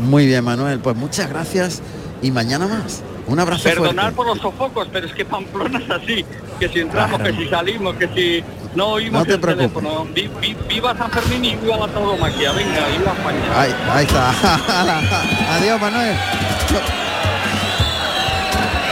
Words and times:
Muy 0.00 0.26
bien, 0.26 0.44
Manuel. 0.44 0.80
Pues 0.80 0.96
muchas 0.96 1.28
gracias 1.28 1.82
y 2.22 2.30
mañana 2.30 2.66
más. 2.66 3.02
Un 3.26 3.38
abrazo 3.38 3.62
Perdonar 3.64 3.94
fuerte. 3.94 4.16
por 4.16 4.26
los 4.26 4.38
sofocos, 4.38 4.88
pero 4.92 5.06
es 5.06 5.12
que 5.12 5.24
Pamplona 5.24 5.78
es 5.78 5.90
así. 5.90 6.24
Que 6.58 6.68
si 6.68 6.80
entramos, 6.80 7.18
Claro. 7.20 7.36
que 7.36 7.44
si 7.44 7.48
salimos, 7.50 7.94
que 7.96 8.08
si 8.08 8.44
no 8.74 8.86
oímos 8.88 9.20
No 9.20 9.26
te 9.26 9.34
el 9.34 9.40
preocupes. 9.40 9.72
teléfono. 9.72 10.06
Vi- 10.14 10.30
vi- 10.40 10.56
viva 10.68 10.96
San 10.96 11.10
Fermín 11.10 11.44
y 11.44 11.54
viva 11.56 11.76
la 11.76 11.88
tauromaquia. 11.88 12.52
Venga, 12.52 12.86
viva 12.98 13.12
España. 13.12 13.38
Ahí, 13.60 13.74
ahí 13.92 14.04
está. 14.06 14.30
Adiós, 15.56 15.80
Manuel. 15.80 16.16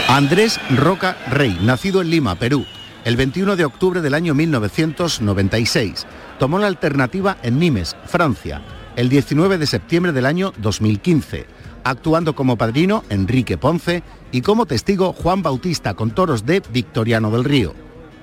Andrés 0.07 0.59
Roca 0.75 1.17
Rey, 1.29 1.57
nacido 1.61 2.01
en 2.01 2.09
Lima, 2.09 2.35
Perú, 2.35 2.65
el 3.05 3.15
21 3.15 3.55
de 3.55 3.65
octubre 3.65 4.01
del 4.01 4.13
año 4.15 4.33
1996. 4.33 6.07
Tomó 6.39 6.57
la 6.59 6.67
alternativa 6.67 7.37
en 7.43 7.59
Nimes, 7.59 7.95
Francia, 8.05 8.61
el 8.99 9.07
19 9.07 9.57
de 9.57 9.65
septiembre 9.65 10.11
del 10.11 10.25
año 10.25 10.51
2015, 10.57 11.45
actuando 11.85 12.35
como 12.35 12.57
padrino 12.57 13.05
Enrique 13.09 13.57
Ponce 13.57 14.03
y 14.33 14.41
como 14.41 14.65
testigo 14.65 15.13
Juan 15.13 15.41
Bautista 15.41 15.93
con 15.93 16.11
toros 16.11 16.45
de 16.45 16.61
Victoriano 16.73 17.31
del 17.31 17.45
Río. 17.45 17.73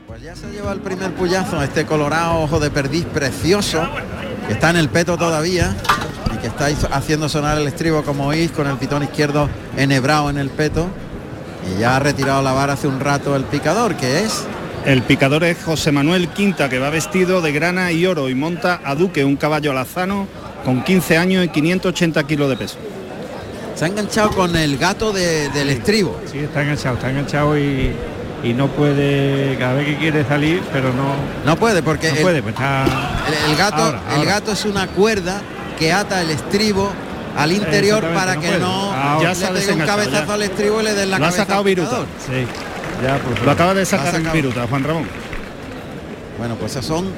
Pues 0.06 0.20
ya 0.20 0.36
se 0.36 0.50
lleva 0.50 0.72
el 0.72 0.80
primer 0.80 1.14
puyazo, 1.14 1.62
este 1.62 1.86
colorado 1.86 2.42
ojo 2.42 2.60
de 2.60 2.68
perdiz 2.68 3.06
precioso, 3.06 3.88
que 4.46 4.52
está 4.52 4.68
en 4.68 4.76
el 4.76 4.90
peto 4.90 5.16
todavía 5.16 5.74
y 6.34 6.36
que 6.40 6.48
está 6.48 6.66
haciendo 6.94 7.30
sonar 7.30 7.56
el 7.56 7.66
estribo 7.66 8.02
como 8.02 8.26
oís 8.26 8.50
con 8.50 8.66
el 8.66 8.76
pitón 8.76 9.02
izquierdo 9.02 9.48
enhebrado 9.78 10.28
en 10.28 10.36
el 10.36 10.50
peto. 10.50 10.88
Y 11.74 11.80
ya 11.80 11.96
ha 11.96 12.00
retirado 12.00 12.42
la 12.42 12.52
vara 12.52 12.74
hace 12.74 12.86
un 12.86 13.00
rato 13.00 13.34
el 13.34 13.44
picador, 13.44 13.96
que 13.96 14.24
es 14.24 14.44
El 14.84 15.00
picador 15.02 15.42
es 15.42 15.56
José 15.64 15.90
Manuel 15.90 16.28
Quinta, 16.28 16.68
que 16.68 16.78
va 16.78 16.90
vestido 16.90 17.40
de 17.40 17.50
grana 17.50 17.92
y 17.92 18.04
oro 18.04 18.28
y 18.28 18.34
monta 18.34 18.78
a 18.84 18.94
Duque, 18.94 19.24
un 19.24 19.36
caballo 19.36 19.70
alazano 19.70 20.28
con 20.66 20.82
15 20.82 21.16
años 21.16 21.44
y 21.44 21.48
580 21.48 22.24
kilos 22.24 22.50
de 22.50 22.56
peso. 22.56 22.76
se 23.76 23.84
ha 23.84 23.88
enganchado 23.88 24.30
con 24.30 24.56
el 24.56 24.76
gato 24.78 25.12
de- 25.12 25.48
del 25.50 25.70
estribo. 25.70 26.18
Sí, 26.30 26.38
está 26.40 26.62
enganchado, 26.62 26.96
está 26.96 27.08
enganchado 27.10 27.56
y, 27.58 27.92
y 28.42 28.52
no 28.52 28.66
puede, 28.68 29.56
cada 29.58 29.74
vez 29.74 29.86
que 29.86 29.96
quiere 29.96 30.24
salir, 30.24 30.62
pero 30.72 30.92
no, 30.92 31.14
No 31.44 31.56
puede 31.56 31.82
porque 31.82 32.08
no 32.10 32.16
el, 32.16 32.22
puede, 32.22 32.42
pues 32.42 32.54
está... 32.54 32.84
el- 33.28 33.50
el 33.52 33.56
gato, 33.56 33.76
Ahora, 33.82 34.00
el 34.18 34.24
gato 34.26 34.52
es 34.52 34.64
una 34.64 34.88
cuerda 34.88 35.40
que 35.78 35.92
ata 35.92 36.20
el 36.22 36.30
estribo 36.30 36.90
al 37.36 37.52
interior 37.52 38.02
para 38.14 38.34
no 38.34 38.40
que 38.40 38.46
puede. 38.48 38.60
no 38.60 38.92
Ahora. 38.92 39.22
Ya 39.22 39.28
le 39.28 39.34
se 39.36 39.44
ha 39.44 39.48
pegue 39.48 39.58
un 39.60 39.66
desenganchado, 39.66 39.98
cabezazo 39.98 40.26
ya. 40.26 40.34
al 40.34 40.42
estribo 40.42 40.80
y 40.80 40.84
le 40.84 40.94
den 40.94 41.10
la 41.10 41.18
Lo 41.18 41.24
ha 41.24 41.28
cabeza 41.28 41.42
sacado 41.44 41.58
al 41.60 41.64
Viruta. 41.66 41.88
picador. 41.90 42.06
Sí, 42.26 42.46
ya 43.04 43.18
pues, 43.18 43.42
Lo 43.44 43.50
acaba 43.50 43.74
de 43.74 43.84
sacar 43.84 44.06
ha 44.08 44.12
sacado. 44.12 44.32
viruta, 44.34 44.66
Juan 44.66 44.82
Ramón. 44.84 45.04
Bueno, 46.38 46.54
pues 46.56 46.72
esos 46.72 46.86
son 46.86 47.10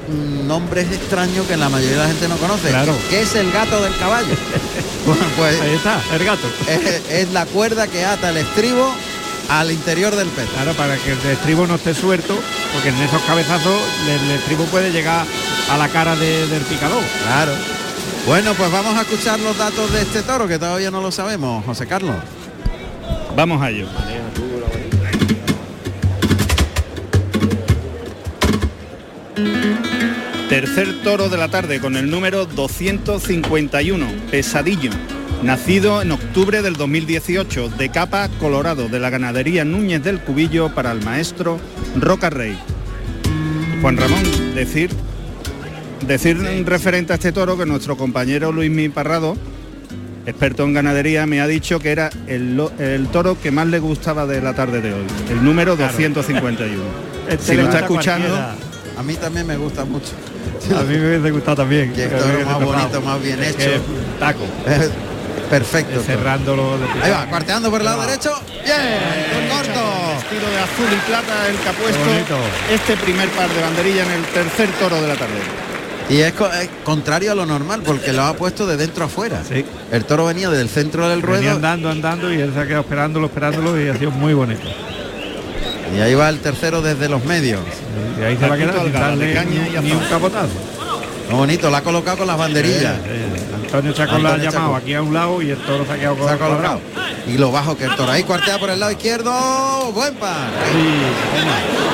nombres 0.47 0.91
extraños 0.91 1.45
que 1.45 1.57
la 1.57 1.67
mayoría 1.69 1.97
de 1.97 2.03
la 2.03 2.07
gente 2.07 2.27
no 2.29 2.37
conoce. 2.37 2.69
Claro. 2.69 2.95
¿Qué 3.09 3.21
es 3.21 3.35
el 3.35 3.51
gato 3.51 3.81
del 3.81 3.95
caballo? 3.97 4.33
bueno, 5.05 5.23
pues 5.35 5.59
Ahí 5.59 5.73
está, 5.75 6.01
el 6.13 6.23
gato. 6.23 6.47
es, 6.67 7.01
es 7.11 7.31
la 7.33 7.45
cuerda 7.45 7.87
que 7.87 8.05
ata 8.05 8.29
el 8.29 8.37
estribo 8.37 8.89
al 9.49 9.71
interior 9.71 10.15
del 10.15 10.27
peto. 10.29 10.51
Claro, 10.53 10.73
para 10.73 10.95
que 10.97 11.11
el 11.11 11.17
estribo 11.31 11.67
no 11.67 11.75
esté 11.75 11.93
suelto, 11.93 12.33
porque 12.73 12.89
en 12.89 12.95
esos 13.01 13.21
cabezazos 13.23 13.77
el, 14.07 14.21
el 14.29 14.31
estribo 14.37 14.63
puede 14.65 14.91
llegar 14.91 15.25
a 15.69 15.77
la 15.77 15.89
cara 15.89 16.15
de- 16.15 16.47
del 16.47 16.61
picador. 16.63 17.03
Claro. 17.25 17.51
Bueno, 18.25 18.53
pues 18.53 18.71
vamos 18.71 18.95
a 18.97 19.01
escuchar 19.01 19.39
los 19.39 19.57
datos 19.57 19.91
de 19.91 20.01
este 20.01 20.21
toro 20.21 20.47
que 20.47 20.59
todavía 20.59 20.91
no 20.91 21.01
lo 21.01 21.11
sabemos, 21.11 21.65
José 21.65 21.87
Carlos. 21.87 22.15
Vamos 23.35 23.61
a 23.61 23.69
ello. 23.69 23.87
Tercer 30.49 31.03
toro 31.03 31.29
de 31.29 31.37
la 31.37 31.49
tarde 31.49 31.79
con 31.79 31.95
el 31.95 32.09
número 32.09 32.45
251, 32.45 34.07
Pesadillo, 34.31 34.89
nacido 35.43 36.01
en 36.01 36.11
octubre 36.11 36.63
del 36.63 36.73
2018, 36.73 37.69
de 37.69 37.89
capa 37.89 38.27
Colorado, 38.39 38.89
de 38.89 38.99
la 38.99 39.11
ganadería 39.11 39.63
Núñez 39.63 40.03
del 40.03 40.19
Cubillo 40.19 40.73
para 40.73 40.91
el 40.91 41.03
maestro 41.03 41.59
Roca 41.99 42.31
Rey. 42.31 42.57
Juan 43.81 43.97
Ramón, 43.97 44.23
decir, 44.55 44.89
decir 46.07 46.37
referente 46.65 47.13
a 47.13 47.17
este 47.17 47.31
toro 47.31 47.55
que 47.55 47.67
nuestro 47.67 47.95
compañero 47.95 48.51
Luis 48.51 48.71
Mi 48.71 48.89
Parrado, 48.89 49.37
experto 50.25 50.63
en 50.63 50.73
ganadería, 50.73 51.27
me 51.27 51.41
ha 51.41 51.47
dicho 51.47 51.79
que 51.79 51.91
era 51.91 52.09
el, 52.25 53.07
toro 53.11 53.39
que 53.39 53.51
más 53.51 53.67
le 53.67 53.77
gustaba 53.77 54.25
de 54.25 54.41
la 54.41 54.55
tarde 54.55 54.81
de 54.81 54.93
hoy, 54.95 55.05
el 55.29 55.43
número 55.43 55.75
251. 55.75 56.83
Este 57.29 57.51
Si 57.51 57.55
lo 57.55 57.65
está 57.65 57.81
escuchando, 57.81 58.27
cualquiera. 58.27 58.68
A 58.99 59.03
mí 59.03 59.15
también 59.15 59.47
me 59.47 59.55
gusta 59.55 59.85
mucho. 59.85 60.11
A 60.77 60.83
mí 60.83 60.97
me 60.97 61.07
hubiese 61.07 61.31
gustado 61.31 61.57
también. 61.57 61.93
Que 61.93 62.07
toro 62.07 62.25
hubiese 62.25 62.45
más 62.45 62.59
tocado. 62.59 62.71
bonito, 62.73 63.01
más 63.01 63.21
bien 63.23 63.41
Es 63.41 63.49
hecho. 63.55 63.69
es 63.75 63.81
taco. 64.19 64.41
Perfecto. 65.49 66.01
Cerrándolo. 66.01 66.77
de- 66.77 67.03
Ahí 67.03 67.11
va, 67.11 67.25
cuarteando 67.27 67.69
por 67.71 67.79
el 67.79 67.85
lado 67.85 68.01
derecho. 68.05 68.31
Bien, 68.63 69.49
corto. 69.49 69.81
Vestido 70.19 70.51
de 70.51 70.59
azul 70.59 70.85
y 70.91 71.07
plata 71.09 71.47
el 71.47 71.55
que 71.55 71.69
ha 71.69 71.73
puesto 71.73 72.37
este 72.73 72.97
primer 72.97 73.29
par 73.29 73.49
de 73.49 73.61
banderillas 73.61 74.05
en 74.07 74.13
el 74.13 74.23
tercer 74.25 74.69
toro 74.79 75.01
de 75.01 75.07
la 75.07 75.15
tarde. 75.15 75.39
Y 76.09 76.17
es, 76.21 76.33
co- 76.33 76.51
es 76.51 76.69
contrario 76.83 77.31
a 77.31 77.35
lo 77.35 77.45
normal 77.45 77.81
porque 77.85 78.11
lo 78.13 78.23
ha 78.23 78.33
puesto 78.33 78.67
de 78.67 78.77
dentro 78.77 79.05
afuera. 79.05 79.41
Sí. 79.47 79.63
El 79.91 80.05
toro 80.05 80.25
venía 80.25 80.49
del 80.49 80.67
centro 80.67 81.07
del 81.07 81.21
Venía 81.21 81.37
ruedo 81.39 81.51
andando, 81.55 81.89
andando 81.89 82.33
y 82.33 82.41
él 82.41 82.51
se 82.53 82.59
ha 82.59 82.65
quedado 82.65 82.81
esperándolo, 82.81 83.27
esperándolo 83.27 83.79
y 83.81 83.87
ha 83.89 83.95
sido 83.97 84.11
muy 84.11 84.33
bonito. 84.33 84.67
Y 85.95 85.99
ahí 85.99 86.13
va 86.15 86.29
el 86.29 86.39
tercero 86.39 86.81
desde 86.81 87.09
los 87.09 87.23
medios. 87.25 87.61
Y 88.19 88.23
ahí 88.23 88.37
se 88.37 88.47
va 88.47 88.55
a 88.55 88.57
quedar 88.57 88.75
sin 88.75 89.19
de 89.19 89.79
y 89.81 89.81
ni, 89.81 89.91
un 89.91 90.03
capotazo. 90.05 90.49
Muy 91.29 91.37
bonito, 91.37 91.69
la 91.69 91.79
ha 91.79 91.83
colocado 91.83 92.17
con 92.17 92.27
las 92.27 92.37
banderillas. 92.37 92.97
Eh, 92.99 93.01
eh, 93.05 93.55
Antonio 93.55 93.93
Chacón 93.93 94.23
lo 94.23 94.29
ha 94.29 94.37
llamado 94.37 94.75
aquí 94.75 94.93
a 94.95 95.01
un 95.01 95.13
lado 95.13 95.41
y 95.41 95.51
el 95.51 95.57
toro 95.57 95.85
se 95.85 95.93
ha 95.93 95.97
quedado 95.97 96.27
Se 96.27 96.33
ha 96.33 96.37
colocado. 96.37 96.81
Y 97.27 97.37
lo 97.37 97.51
bajo 97.51 97.77
que 97.77 97.83
el 97.85 97.95
toro. 97.95 98.11
Ahí 98.11 98.23
cuartea 98.23 98.57
por 98.57 98.69
el 98.71 98.79
lado 98.79 98.91
izquierdo. 98.91 99.31
Buen 99.93 100.15
par. 100.15 100.49
Sí, 100.71 100.89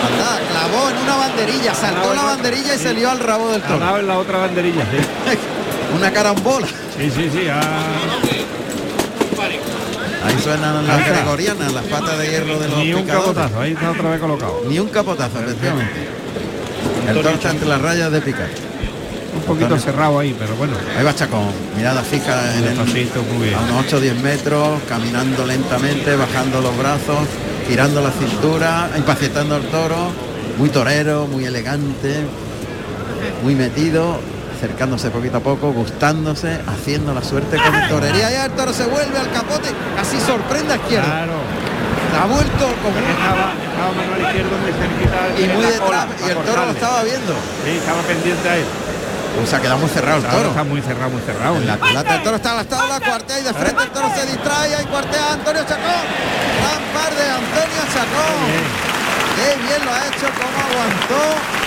Anda, 0.08 0.40
clavó 0.50 0.90
en 0.90 0.98
una 0.98 1.16
banderilla, 1.18 1.74
saltó 1.74 2.14
la 2.14 2.24
banderilla 2.24 2.76
y 2.76 2.78
se 2.78 2.94
lió 2.94 3.12
al 3.12 3.20
rabo 3.20 3.52
del 3.52 3.62
toro. 3.62 4.00
en 4.00 4.08
la 4.08 4.18
otra 4.18 4.38
banderilla. 4.38 4.84
Sí, 4.84 5.38
Una 5.98 6.12
carambola. 6.12 6.68
sí, 6.98 7.12
sí. 7.12 7.30
sí, 7.32 7.48
Ahí 10.26 10.36
suenan 10.44 10.88
las 10.88 11.08
gregorianas, 11.08 11.72
las 11.74 11.84
patas 11.86 12.18
de 12.18 12.28
hierro 12.30 12.60
de 12.60 12.68
los 12.68 12.78
ni 12.80 12.94
un 12.94 13.02
picadores. 13.02 13.34
capotazo, 13.34 13.62
ahí 13.62 13.74
está 13.74 13.92
otra 13.92 14.10
vez 14.10 14.20
colocado. 14.20 14.62
Ni 14.68 14.80
un 14.80 14.88
capotazo, 14.90 15.40
efectivamente. 15.40 15.94
El 17.08 17.16
toro 17.16 17.30
está 17.30 17.52
entre 17.52 17.68
las 17.68 17.82
rayas 17.82 18.12
de 18.12 18.22
picar. 18.22 18.48
Un 19.36 19.42
poquito 19.42 19.78
cerrado 19.78 20.20
ahí, 20.20 20.36
pero 20.40 20.56
bueno. 20.56 20.74
Ahí 20.98 21.04
va 21.04 21.14
Chacón, 21.14 21.48
mirada 21.78 22.02
fija 22.02 22.56
en 22.56 22.64
el, 22.64 22.70
Despacito, 22.70 23.22
muy 23.24 23.48
bien. 23.48 23.56
a 23.60 23.62
unos 23.62 23.86
8 23.86 23.98
o 23.98 24.00
10 24.00 24.22
metros, 24.24 24.80
caminando 24.88 25.46
lentamente, 25.46 26.16
bajando 26.16 26.62
los 26.62 26.76
brazos, 26.78 27.28
girando 27.68 28.02
la 28.02 28.12
cintura, 28.12 28.90
impacientando 28.98 29.56
al 29.56 29.64
toro, 29.64 30.12
muy 30.58 30.70
torero, 30.70 31.28
muy 31.28 31.44
elegante, 31.46 32.22
muy 33.44 33.56
metido, 33.56 34.20
acercándose 34.66 35.12
poquito 35.12 35.38
a 35.38 35.42
poco, 35.42 35.72
gustándose, 35.74 36.60
haciendo 36.66 37.14
la 37.14 37.24
suerte 37.24 37.58
con 37.58 37.88
torería. 37.88 38.32
Ya 38.32 38.46
el 38.46 38.52
toro 38.52 38.74
se 38.74 38.86
vuelve 38.86 39.18
al 39.18 39.32
capote, 39.32 39.70
así 40.00 40.20
sorprende 40.20 40.74
a 40.74 40.78
izquierda. 40.78 41.06
Claro. 41.06 41.38
Ha 42.16 42.26
vuelto 42.26 42.66
como 42.82 42.98
Estaba, 42.98 43.54
estaba 43.54 43.92
Manuel 43.92 44.22
Izquierdo 44.26 44.58
muy 44.58 44.72
cerquita 44.72 45.20
y 45.38 45.54
muy 45.54 45.66
detrás, 45.66 46.06
cola, 46.06 46.08
y 46.26 46.30
el 46.32 46.38
toro 46.38 46.66
lo 46.66 46.72
estaba 46.72 47.04
viendo. 47.04 47.34
Sí, 47.64 47.72
estaba 47.78 48.02
pendiente 48.02 48.50
a 48.50 48.58
él. 48.58 48.66
O 49.44 49.46
sea, 49.46 49.60
queda 49.62 49.76
muy 49.76 49.90
cerrado 49.90 50.18
el 50.18 50.24
toro. 50.24 50.50
está 50.50 50.64
muy 50.64 50.82
cerrado, 50.82 51.10
muy 51.12 51.22
cerrado. 51.22 51.58
En 51.58 51.68
la 51.68 51.78
culata 51.78 52.16
el 52.16 52.24
toro 52.24 52.36
está 52.38 52.52
a 52.54 52.56
las 52.56 52.68
tablas, 52.68 53.02
cuartea 53.02 53.40
y 53.40 53.44
de 53.44 53.54
frente 53.54 53.84
el 53.84 53.90
toro 53.92 54.10
se 54.16 54.26
distrae 54.26 54.82
y 54.82 54.86
cuartea 54.86 55.34
Antonio 55.34 55.62
Chacón. 55.62 56.06
Gran 56.58 56.82
par 56.96 57.12
de 57.14 57.26
Antonio 57.30 57.82
Chacón. 57.94 58.38
Qué 59.36 59.50
bien 59.62 59.86
lo 59.86 59.92
ha 59.92 60.08
hecho, 60.08 60.26
cómo 60.40 60.58
aguantó. 60.66 61.65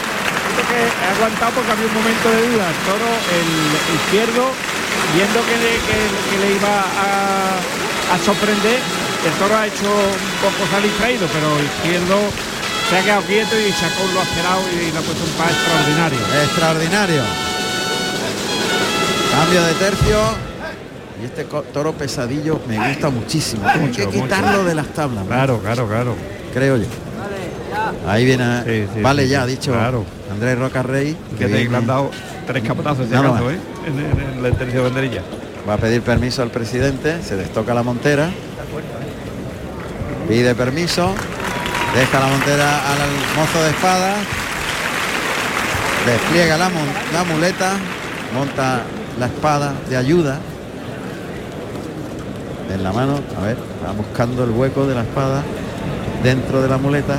Creo 0.55 0.67
que 0.69 0.81
ha 1.05 1.11
aguantado 1.17 1.51
porque 1.57 1.71
había 1.73 1.87
un 1.87 1.95
momento 1.95 2.27
de 2.31 2.41
duda. 2.49 2.67
El 2.71 2.81
toro, 2.89 3.09
el 3.37 3.49
izquierdo, 3.99 4.45
viendo 5.15 5.39
que 5.49 5.57
le, 5.61 5.71
que- 5.87 6.13
que 6.29 6.37
le 6.43 6.49
iba 6.57 6.75
a, 6.81 8.15
a 8.15 8.17
sorprender, 8.25 8.79
el 9.27 9.33
toro 9.41 9.57
ha 9.57 9.67
hecho 9.67 9.89
un 9.89 10.37
poco 10.45 10.61
salir 10.71 10.93
traído, 10.99 11.27
pero 11.33 11.49
el 11.59 11.67
izquierdo 11.67 12.17
se 12.89 12.97
ha 12.97 13.03
quedado 13.03 13.23
quieto 13.23 13.55
y 13.59 13.69
Chacón 13.73 14.09
lo 14.15 14.21
ha 14.21 14.23
esperado 14.25 14.63
y 14.73 14.91
le 14.93 14.99
ha 14.99 15.03
puesto 15.03 15.25
un 15.25 15.35
par 15.37 15.51
extraordinario. 15.51 16.19
Extraordinario. 16.45 17.23
Cambio 19.33 19.63
de 19.63 19.75
tercio. 19.75 20.19
Y 21.21 21.25
este 21.25 21.45
toro 21.45 21.93
pesadillo 21.95 22.61
me 22.69 22.79
gusta 22.91 23.11
muchísimo. 23.11 23.67
Hay 23.67 23.91
que 23.91 24.07
Mucho, 24.07 24.11
quitarlo 24.11 24.49
mucho. 24.59 24.65
de 24.65 24.75
las 24.77 24.87
tablas, 24.95 25.25
¿no? 25.25 25.29
Claro, 25.31 25.59
claro, 25.59 25.89
claro. 25.89 26.15
creo 26.55 26.77
yo. 26.77 26.87
Ahí 28.07 28.25
viene, 28.25 28.63
Sí, 28.65 28.87
sí, 28.95 29.01
vale 29.03 29.25
sí, 29.25 29.29
ya, 29.31 29.47
dicho 29.47 29.73
claro. 29.73 30.05
Andrés 30.31 30.59
Roca 30.59 30.83
Rey, 30.83 31.17
Que 31.39 31.47
te 31.47 31.53
viene- 31.53 31.71
le 31.71 31.77
han 31.77 31.87
dado 31.87 32.11
tres 32.47 32.63
capotazos. 32.63 33.07
¿eh? 33.07 33.59
En, 33.87 34.39
en- 34.41 34.45
en 34.47 34.55
tercio 34.57 34.79
de 34.83 34.85
banderilla. 34.89 35.23
Va 35.69 35.75
a 35.75 35.79
pedir 35.79 36.03
permiso 36.03 36.43
al 36.43 36.51
presidente, 36.51 37.23
se 37.23 37.37
destoca 37.37 37.75
la 37.75 37.83
montera. 37.83 38.31
Pide 40.29 40.55
permiso, 40.55 41.15
deja 41.95 42.21
la 42.21 42.27
montera 42.27 42.93
al 42.93 42.99
mozo 43.37 43.63
de 43.63 43.71
espada. 43.71 44.15
Despliega 46.07 46.57
la, 46.57 46.69
mon- 46.69 46.89
la 47.13 47.25
muleta, 47.25 47.73
monta 48.35 48.83
la 49.19 49.27
espada 49.27 49.73
de 49.89 49.97
ayuda. 49.97 50.39
en 52.73 52.83
la 52.85 52.93
mano, 52.93 53.19
a 53.39 53.43
ver, 53.47 53.57
va 53.85 53.93
buscando 53.93 54.45
el 54.45 54.51
hueco 54.51 54.87
de 54.87 54.95
la 54.95 55.01
espada 55.01 55.43
dentro 56.23 56.61
de 56.61 56.69
la 56.69 56.77
muleta. 56.77 57.17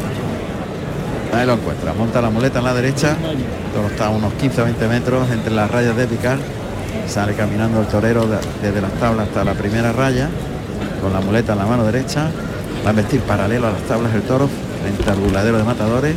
Ahí 1.34 1.46
lo 1.46 1.54
encuentra, 1.54 1.94
monta 1.94 2.22
la 2.22 2.30
muleta 2.30 2.60
en 2.60 2.66
la 2.66 2.74
derecha, 2.74 3.16
todo 3.74 3.88
está 3.88 4.08
a 4.08 4.10
unos 4.10 4.34
15-20 4.34 4.88
metros 4.90 5.30
entre 5.32 5.54
las 5.54 5.70
rayas 5.70 5.96
de 5.96 6.08
picar, 6.08 6.38
sale 7.08 7.36
caminando 7.36 7.82
el 7.82 7.88
torero 7.88 8.28
desde 8.62 8.82
las 8.82 8.92
tablas 8.94 9.28
hasta 9.28 9.44
la 9.44 9.54
primera 9.54 9.94
raya, 9.94 10.30
con 11.02 11.14
la 11.14 11.22
muleta 11.22 11.54
en 11.54 11.60
la 11.60 11.66
mano 11.66 11.86
derecha, 11.86 12.30
va 12.86 12.90
a 12.90 12.94
vestir 12.94 13.22
paralelo 13.22 13.68
a 13.68 13.72
las 13.72 13.82
tablas 13.84 14.14
el 14.16 14.24
toro 14.24 14.50
frente 14.82 15.10
al 15.10 15.18
buladero 15.18 15.58
de 15.58 15.64
matadores, 15.64 16.16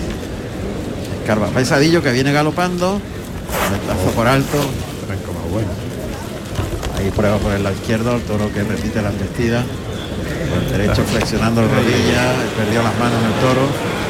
escarba 1.20 1.48
pesadillo 1.48 2.02
que 2.02 2.10
viene 2.12 2.32
galopando, 2.32 3.00
metazo 3.70 4.10
por 4.16 4.26
alto, 4.26 4.58
Ahí 6.98 7.10
prueba 7.10 7.36
por 7.38 7.52
el 7.52 7.62
lado 7.62 7.74
izquierdo, 7.74 8.16
el 8.16 8.22
toro 8.22 8.52
que 8.52 8.62
repite 8.62 9.02
la 9.02 9.10
embestida. 9.10 9.62
Por 10.48 10.62
el 10.62 10.70
derecho 10.70 11.02
flexionando 11.04 11.62
la 11.62 11.68
rodilla, 11.68 12.32
perdió 12.56 12.82
las 12.82 12.96
manos 12.98 13.18
en 13.20 13.26
el 13.26 13.40
toro. 13.40 14.01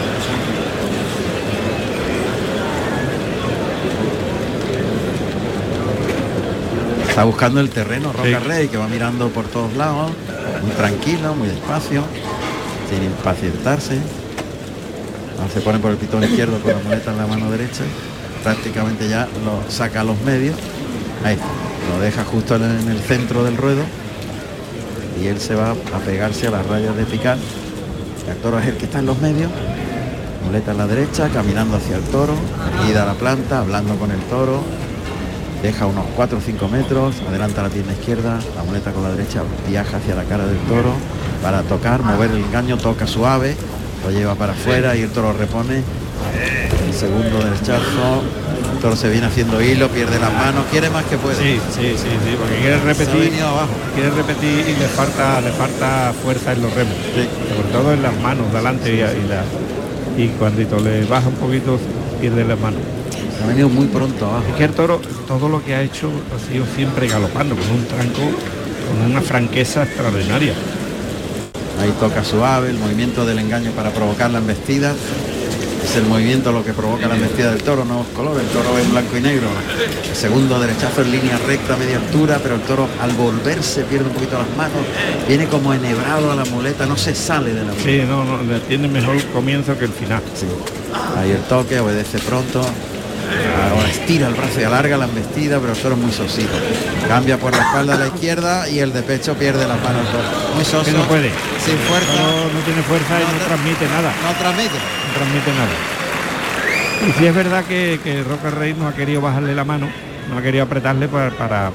Está 7.22 7.30
buscando 7.30 7.60
el 7.60 7.70
terreno 7.70 8.12
Roca 8.12 8.40
Rey, 8.40 8.66
que 8.66 8.76
va 8.76 8.88
mirando 8.88 9.28
por 9.28 9.44
todos 9.44 9.72
lados, 9.76 10.10
muy 10.60 10.72
tranquilo, 10.72 11.36
muy 11.36 11.46
despacio, 11.46 12.02
sin 12.90 13.04
impacientarse. 13.04 14.00
se 15.54 15.60
pone 15.60 15.78
por 15.78 15.92
el 15.92 15.98
pitón 15.98 16.24
izquierdo 16.24 16.58
con 16.58 16.72
la 16.72 16.80
muleta 16.80 17.12
en 17.12 17.18
la 17.18 17.28
mano 17.28 17.48
derecha. 17.48 17.84
Prácticamente 18.42 19.08
ya 19.08 19.28
lo 19.44 19.70
saca 19.70 20.00
a 20.00 20.04
los 20.04 20.20
medios. 20.22 20.56
Ahí 21.24 21.34
está 21.34 21.46
lo 21.94 22.00
deja 22.00 22.24
justo 22.24 22.56
en 22.56 22.90
el 22.90 22.98
centro 22.98 23.44
del 23.44 23.56
ruedo 23.56 23.84
y 25.22 25.28
él 25.28 25.38
se 25.38 25.54
va 25.54 25.70
a 25.70 25.98
pegarse 26.04 26.48
a 26.48 26.50
las 26.50 26.66
rayas 26.66 26.96
de 26.96 27.04
picar. 27.04 27.38
El 28.28 28.36
toro 28.38 28.58
es 28.58 28.66
el 28.66 28.76
que 28.78 28.86
está 28.86 28.98
en 28.98 29.06
los 29.06 29.20
medios, 29.20 29.52
muleta 30.44 30.72
en 30.72 30.78
la 30.78 30.88
derecha, 30.88 31.28
caminando 31.28 31.76
hacia 31.76 31.98
el 31.98 32.02
toro, 32.02 32.34
ida 32.90 33.04
a 33.04 33.06
la 33.06 33.14
planta, 33.14 33.60
hablando 33.60 33.94
con 33.94 34.10
el 34.10 34.20
toro, 34.22 34.64
deja 35.62 35.86
unos 35.86 36.04
4 36.16 36.38
o 36.38 36.40
5 36.40 36.68
metros, 36.68 37.14
adelanta 37.28 37.62
la 37.62 37.68
pierna 37.68 37.92
izquierda, 37.92 38.38
la 38.56 38.64
muleta 38.64 38.92
con 38.92 39.04
la 39.04 39.10
derecha 39.10 39.42
viaja 39.68 39.96
hacia 39.96 40.14
la 40.14 40.24
cara 40.24 40.44
del 40.44 40.58
toro 40.58 40.92
para 41.42 41.62
tocar, 41.62 42.02
mover 42.02 42.32
el 42.32 42.38
engaño, 42.38 42.76
toca 42.76 43.06
suave, 43.06 43.54
lo 44.04 44.10
lleva 44.10 44.34
para 44.34 44.52
afuera 44.52 44.96
y 44.96 45.02
el 45.02 45.10
toro 45.10 45.32
repone. 45.32 45.82
El 46.86 46.92
segundo 46.92 47.38
derechazo, 47.38 48.22
toro 48.80 48.96
se 48.96 49.08
viene 49.08 49.26
haciendo 49.26 49.62
hilo, 49.62 49.88
pierde 49.88 50.18
las 50.18 50.32
manos, 50.32 50.64
quiere 50.70 50.90
más 50.90 51.04
que 51.04 51.16
puede. 51.16 51.36
Sí, 51.36 51.60
sí, 51.70 51.94
sí, 51.96 52.08
sí 52.08 52.36
porque 52.38 52.58
quiere 52.58 52.78
repetir. 52.80 53.32
Quiere 53.94 54.10
repetir 54.10 54.68
y 54.68 54.78
le 54.78 54.88
falta, 54.88 55.40
le 55.40 55.52
falta 55.52 56.12
fuerza 56.22 56.52
en 56.52 56.62
los 56.62 56.74
remos. 56.74 56.94
Sobre 57.56 57.68
todo 57.72 57.92
en 57.92 58.02
las 58.02 58.18
manos, 58.20 58.52
delante 58.52 58.92
y, 58.92 58.98
la, 58.98 59.44
y 60.22 60.28
cuando 60.38 60.80
le 60.80 61.04
baja 61.04 61.28
un 61.28 61.36
poquito, 61.36 61.78
pierde 62.20 62.44
las 62.44 62.58
manos. 62.58 62.80
Ha 63.42 63.46
venido 63.46 63.68
muy 63.68 63.86
pronto 63.86 64.26
abajo. 64.26 64.44
Es 64.50 64.54
que 64.56 64.64
el 64.64 64.72
toro, 64.72 65.00
todo 65.26 65.48
lo 65.48 65.64
que 65.64 65.74
ha 65.74 65.82
hecho 65.82 66.10
ha 66.34 66.52
sido 66.52 66.64
siempre 66.74 67.08
galopando, 67.08 67.56
con 67.56 67.70
un 67.70 67.84
tranco, 67.86 68.22
con 68.88 69.10
una 69.10 69.20
franqueza 69.20 69.82
extraordinaria. 69.84 70.54
Ahí 71.80 71.92
toca 71.98 72.22
suave, 72.22 72.70
el 72.70 72.78
movimiento 72.78 73.26
del 73.26 73.38
engaño 73.38 73.72
para 73.72 73.90
provocar 73.90 74.30
la 74.30 74.38
embestida 74.38 74.94
es 75.84 75.96
el 75.96 76.04
movimiento 76.04 76.52
lo 76.52 76.64
que 76.64 76.72
provoca 76.72 77.08
la 77.08 77.16
embestida 77.16 77.50
del 77.50 77.62
toro, 77.62 77.84
no 77.84 78.04
color, 78.14 78.40
el 78.40 78.46
toro 78.46 78.78
es 78.78 78.90
blanco 78.90 79.16
y 79.16 79.20
negro. 79.20 79.48
El 80.08 80.16
segundo 80.16 80.58
derechazo 80.60 81.02
en 81.02 81.10
línea 81.10 81.38
recta, 81.38 81.76
media 81.76 81.96
altura, 81.96 82.38
pero 82.42 82.54
el 82.54 82.60
toro 82.62 82.88
al 83.00 83.12
volverse 83.12 83.82
pierde 83.84 84.06
un 84.06 84.12
poquito 84.12 84.38
las 84.38 84.56
manos, 84.56 84.78
viene 85.26 85.46
como 85.46 85.74
enhebrado 85.74 86.30
a 86.30 86.36
la 86.36 86.44
muleta, 86.44 86.86
no 86.86 86.96
se 86.96 87.14
sale 87.14 87.52
de 87.52 87.64
la 87.64 87.72
muleta. 87.72 87.82
Sí, 87.84 88.02
no, 88.08 88.24
no, 88.24 88.60
tiene 88.60 88.88
mejor 88.88 89.22
comienzo 89.32 89.76
que 89.78 89.86
el 89.86 89.92
final. 89.92 90.22
Ahí 91.18 91.32
el 91.32 91.42
toque, 91.42 91.80
obedece 91.80 92.18
pronto. 92.20 92.64
Ahora 93.70 93.88
estira 93.88 94.28
el 94.28 94.34
brazo 94.34 94.60
y 94.60 94.64
alarga 94.64 94.96
la 94.96 95.04
embestida, 95.04 95.58
pero 95.58 95.72
es 95.72 95.98
muy 95.98 96.12
sosito. 96.12 96.52
Cambia 97.08 97.38
por 97.38 97.52
la 97.52 97.62
espalda 97.62 97.94
a 97.94 97.98
la 97.98 98.06
izquierda 98.06 98.68
y 98.68 98.78
el 98.78 98.92
de 98.92 99.02
pecho 99.02 99.34
pierde 99.34 99.66
las 99.66 99.80
manos. 99.82 100.06
Muy 100.54 100.64
soso. 100.64 100.90
no 100.92 101.02
puede. 101.04 101.30
Sin 101.64 101.76
fuerza. 101.78 102.12
No, 102.12 102.60
tiene 102.64 102.82
fuerza 102.82 103.20
y 103.20 103.24
no 103.24 103.44
transmite 103.44 103.88
nada. 103.88 104.12
No 104.22 104.38
transmite. 104.38 104.74
No 104.74 105.14
transmite 105.14 105.50
nada. 105.52 107.08
Y 107.08 107.12
si 107.18 107.26
es 107.26 107.34
verdad 107.34 107.64
que, 107.64 108.00
que 108.02 108.22
Roca 108.22 108.50
Rey 108.50 108.74
no 108.78 108.88
ha 108.88 108.94
querido 108.94 109.20
bajarle 109.20 109.54
la 109.54 109.64
mano, 109.64 109.88
no 110.30 110.38
ha 110.38 110.42
querido 110.42 110.64
apretarle 110.64 111.08
para, 111.08 111.30
para, 111.30 111.70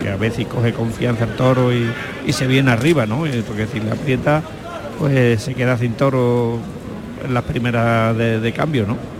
que 0.00 0.10
a 0.10 0.16
veces 0.16 0.46
coge 0.46 0.72
confianza 0.72 1.24
el 1.24 1.36
toro 1.36 1.72
y, 1.72 1.92
se 2.32 2.46
viene 2.46 2.72
arriba, 2.72 3.06
¿no? 3.06 3.24
Porque 3.46 3.66
si 3.66 3.80
le 3.80 3.92
aprieta, 3.92 4.42
pues 4.98 5.42
se 5.42 5.54
queda 5.54 5.78
sin 5.78 5.94
toro 5.94 6.58
en 7.24 7.34
las 7.34 7.44
primeras 7.44 8.16
de 8.16 8.52
cambio, 8.52 8.86
¿no? 8.86 9.11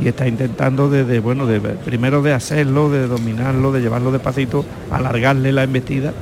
Y 0.00 0.08
está 0.08 0.26
intentando 0.26 0.88
desde 0.88 1.20
bueno 1.20 1.46
de, 1.46 1.60
primero 1.60 2.22
de 2.22 2.32
hacerlo 2.32 2.90
de 2.90 3.06
dominarlo 3.06 3.72
de 3.72 3.80
llevarlo 3.80 4.10
despacito 4.10 4.64
alargarle 4.90 5.52
la 5.52 5.62
embestida 5.62 6.12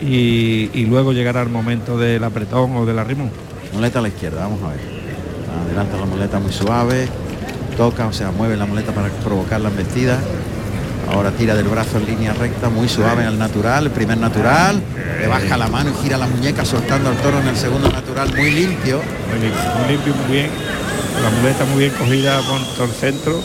y, 0.00 0.86
luego 0.86 1.12
llegar 1.12 1.36
al 1.36 1.48
momento 1.48 1.98
del 1.98 2.22
apretón 2.22 2.76
o 2.76 2.86
del 2.86 3.00
arrimón. 3.00 3.30
Muleta 3.74 3.98
a 3.98 4.02
la 4.02 4.08
izquierda 4.08 4.42
vamos 4.42 4.62
a 4.62 4.68
ver. 4.68 4.80
Adelanta 5.66 5.96
la 5.96 6.06
muleta 6.06 6.38
muy 6.38 6.52
suave 6.52 7.08
toca 7.76 8.08
o 8.08 8.12
sea 8.12 8.32
mueve 8.32 8.56
la 8.56 8.66
muleta 8.66 8.92
para 8.92 9.08
provocar 9.08 9.60
la 9.60 9.68
embestida. 9.68 10.18
Ahora 11.12 11.30
tira 11.30 11.54
del 11.54 11.68
brazo 11.68 11.98
en 11.98 12.06
línea 12.06 12.34
recta 12.34 12.68
muy 12.68 12.88
suave 12.88 13.24
el 13.24 13.38
natural 13.38 13.86
el 13.86 13.90
primer 13.92 14.18
natural. 14.18 14.80
Le 15.20 15.26
baja 15.26 15.56
la 15.56 15.68
mano 15.68 15.90
y 15.90 16.02
gira 16.02 16.16
la 16.16 16.26
muñeca 16.26 16.64
soltando 16.64 17.08
al 17.08 17.16
toro 17.16 17.40
en 17.40 17.48
el 17.48 17.56
segundo 17.56 17.90
natural 17.90 18.28
muy 18.36 18.50
limpio. 18.50 19.00
Muy 19.30 19.40
limpio 19.40 19.62
muy, 19.78 19.88
limpio, 19.92 20.14
muy 20.14 20.32
bien 20.32 20.50
la 21.22 21.30
muleta 21.30 21.64
muy 21.66 21.78
bien 21.80 21.92
cogida 21.98 22.40
todo 22.76 22.84
el 22.84 22.92
centro. 22.92 23.40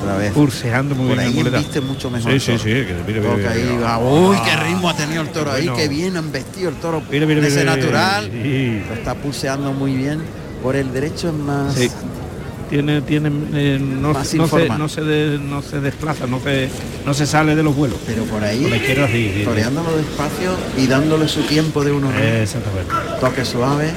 Otra 0.00 0.16
vez. 0.16 0.36
Muy 0.36 0.46
por 0.46 1.06
bien 1.06 1.18
ahí 1.18 1.32
la 1.32 1.50
muleta. 1.50 1.80
mucho 1.80 2.10
mejor. 2.10 2.32
Sí, 2.32 2.40
sí, 2.40 2.58
sí. 2.58 2.64
Que, 2.64 2.94
mira, 3.06 3.20
mira, 3.20 3.50
ahí 3.50 3.78
va. 3.82 3.98
Uy, 3.98 4.36
qué 4.44 4.56
ritmo 4.56 4.90
ha 4.90 4.96
tenido 4.96 5.22
el 5.22 5.28
toro 5.30 5.52
ahí, 5.52 5.68
qué 5.76 5.88
bien 5.88 6.16
han 6.16 6.30
vestido 6.32 6.68
el 6.68 6.76
toro. 6.76 7.02
Mira, 7.10 7.26
mira, 7.26 7.46
ese 7.46 7.64
natural. 7.64 8.30
Lo 8.30 8.94
está 8.94 9.14
pulseando 9.14 9.72
muy 9.72 9.94
bien. 9.94 10.22
Por 10.62 10.76
el 10.76 10.92
derecho 10.92 11.28
es 11.28 11.34
más. 11.34 11.74
Sí. 11.74 11.90
Tiene, 12.68 13.00
tiene, 13.02 13.30
eh, 13.54 13.78
no, 13.80 14.12
no, 14.12 14.24
se, 14.24 14.36
no, 14.38 14.48
se 14.48 14.68
no 15.38 15.62
se 15.62 15.80
desplaza, 15.80 16.26
no 16.26 16.40
se, 16.40 16.68
no 17.04 17.14
se 17.14 17.24
sale 17.24 17.54
de 17.54 17.62
los 17.62 17.76
vuelos. 17.76 17.96
Pero 18.04 18.24
por 18.24 18.42
ahí, 18.42 18.62
por 18.62 18.70
la 18.70 18.76
izquierda, 18.76 19.06
sí, 19.06 19.42
toreándolo 19.44 19.96
despacio 19.96 20.50
y 20.76 20.88
dándole 20.88 21.28
su 21.28 21.42
tiempo 21.42 21.84
de 21.84 21.92
uno. 21.92 22.10
Exactamente. 22.18 22.92
Toque 23.20 23.44
suave. 23.44 23.92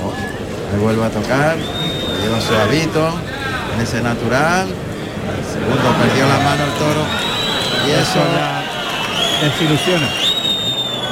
Oh, 0.00 0.76
me 0.76 0.82
vuelve 0.84 1.04
a 1.04 1.10
tocar 1.10 1.56
lleva 2.22 2.40
suavito, 2.40 3.08
en 3.74 3.80
ese 3.80 4.00
natural. 4.00 4.68
El 4.68 5.44
segundo 5.44 5.88
perdió 6.00 6.26
la 6.26 6.38
mano 6.38 6.64
el 6.64 6.72
toro. 6.78 7.04
Y 7.86 7.90
eso, 7.90 8.20
ya 8.34 8.62
desilusiona. 9.42 10.08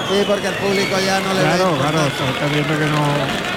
Sí, 0.08 0.24
porque 0.26 0.48
el 0.48 0.54
público 0.54 0.96
ya 1.04 1.20
no 1.20 1.34
le 1.34 1.40
Claro, 1.40 1.76
claro, 1.78 1.98
está 2.06 2.46
viendo 2.52 2.78
que 2.78 2.86
no. 2.86 3.50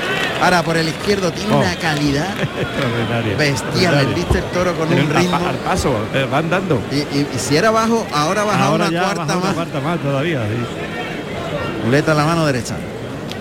Ahora 0.44 0.62
por 0.62 0.76
el 0.76 0.90
izquierdo 0.90 1.32
tiene 1.32 1.56
una 1.56 1.72
oh. 1.72 1.82
calidad 1.82 2.36
bestial. 3.38 4.14
Viste 4.14 4.40
el 4.40 4.44
toro 4.46 4.76
con 4.76 4.92
un 4.92 5.10
ritmo. 5.10 5.38
Al 5.38 5.56
paso, 5.58 5.96
eh, 6.14 6.28
van 6.30 6.50
dando. 6.50 6.82
Y, 6.92 7.26
si 7.38 7.56
era 7.56 7.70
abajo, 7.70 8.06
ahora 8.12 8.44
baja 8.44 8.72
una 8.72 8.90
cuarta 8.90 9.38
más. 9.38 9.54
cuarta 9.54 9.80
más 9.80 10.00
todavía. 10.00 10.42
Muleta 11.86 12.14
la 12.14 12.26
mano 12.26 12.46
derecha. 12.46 12.76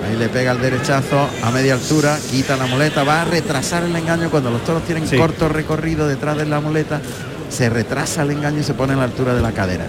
Ahí 0.04 0.16
le 0.16 0.28
pega 0.28 0.52
el 0.52 0.60
derechazo 0.60 1.28
a 1.42 1.50
media 1.50 1.74
altura, 1.74 2.18
quita 2.30 2.56
la 2.56 2.66
muleta, 2.66 3.04
va 3.04 3.22
a 3.22 3.24
retrasar 3.24 3.84
el 3.84 3.94
engaño 3.94 4.30
cuando 4.30 4.50
los 4.50 4.64
toros 4.64 4.82
tienen 4.84 5.06
corto 5.16 5.48
recorrido 5.48 6.08
detrás 6.08 6.36
de 6.36 6.46
la 6.46 6.60
muleta, 6.60 7.00
se 7.48 7.70
retrasa 7.70 8.22
el 8.22 8.32
engaño 8.32 8.60
y 8.60 8.64
se 8.64 8.74
pone 8.74 8.94
a 8.94 8.96
la 8.96 9.04
altura 9.04 9.34
de 9.34 9.40
la 9.40 9.52
cadera. 9.52 9.86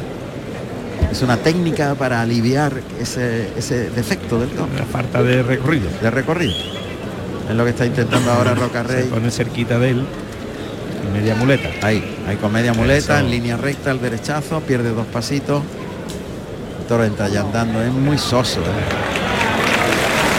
Es 1.12 1.22
una 1.22 1.38
técnica 1.38 1.96
para 1.96 2.22
aliviar 2.22 2.74
ese, 3.00 3.50
defecto 3.96 4.40
del 4.40 4.50
toro. 4.50 4.70
La 4.78 4.86
falta 4.86 5.22
de 5.22 5.44
recorrido. 5.44 5.90
De 6.02 6.10
recorrido. 6.10 6.54
Es 7.50 7.56
lo 7.56 7.64
que 7.64 7.70
está 7.72 7.86
intentando 7.86 8.32
ahora 8.32 8.56
Roca 8.56 8.84
Rey. 8.84 9.04
Se 9.04 9.10
pone 9.10 9.30
cerquita 9.30 9.78
de 9.78 9.92
él. 9.92 10.06
media 11.14 11.36
muleta. 11.36 11.70
Ahí, 11.86 12.18
ahí 12.28 12.38
con 12.38 12.52
media 12.52 12.74
muleta, 12.74 13.20
en 13.20 13.30
línea 13.30 13.58
recta 13.58 13.92
el 13.92 14.02
derechazo, 14.02 14.62
pierde 14.62 14.90
dos 14.90 15.06
pasitos. 15.08 15.62
El 16.80 16.86
toro 16.88 17.04
entra 17.04 17.28
ya 17.30 17.42
andando, 17.42 17.82
es 17.82 17.92
muy 17.92 18.18
soso. 18.18 18.62
¿eh? 18.62 19.23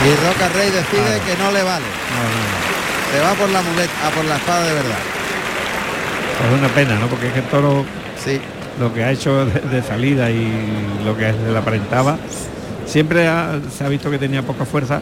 Y 0.03 0.27
Roca 0.27 0.49
Rey 0.51 0.71
decide 0.71 1.21
que 1.27 1.43
no 1.43 1.51
le 1.53 1.63
vale. 1.63 1.87
Se 3.13 3.21
va 3.21 3.33
por 3.35 3.49
la 3.49 3.63
muleta, 3.63 3.93
a 4.07 4.11
por 4.11 4.25
la 4.25 4.37
espada 4.37 4.65
de 4.65 4.75
verdad. 4.75 4.99
Es 6.45 6.59
una 6.59 6.69
pena, 6.69 6.99
¿no? 6.99 7.07
Porque 7.07 7.29
es 7.29 7.33
que 7.33 7.39
el 7.39 7.45
toro 7.47 7.85
sí. 8.23 8.41
lo 8.81 8.93
que 8.93 9.05
ha 9.05 9.13
hecho 9.13 9.47
de, 9.47 9.83
salida 9.83 10.31
y 10.31 10.53
lo 11.05 11.17
que 11.17 11.33
le 11.33 11.57
aparentaba, 11.57 12.19
siempre 12.87 13.29
se 13.71 13.85
ha 13.85 13.89
visto 13.89 14.11
que 14.11 14.19
tenía 14.19 14.43
poca 14.43 14.65
fuerza, 14.65 15.01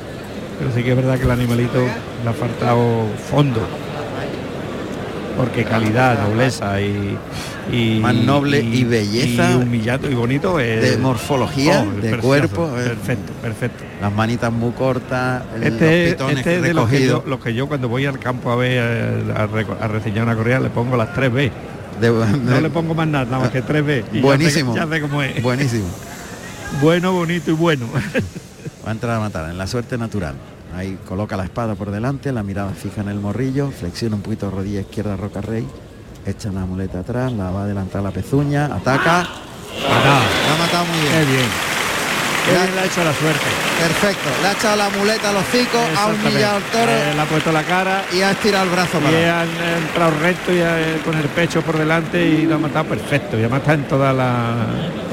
pero 0.59 0.73
sí 0.75 0.83
que 0.83 0.91
es 0.91 0.97
verdad 0.97 1.17
que 1.17 1.25
el 1.25 1.31
animalito 1.31 1.81
le 1.81 2.31
ha 2.31 2.33
faltado 2.33 3.07
fondo. 3.31 3.61
Porque 5.37 5.65
calidad, 5.65 6.19
nobleza 6.29 6.81
y, 6.81 7.17
y 7.73 7.99
más 8.01 8.15
noble 8.15 8.61
y, 8.61 8.85
belleza 8.85 9.53
y 9.53 9.55
humillado 9.55 10.11
y 10.11 10.15
bonito 10.15 10.59
es, 10.61 10.83
de 10.83 10.97
morfología, 10.99 11.85
oh, 11.89 12.01
de 12.01 12.17
cuerpo. 12.19 12.69
Perfecto, 12.75 13.33
perfecto. 13.41 13.85
Las 14.01 14.13
manitas 14.13 14.53
muy 14.53 14.73
cortas, 14.73 15.43
Este, 15.63 16.05
los 16.07 16.13
pitones 16.15 16.37
este 16.39 16.57
es 16.57 16.63
de 16.63 16.75
los 16.75 16.89
que, 16.89 17.07
yo, 17.07 17.25
los 17.27 17.41
que 17.41 17.55
yo 17.55 17.67
cuando 17.69 17.89
voy 17.89 18.05
al 18.07 18.19
campo 18.19 18.51
a 18.51 18.57
ver 18.57 18.73
eh, 18.73 19.33
a, 19.35 19.47
reco- 19.47 19.77
a 19.81 19.89
reseñar 19.89 20.25
una 20.25 20.35
correa 20.37 20.61
le 20.61 20.71
pongo 20.71 20.97
las 20.97 21.11
3B. 21.11 21.51
de- 22.01 22.39
No 22.39 22.61
le 22.61 22.71
pongo 22.71 22.95
más 22.95 23.07
nada, 23.09 23.25
nada 23.25 23.39
más 23.41 23.51
que 23.51 23.63
3B. 23.65 23.99
Y 24.01 24.05
ya 24.05 24.13
sé- 24.13 24.21
buenísimo. 24.21 24.75
Ya 24.77 24.87
sé, 24.89 25.01
cómo 25.01 25.23
es. 25.23 25.43
Buenísimo. 25.43 25.87
Bueno, 26.81 27.13
bonito 27.13 27.51
y 27.51 27.55
bueno. 27.55 27.87
Va 28.85 28.91
a 28.91 28.93
entrar 28.93 29.17
a 29.17 29.21
matar 29.21 29.49
en 29.51 29.57
la 29.59 29.67
suerte 29.67 29.97
natural. 29.99 30.35
Ahí 30.77 30.99
coloca 31.09 31.37
la 31.37 31.45
espada 31.45 31.75
por 31.75 31.91
delante, 31.91 32.33
la 32.33 32.43
mirada 32.43 32.71
fija 32.73 33.03
en 33.03 33.09
el 33.09 33.21
morrillo, 33.21 33.71
flexiona 33.71 34.17
un 34.17 34.23
poquito 34.23 34.51
rodilla 34.51 34.81
izquierda 34.81 35.17
Roca 35.17 35.41
Rey, 35.43 35.67
echa 36.27 36.51
la 36.51 36.65
muleta 36.65 37.01
atrás, 37.01 37.31
la 37.33 37.51
va 37.51 37.61
a 37.61 37.65
adelantar 37.65 38.03
la 38.03 38.11
pezuña, 38.11 38.67
ataca. 38.67 39.27
La 39.81 40.55
ha 40.55 40.59
matado 40.59 40.85
muy 40.87 41.01
Qué 41.09 41.25
bien. 41.25 41.29
bien. 41.37 41.47
Qué 42.45 42.51
bien 42.53 42.75
le 42.75 42.81
ha 42.81 42.85
hecho 42.87 43.05
la 43.05 43.13
suerte. 43.15 43.47
Perfecto. 43.79 44.29
Le 44.43 44.49
ha 44.49 44.53
echado 44.53 44.77
la 44.77 44.89
muleta 44.91 45.29
a 45.29 45.33
los 45.33 45.43
hocicos, 45.43 45.81
ha 45.97 46.07
humillado 46.09 46.57
al 46.57 46.63
toro 46.65 46.91
Eh, 46.91 47.13
le 47.15 47.21
ha 47.21 47.25
puesto 47.27 47.53
la 47.53 47.63
cara 47.63 48.03
y 48.13 48.21
ha 48.23 48.31
estirado 48.33 48.65
el 48.65 48.71
brazo 48.71 48.99
y 48.99 49.03
para. 49.05 49.41
han 49.43 49.49
entrado 49.83 50.11
recto 50.21 50.53
y 50.53 50.57
eh, 50.59 51.01
con 51.05 51.17
el 51.17 51.27
pecho 51.29 51.63
por 51.63 51.79
delante 51.79 52.25
y 52.27 52.47
lo 52.47 52.57
ha 52.57 52.59
matado 52.59 52.87
perfecto. 52.87 53.37
Y 53.37 53.41
además 53.41 53.61
está 53.61 53.75
en 53.75 53.85
toda 53.85 54.13
la, 54.13 54.55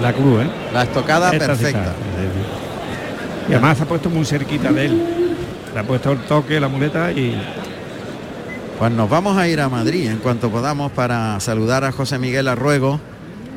la 0.02 0.14
cruz, 0.14 0.42
¿eh? 0.44 0.50
La 0.74 0.84
estocada 0.84 1.32
Esta 1.32 1.56
sí 1.56 1.64
perfecta. 1.64 1.82
está. 1.92 1.94
Y 3.50 3.54
además 3.54 3.78
se 3.78 3.84
ha 3.84 3.88
puesto 3.88 4.10
muy 4.10 4.26
cerquita 4.26 4.72
de 4.72 4.86
él. 4.86 5.29
Le 5.74 5.80
ha 5.80 5.84
puesto 5.84 6.12
el 6.12 6.20
toque, 6.20 6.60
la 6.60 6.68
muleta 6.68 7.12
y 7.12 7.40
Pues 8.80 8.92
nos 8.92 9.10
vamos 9.10 9.38
a 9.38 9.48
ir 9.48 9.62
a 9.62 9.70
Madrid 9.70 10.10
en 10.10 10.18
cuanto 10.18 10.50
podamos 10.50 10.92
para 10.92 11.40
saludar 11.40 11.84
a 11.84 11.92
José 11.92 12.18
Miguel 12.18 12.48
Arruego. 12.48 13.00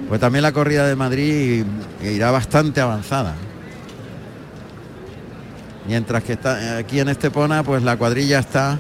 Pues 0.08 0.20
también 0.20 0.42
la 0.42 0.52
corrida 0.52 0.86
de 0.86 0.94
Madrid 0.94 1.64
irá 2.02 2.30
bastante 2.30 2.80
avanzada. 2.80 3.34
Mientras 5.86 6.22
que 6.22 6.34
está 6.34 6.76
aquí 6.76 7.00
en 7.00 7.08
Estepona, 7.08 7.62
pues 7.62 7.82
la 7.82 7.96
cuadrilla 7.96 8.40
está 8.40 8.78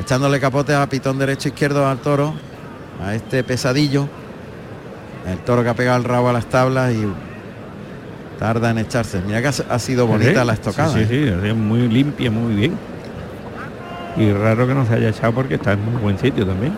echándole 0.00 0.40
capotes 0.40 0.74
a 0.74 0.88
pitón 0.88 1.18
derecho 1.18 1.48
izquierdo 1.48 1.86
al 1.86 1.98
toro, 1.98 2.34
a 3.04 3.14
este 3.14 3.44
pesadillo. 3.44 4.08
El 5.26 5.38
toro 5.38 5.62
que 5.62 5.68
ha 5.68 5.74
pegado 5.74 5.98
el 5.98 6.04
rabo 6.04 6.30
a 6.30 6.32
las 6.32 6.46
tablas 6.46 6.92
y 6.92 7.06
tarda 8.42 8.70
en 8.70 8.78
echarse. 8.78 9.20
Mira 9.24 9.40
que 9.40 9.46
ha, 9.46 9.52
ha 9.70 9.78
sido 9.78 10.04
bonita 10.04 10.42
¿Eh? 10.42 10.44
la 10.44 10.54
estocada. 10.54 10.92
Sí, 10.92 10.98
¿eh? 10.98 11.06
sí, 11.08 11.28
sí, 11.42 11.48
es 11.48 11.54
muy 11.54 11.86
limpia, 11.86 12.28
muy 12.28 12.56
bien. 12.56 12.72
Y 14.16 14.32
raro 14.32 14.66
que 14.66 14.74
no 14.74 14.84
se 14.84 14.94
haya 14.94 15.10
echado 15.10 15.32
porque 15.32 15.54
está 15.54 15.74
en 15.74 15.78
un 15.78 16.02
buen 16.02 16.18
sitio 16.18 16.44
también. 16.44 16.76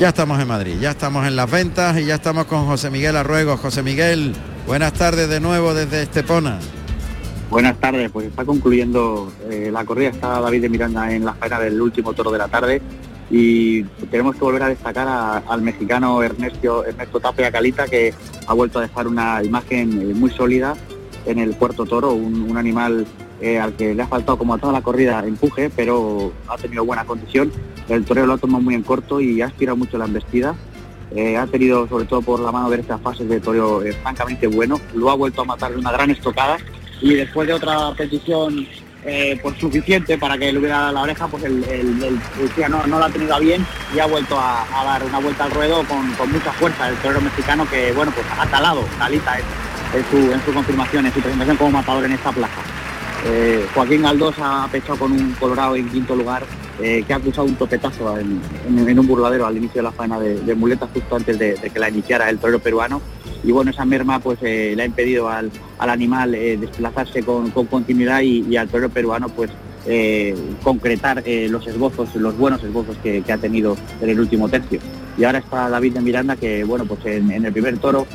Ya 0.00 0.08
estamos 0.08 0.40
en 0.40 0.48
Madrid, 0.48 0.74
ya 0.80 0.90
estamos 0.90 1.24
en 1.24 1.36
las 1.36 1.48
ventas 1.48 1.96
y 1.98 2.04
ya 2.06 2.16
estamos 2.16 2.46
con 2.46 2.66
José 2.66 2.90
Miguel 2.90 3.16
Arruego. 3.16 3.56
José 3.56 3.84
Miguel, 3.84 4.32
buenas 4.66 4.92
tardes 4.92 5.28
de 5.28 5.38
nuevo 5.38 5.72
desde 5.72 6.02
Estepona. 6.02 6.58
Buenas 7.48 7.76
tardes, 7.78 8.10
pues 8.10 8.26
está 8.26 8.44
concluyendo 8.44 9.32
eh, 9.48 9.70
la 9.72 9.84
corrida, 9.84 10.10
está 10.10 10.40
David 10.40 10.62
de 10.62 10.68
Miranda 10.68 11.12
en 11.12 11.24
la 11.24 11.34
faena 11.34 11.60
del 11.60 11.80
último 11.80 12.12
toro 12.12 12.32
de 12.32 12.38
la 12.38 12.48
tarde 12.48 12.82
y 13.30 13.82
tenemos 14.10 14.34
que 14.36 14.40
volver 14.40 14.62
a 14.62 14.68
destacar 14.68 15.42
al 15.46 15.62
mexicano 15.62 16.22
Ernesto, 16.22 16.84
Ernesto 16.84 17.20
Tapia 17.20 17.50
Calita 17.50 17.86
que 17.86 18.14
ha 18.46 18.54
vuelto 18.54 18.78
a 18.78 18.82
dejar 18.82 19.06
una 19.06 19.42
imagen 19.42 20.00
eh, 20.00 20.14
muy 20.14 20.30
sólida 20.30 20.74
en 21.26 21.38
el 21.38 21.50
puerto 21.54 21.84
toro, 21.84 22.12
un, 22.12 22.56
animal 22.56 23.06
eh, 23.40 23.58
al 23.58 23.74
que 23.74 23.94
le 23.94 24.02
ha 24.02 24.06
faltado 24.06 24.38
como 24.38 24.54
a 24.54 24.58
toda 24.58 24.72
la 24.72 24.80
corrida 24.80 25.22
empuje, 25.26 25.70
pero 25.74 26.32
ha 26.48 26.56
tenido 26.56 26.84
buena 26.84 27.04
condición, 27.04 27.52
el 27.88 28.04
torero 28.04 28.26
lo 28.26 28.34
ha 28.34 28.38
tomado 28.38 28.62
muy 28.62 28.74
en 28.74 28.82
corto 28.82 29.20
y 29.20 29.42
ha 29.42 29.46
aspirado 29.46 29.76
mucho 29.76 29.98
la 29.98 30.06
embestida. 30.06 30.54
Eh, 31.14 31.38
ha 31.38 31.46
tenido 31.46 31.88
sobre 31.88 32.04
todo 32.04 32.20
por 32.20 32.40
la 32.40 32.52
mano 32.52 32.68
derecha 32.68 32.98
fases 32.98 33.26
de 33.28 33.40
toreo 33.40 33.82
francamente 34.02 34.46
bueno, 34.46 34.78
lo 34.94 35.10
ha 35.10 35.14
vuelto 35.14 35.40
a 35.40 35.44
matar 35.44 35.72
de 35.72 35.78
una 35.78 35.92
gran 35.92 36.10
estocada. 36.10 36.58
Y 37.00 37.14
después 37.14 37.46
de 37.46 37.54
otra 37.54 37.92
petición 37.96 38.66
eh, 39.04 39.38
pues 39.42 39.56
suficiente 39.58 40.18
para 40.18 40.36
que 40.36 40.52
le 40.52 40.58
hubiera 40.58 40.78
dado 40.80 40.92
la 40.92 41.00
oreja, 41.02 41.26
pues 41.28 41.44
el, 41.44 41.62
el, 41.64 42.02
el 42.02 42.14
policía 42.36 42.68
no, 42.68 42.86
no 42.86 42.98
la 42.98 43.06
ha 43.06 43.10
tenido 43.10 43.38
bien 43.40 43.64
y 43.94 43.98
ha 44.00 44.06
vuelto 44.06 44.38
a, 44.38 44.66
dar 44.84 45.04
una 45.04 45.18
vuelta 45.18 45.44
al 45.44 45.50
ruedo 45.52 45.82
con, 45.84 46.10
con 46.14 46.30
mucha 46.32 46.52
fuerza 46.52 46.88
el 46.88 46.96
torero 46.96 47.20
mexicano 47.20 47.68
que 47.70 47.92
bueno 47.92 48.12
pues 48.12 48.26
ha 48.38 48.46
talado 48.46 48.84
Calita 48.98 49.38
en, 49.38 49.44
en 49.98 50.04
su, 50.10 50.32
en 50.32 50.44
su 50.44 50.52
confirmación, 50.52 51.06
en 51.06 51.12
su 51.14 51.20
presentación 51.20 51.56
como 51.56 51.70
matador 51.70 52.04
en 52.04 52.12
esta 52.12 52.32
plaza. 52.32 52.60
Eh, 53.24 53.66
Joaquín 53.74 54.02
Galdós 54.02 54.36
ha 54.40 54.68
pechado 54.70 54.98
con 54.98 55.12
un 55.12 55.32
colorado 55.40 55.74
en 55.76 55.88
quinto 55.88 56.14
lugar 56.14 56.44
eh, 56.80 57.02
que 57.06 57.12
ha 57.12 57.16
acusado 57.16 57.46
un 57.48 57.56
topetazo 57.56 58.16
en, 58.18 58.40
en- 58.68 58.88
en 58.88 58.98
un 58.98 59.06
burladero 59.08 59.44
al 59.46 59.56
inicio 59.56 59.80
de 59.80 59.82
la 59.82 59.92
faena 59.92 60.20
de, 60.20 60.38
de 60.40 60.54
muletas 60.54 60.88
justo 60.94 61.16
antes 61.16 61.36
de 61.38 61.54
que 61.56 61.78
la 61.80 61.88
iniciara 61.88 62.30
el 62.30 62.38
torero 62.38 62.60
peruano 62.60 63.02
y 63.44 63.52
bueno 63.52 63.70
esa 63.70 63.84
merma 63.84 64.18
pues 64.18 64.38
eh, 64.42 64.74
le 64.76 64.82
ha 64.82 64.86
impedido 64.86 65.28
al, 65.28 65.50
al 65.78 65.90
animal 65.90 66.34
eh, 66.34 66.56
desplazarse 66.56 67.22
con, 67.22 67.50
con 67.50 67.66
continuidad 67.66 68.20
y, 68.22 68.56
al 68.56 68.68
torero 68.68 68.88
peruano 68.88 69.28
pues 69.28 69.50
eh, 69.86 70.34
concretar 70.62 71.22
eh, 71.24 71.48
los 71.48 71.66
esbozos, 71.66 72.14
los 72.16 72.36
buenos 72.36 72.62
esbozos 72.62 72.96
que, 72.98 73.22
ha 73.28 73.38
tenido 73.38 73.76
en 74.02 74.10
el 74.10 74.20
último 74.20 74.48
tercio. 74.48 74.80
Y 75.16 75.24
ahora 75.24 75.38
está 75.38 75.70
David 75.70 75.94
de 75.94 76.00
Miranda 76.00 76.36
que 76.36 76.64
bueno 76.64 76.84
pues 76.84 77.04
en, 77.06 77.30
el 77.30 77.52
primer 77.52 77.78
toro 77.78 78.06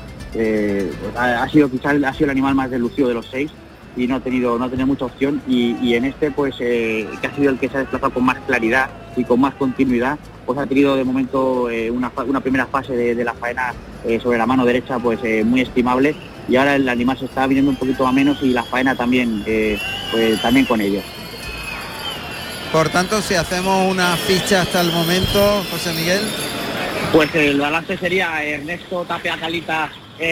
ha, 1.15 1.47
sido 1.49 1.69
quizás 1.69 1.95
ha 2.03 2.13
sido 2.13 2.25
el 2.25 2.31
animal 2.31 2.55
más 2.55 2.71
deslucido 2.71 3.07
de 3.07 3.13
los 3.13 3.27
seis 3.27 3.51
y 3.95 4.07
no 4.07 4.15
ha 4.15 4.19
tenido 4.19 4.57
no 4.57 4.65
ha 4.65 4.69
tenido 4.69 4.87
mucha 4.87 5.05
opción. 5.05 5.41
Y, 5.47 5.75
y 5.81 5.95
en 5.95 6.05
este 6.05 6.31
pues 6.31 6.55
eh, 6.59 7.07
que 7.21 7.27
ha 7.27 7.35
sido 7.35 7.51
el 7.51 7.59
que 7.59 7.69
se 7.69 7.77
ha 7.77 7.79
desplazado 7.81 8.13
con 8.13 8.25
más 8.25 8.37
claridad 8.45 8.89
y 9.15 9.23
con 9.23 9.39
más 9.41 9.53
continuidad 9.55 10.17
pues 10.45 10.59
ha 10.59 10.65
tenido 10.65 10.95
de 10.95 11.03
momento 11.03 11.69
eh, 11.69 11.89
una, 11.89 12.11
una 12.25 12.41
primera 12.41 12.65
fase 12.65 12.93
de, 12.95 13.15
de 13.15 13.23
la 13.23 13.33
faena 13.33 13.73
eh, 14.03 14.19
sobre 14.19 14.37
la 14.37 14.45
mano 14.45 14.65
derecha 14.65 14.99
pues 14.99 15.19
muy 15.45 15.61
estimable. 15.61 16.15
Y 16.49 16.57
ahora 16.57 16.75
el 16.75 16.89
animal 16.89 17.17
se 17.17 17.25
está 17.25 17.47
viniendo 17.47 17.71
un 17.71 17.77
poquito 17.77 18.05
a 18.05 18.11
menos 18.11 18.37
y 18.41 18.49
la 18.49 18.63
faena 18.63 18.95
también 18.95 19.43
pues, 20.11 20.41
también 20.41 20.65
con 20.65 20.81
ello 20.81 20.99
Por 22.73 22.89
tanto, 22.89 23.21
si 23.21 23.35
hacemos 23.35 23.89
una 23.89 24.17
ficha 24.17 24.63
hasta 24.63 24.81
el 24.81 24.91
momento, 24.91 25.63
José 25.71 25.93
Miguel, 25.93 26.19
Pues 27.13 27.33
el 27.35 27.61
balance 27.61 27.95
sería 27.95 28.43
Ernesto 28.43 29.05
Tapia 29.05 29.37
Calita 29.39 29.89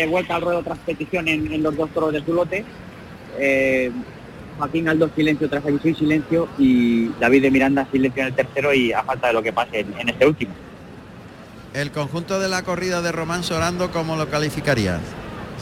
vuelta 0.10 0.36
al 0.36 0.42
ruedo 0.42 0.62
tras 0.64 0.80
petición 0.80 1.30
en, 1.30 1.50
en 1.50 1.64
los 1.64 1.78
dos 1.78 1.90
toros 1.92 2.12
de 2.12 2.22
su 2.26 2.34
lote. 2.34 2.66
Eh, 3.40 3.92
Joaquín 4.58 4.88
Aldo 4.90 5.10
silencio 5.16 5.50
tras 5.50 5.64
y 5.84 5.94
silencio 5.96 6.48
y 6.60 7.08
David 7.20 7.42
de 7.44 7.52
Miranda 7.52 7.88
silencio 7.92 8.22
en 8.22 8.28
el 8.28 8.34
tercero 8.36 8.74
y 8.74 8.92
a 8.94 9.02
falta 9.04 9.28
de 9.28 9.34
lo 9.34 9.42
que 9.42 9.52
pase 9.54 9.80
en, 9.80 9.94
en 9.98 10.10
este 10.10 10.26
último. 10.28 10.52
el 11.74 11.92
conjunto 11.92 12.40
de 12.40 12.50
la 12.50 12.62
corrida 12.64 13.02
de 13.02 13.12
Román 13.12 13.44
Sorando, 13.44 13.92
¿cómo 13.92 14.16
lo 14.18 14.28
calificarías? 14.30 15.00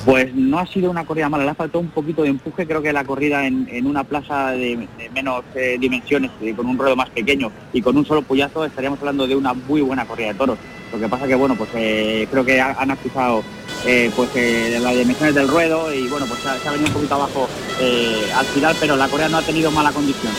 Pues 0.06 0.34
no 0.34 0.60
ha 0.60 0.66
sido 0.66 0.90
una 0.90 1.06
corrida 1.06 1.28
mala, 1.30 1.44
le 1.44 1.52
ha 1.52 1.56
faltado 1.56 1.80
un 1.82 1.90
poquito 1.90 2.24
de 2.24 2.30
empuje, 2.30 2.66
creo 2.66 2.82
que 2.82 2.92
la 2.94 3.04
corrida 3.04 3.46
en, 3.46 3.68
en 3.70 3.86
una 3.86 4.04
plaza 4.06 4.52
de, 4.52 4.88
de 4.98 5.10
menos 5.14 5.44
eh, 5.56 5.78
dimensiones, 5.80 6.32
eh, 6.42 6.54
con 6.56 6.66
un 6.68 6.78
ruedo 6.78 6.96
más 6.96 7.10
pequeño 7.10 7.52
y 7.74 7.82
con 7.82 7.96
un 7.98 8.06
solo 8.06 8.22
puyazo, 8.22 8.64
estaríamos 8.66 9.00
hablando 9.00 9.28
de 9.28 9.36
una 9.36 9.54
muy 9.54 9.82
buena 9.82 10.06
corrida 10.06 10.28
de 10.30 10.34
toros. 10.36 10.58
Lo 10.94 11.00
que 11.00 11.08
pasa 11.10 11.28
que 11.28 11.36
bueno, 11.36 11.56
pues 11.56 11.70
eh, 11.76 12.28
creo 12.32 12.46
que 12.46 12.60
ha- 12.62 12.78
han 12.80 12.92
acusado 12.92 13.44
eh, 13.86 14.12
pues 14.16 14.30
eh, 14.36 14.80
las 14.82 14.96
dimensiones 14.96 15.36
del 15.36 15.48
ruedo 15.48 15.94
y 15.94 16.08
bueno, 16.08 16.26
pues 16.26 16.42
se 16.42 16.68
ha, 16.68 16.72
venido 16.72 16.90
un 16.90 16.94
poquito 16.94 17.16
abajo 17.16 17.48
eh, 17.80 18.30
al 18.36 18.46
final, 18.48 18.76
pero 18.80 18.96
la 18.96 19.08
corrida 19.08 19.30
no 19.30 19.38
ha 19.38 19.42
tenido 19.42 19.72
mala 19.72 19.92
condición. 19.92 20.34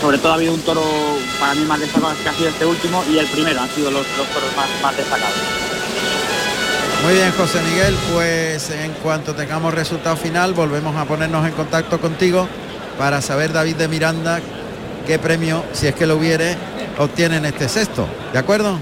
Sobre 0.00 0.18
todo 0.18 0.32
ha 0.32 0.34
habido 0.34 0.54
un 0.54 0.60
toro 0.62 0.82
para 1.38 1.54
mí 1.54 1.64
más 1.64 1.78
destacado 1.78 2.14
que 2.22 2.28
ha 2.28 2.32
sido 2.32 2.48
este 2.48 2.66
último 2.66 3.04
y 3.10 3.18
el 3.18 3.26
primero 3.26 3.60
han 3.60 3.68
sido 3.70 3.90
los, 3.90 4.06
los 4.16 4.26
toros 4.28 4.56
más, 4.56 4.68
más 4.82 4.96
destacados. 4.96 5.36
Muy 7.04 7.14
bien, 7.14 7.32
José 7.32 7.60
Miguel, 7.62 7.96
pues 8.12 8.70
en 8.70 8.92
cuanto 9.02 9.34
tengamos 9.34 9.74
resultado 9.74 10.16
final, 10.16 10.54
volvemos 10.54 10.96
a 10.96 11.04
ponernos 11.04 11.46
en 11.46 11.52
contacto 11.52 12.00
contigo 12.00 12.48
para 12.96 13.20
saber, 13.20 13.52
David 13.52 13.76
de 13.76 13.88
Miranda, 13.88 14.40
qué 15.06 15.18
premio, 15.18 15.64
si 15.72 15.88
es 15.88 15.94
que 15.94 16.06
lo 16.06 16.16
hubiere, 16.16 16.56
obtiene 16.98 17.38
en 17.38 17.46
este 17.46 17.68
sexto. 17.68 18.06
¿De 18.32 18.38
acuerdo? 18.38 18.78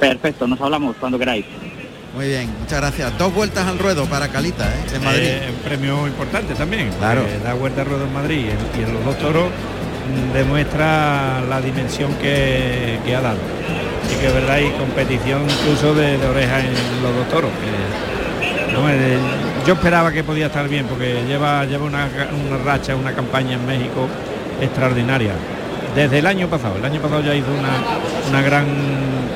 Perfecto, 0.00 0.46
nos 0.46 0.60
hablamos 0.60 0.96
cuando 0.96 1.18
queráis. 1.18 1.44
Muy 2.18 2.26
bien, 2.26 2.50
muchas 2.58 2.80
gracias. 2.80 3.16
Dos 3.16 3.32
vueltas 3.32 3.64
al 3.68 3.78
ruedo 3.78 4.04
para 4.06 4.26
Calita, 4.26 4.64
¿eh? 4.66 4.96
en 4.96 5.04
Madrid. 5.04 5.22
Eh, 5.22 5.52
un 5.56 5.62
premio 5.62 6.04
importante 6.08 6.52
también. 6.56 6.90
Claro. 6.98 7.22
porque 7.22 7.38
Da 7.44 7.54
vuelta 7.54 7.82
al 7.82 7.86
ruedo 7.86 8.06
en 8.06 8.12
Madrid 8.12 8.46
y 8.76 8.82
en, 8.82 8.92
los 8.92 9.04
dos 9.04 9.18
toros 9.18 9.44
mm, 9.44 10.32
demuestra 10.32 11.42
la 11.48 11.60
dimensión 11.60 12.12
que, 12.14 12.98
que 13.06 13.14
ha 13.14 13.20
dado. 13.20 13.38
Y 14.12 14.20
que 14.20 14.26
es 14.26 14.34
verdad, 14.34 14.58
y 14.58 14.68
competición 14.70 15.42
incluso 15.48 15.94
de, 15.94 16.18
de 16.18 16.26
oreja 16.26 16.58
en 16.58 16.72
los 17.04 17.14
dos 17.14 17.28
toros. 17.28 17.52
que, 17.52 18.74
no, 18.74 18.90
eh, 18.90 19.16
yo 19.64 19.74
esperaba 19.74 20.10
que 20.10 20.24
podía 20.24 20.46
estar 20.46 20.68
bien 20.68 20.86
porque 20.86 21.22
lleva, 21.24 21.66
lleva 21.66 21.84
una, 21.84 22.08
una 22.48 22.58
racha, 22.64 22.96
una 22.96 23.12
campaña 23.12 23.52
en 23.52 23.64
México 23.64 24.08
extraordinaria. 24.60 25.34
Desde 25.94 26.18
el 26.18 26.26
año 26.26 26.48
pasado, 26.48 26.78
el 26.78 26.84
año 26.84 27.00
pasado 27.00 27.20
ya 27.20 27.36
hizo 27.36 27.52
una, 27.52 28.28
una 28.28 28.42
gran 28.42 28.66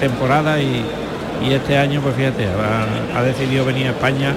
temporada 0.01 0.61
y, 0.61 0.85
y 1.45 1.53
este 1.53 1.77
año, 1.79 2.01
pues 2.01 2.15
fíjate, 2.15 2.47
ha, 2.47 3.19
ha 3.19 3.23
decidido 3.23 3.65
venir 3.65 3.87
a 3.89 3.91
España 3.91 4.35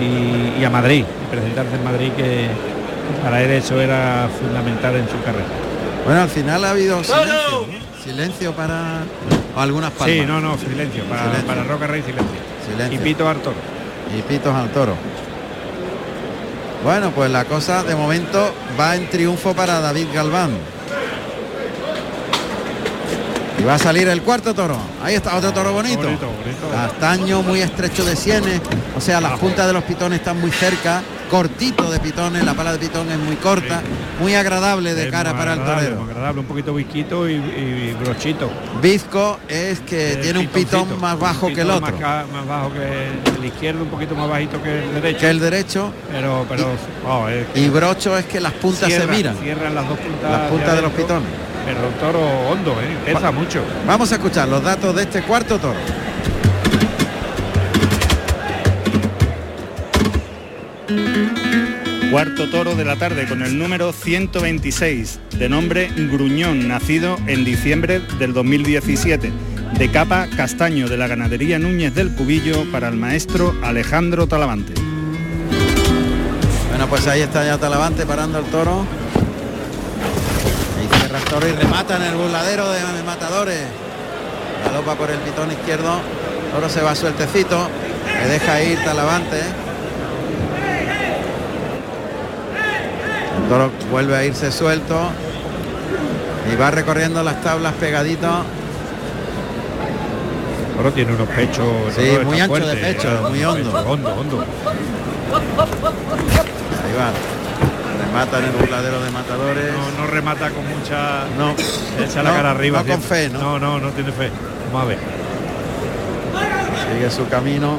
y, 0.00 0.60
y 0.60 0.64
a 0.64 0.70
Madrid, 0.70 1.04
y 1.04 1.30
presentarse 1.30 1.74
en 1.76 1.84
Madrid, 1.84 2.12
que 2.16 2.48
para 3.22 3.42
él 3.42 3.50
eso 3.50 3.80
era 3.80 4.28
fundamental 4.40 4.96
en 4.96 5.08
su 5.08 5.20
carrera. 5.22 5.46
Bueno, 6.04 6.22
al 6.22 6.28
final 6.28 6.64
ha 6.64 6.70
habido 6.70 7.02
silencio, 7.02 7.66
¿no? 7.66 8.02
silencio 8.02 8.52
para 8.52 9.02
o 9.56 9.60
algunas 9.60 9.90
palmas. 9.92 10.16
Sí, 10.16 10.24
no, 10.26 10.40
no, 10.40 10.56
silencio. 10.58 11.04
Para, 11.04 11.22
Silencio. 11.22 11.46
para 11.46 11.64
Roca 11.64 11.86
Rey, 11.86 12.02
silencio. 12.02 12.38
Silencio. 12.70 13.00
Y 13.00 13.02
pito 13.02 13.28
al 13.28 13.36
toro. 13.38 13.56
y 14.16 14.22
pitos 14.22 14.54
al 14.54 14.70
toro. 14.70 14.94
Bueno, 16.84 17.10
pues 17.10 17.30
la 17.30 17.44
cosa 17.44 17.82
de 17.82 17.96
momento 17.96 18.52
va 18.78 18.94
en 18.94 19.08
triunfo 19.10 19.54
para 19.54 19.80
David 19.80 20.06
Galván. 20.14 20.50
Y 23.58 23.64
va 23.64 23.74
a 23.74 23.78
salir 23.78 24.06
el 24.08 24.22
cuarto 24.22 24.54
toro. 24.54 24.78
Ahí 25.02 25.16
está 25.16 25.36
otro 25.36 25.52
toro 25.52 25.72
bonito. 25.72 26.02
Bonito, 26.02 26.26
bonito. 26.26 26.70
Castaño 26.72 27.42
muy 27.42 27.60
estrecho 27.60 28.04
de 28.04 28.14
sienes. 28.14 28.60
O 28.96 29.00
sea, 29.00 29.20
las 29.20 29.38
puntas 29.38 29.66
de 29.66 29.72
los 29.72 29.82
pitones 29.84 30.20
están 30.20 30.40
muy 30.40 30.50
cerca. 30.52 31.02
Cortito 31.28 31.90
de 31.90 32.00
pitones, 32.00 32.42
la 32.42 32.54
pala 32.54 32.72
de 32.72 32.78
pitón 32.78 33.10
es 33.10 33.18
muy 33.18 33.36
corta. 33.36 33.82
Muy 34.20 34.34
agradable 34.34 34.94
de 34.94 35.06
Es 35.06 35.10
cara 35.10 35.36
para 35.36 35.54
el 35.54 35.64
torero. 35.64 36.02
agradable, 36.04 36.40
un 36.40 36.46
poquito 36.46 36.72
visquito 36.72 37.28
y, 37.28 37.34
y 37.34 37.96
brochito. 38.02 38.48
Bizco 38.80 39.38
es 39.48 39.80
que 39.80 40.18
tiene 40.22 40.38
un 40.38 40.46
pitón 40.46 40.98
más 41.00 41.18
bajo 41.18 41.48
que 41.48 41.60
el 41.60 41.70
otro. 41.70 41.98
Más, 41.98 42.46
bajo 42.46 42.72
que 42.72 43.38
el 43.38 43.44
izquierdo, 43.44 43.82
un 43.82 43.90
poquito 43.90 44.14
más 44.14 44.28
bajito 44.30 44.62
que 44.62 44.84
el 44.84 44.94
derecho. 44.94 45.18
Que 45.20 45.30
el 45.30 45.40
derecho. 45.40 45.92
pero, 46.10 46.46
pero, 46.48 46.68
oh, 47.06 47.28
es 47.28 47.46
que 47.48 47.60
Y 47.60 47.68
brocho 47.68 48.16
es 48.16 48.24
que 48.24 48.40
las 48.40 48.52
puntas 48.54 48.88
cierra- 48.88 49.04
se 49.06 49.10
miran. 49.16 49.36
Cierran 49.36 49.74
las 49.74 49.86
dos 49.88 49.98
puntas. 49.98 50.30
Las 50.30 50.50
puntas 50.50 50.76
de 50.76 50.82
los 50.82 50.92
pitones. 50.92 51.28
Pero 51.68 51.86
el 51.86 51.94
toro 51.96 52.20
hondo, 52.48 52.72
¿eh? 52.80 52.96
pesa 53.12 53.30
mucho. 53.30 53.62
Vamos 53.86 54.10
a 54.10 54.14
escuchar 54.14 54.48
los 54.48 54.62
datos 54.62 54.96
de 54.96 55.02
este 55.02 55.20
cuarto 55.20 55.58
toro. 55.58 55.78
Cuarto 62.10 62.48
toro 62.48 62.74
de 62.74 62.86
la 62.86 62.96
tarde 62.96 63.26
con 63.28 63.42
el 63.42 63.58
número 63.58 63.92
126, 63.92 65.20
de 65.36 65.48
nombre 65.50 65.90
Gruñón, 65.94 66.68
nacido 66.68 67.18
en 67.26 67.44
diciembre 67.44 68.00
del 68.18 68.32
2017, 68.32 69.30
de 69.78 69.90
capa 69.90 70.26
castaño 70.38 70.88
de 70.88 70.96
la 70.96 71.06
ganadería 71.06 71.58
Núñez 71.58 71.94
del 71.94 72.14
Cubillo 72.14 72.64
para 72.72 72.88
el 72.88 72.96
maestro 72.96 73.54
Alejandro 73.62 74.26
Talavante. 74.26 74.72
Bueno, 76.70 76.88
pues 76.88 77.06
ahí 77.08 77.20
está 77.20 77.44
ya 77.44 77.58
Talavante 77.58 78.06
parando 78.06 78.38
el 78.38 78.46
toro. 78.46 78.86
Y 81.30 81.52
remata 81.52 81.96
en 81.96 82.02
el 82.02 82.14
burladero 82.14 82.70
de 82.70 83.02
matadores. 83.04 83.60
Galopa 84.64 84.94
por 84.94 85.10
el 85.10 85.18
pitón 85.18 85.52
izquierdo. 85.52 86.00
Toro 86.52 86.68
se 86.68 86.80
va 86.80 86.94
sueltecito. 86.94 87.68
Le 88.22 88.28
deja 88.28 88.62
ir 88.62 88.82
Talavante. 88.84 89.40
El 93.36 93.48
toro 93.48 93.70
vuelve 93.90 94.16
a 94.16 94.24
irse 94.24 94.50
suelto. 94.50 95.10
Y 96.52 96.56
va 96.56 96.70
recorriendo 96.70 97.22
las 97.22 97.40
tablas 97.42 97.74
pegadito. 97.74 98.28
Toro 100.76 100.92
tiene 100.92 101.12
unos 101.14 101.28
pechos. 101.28 101.66
Sí, 101.96 102.18
muy 102.24 102.40
ancho 102.40 102.66
de 102.66 102.76
pecho, 102.76 103.08
muy 103.28 103.44
hondo. 103.44 103.84
Hondo, 103.86 104.14
hondo. 104.14 104.44
Ahí 106.84 106.94
va. 106.98 107.37
Remata 108.08 108.38
en 108.38 108.44
el 108.46 108.50
burladero 108.52 109.00
de 109.02 109.10
matadores. 109.10 109.64
No, 109.72 110.02
no 110.02 110.06
remata 110.10 110.50
con 110.50 110.66
mucha. 110.68 111.24
No, 111.36 111.54
Echa 112.04 112.22
la 112.22 112.30
no, 112.30 112.36
cara 112.36 112.50
arriba. 112.52 112.82
no 112.82 112.92
con 112.92 113.02
fe, 113.02 113.28
¿no? 113.28 113.38
No, 113.40 113.58
no, 113.58 113.78
no 113.80 113.90
tiene 113.90 114.12
fe. 114.12 114.30
Vamos 114.72 114.82
a 114.82 114.86
ver. 114.86 114.98
sigue 116.92 117.10
su 117.10 117.28
camino 117.28 117.78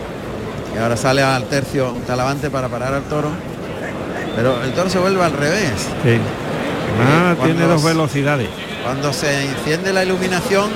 y 0.75 0.77
ahora 0.77 0.95
sale 0.95 1.23
al 1.23 1.45
tercio 1.45 1.95
Talavante 2.05 2.49
para 2.51 2.67
parar 2.69 2.93
al 2.93 3.01
toro 3.03 3.29
pero 4.35 4.61
el 4.63 4.71
toro 4.73 4.87
se 4.89 4.99
vuelve 4.99 5.23
al 5.23 5.33
revés 5.33 5.71
Sí. 6.03 6.19
Ah, 7.01 7.35
tiene 7.43 7.65
dos 7.65 7.83
velocidades. 7.83 8.47
cuando 8.83 9.11
se 9.13 9.45
enciende 9.45 9.91
la 9.93 10.03
iluminación 10.03 10.69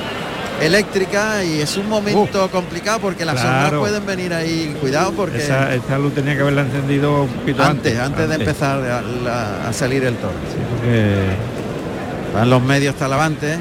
eléctrica 0.61 1.43
y 1.43 1.59
es 1.61 1.75
un 1.77 1.89
momento 1.89 2.49
complicado 2.49 2.99
porque 2.99 3.25
las 3.25 3.39
sombras 3.39 3.73
pueden 3.73 4.05
venir 4.05 4.33
ahí 4.33 4.75
cuidado 4.79 5.11
porque 5.11 5.37
Esa, 5.39 5.73
esa 5.73 5.97
luz 5.97 6.13
tenía 6.13 6.35
que 6.35 6.41
haberla 6.41 6.61
encendido 6.61 7.23
un 7.23 7.29
poquito 7.29 7.63
antes, 7.63 7.99
antes. 7.99 7.99
antes 7.99 8.29
de 8.29 8.35
empezar 8.35 8.79
a, 8.81 9.01
la- 9.01 9.67
a 9.67 9.73
salir 9.73 10.03
el 10.05 10.15
toro 10.15 10.33
Sí, 10.51 10.57
porque 10.69 11.13
van 12.33 12.49
los 12.49 12.61
medios 12.61 12.95
Talavante 12.95 13.57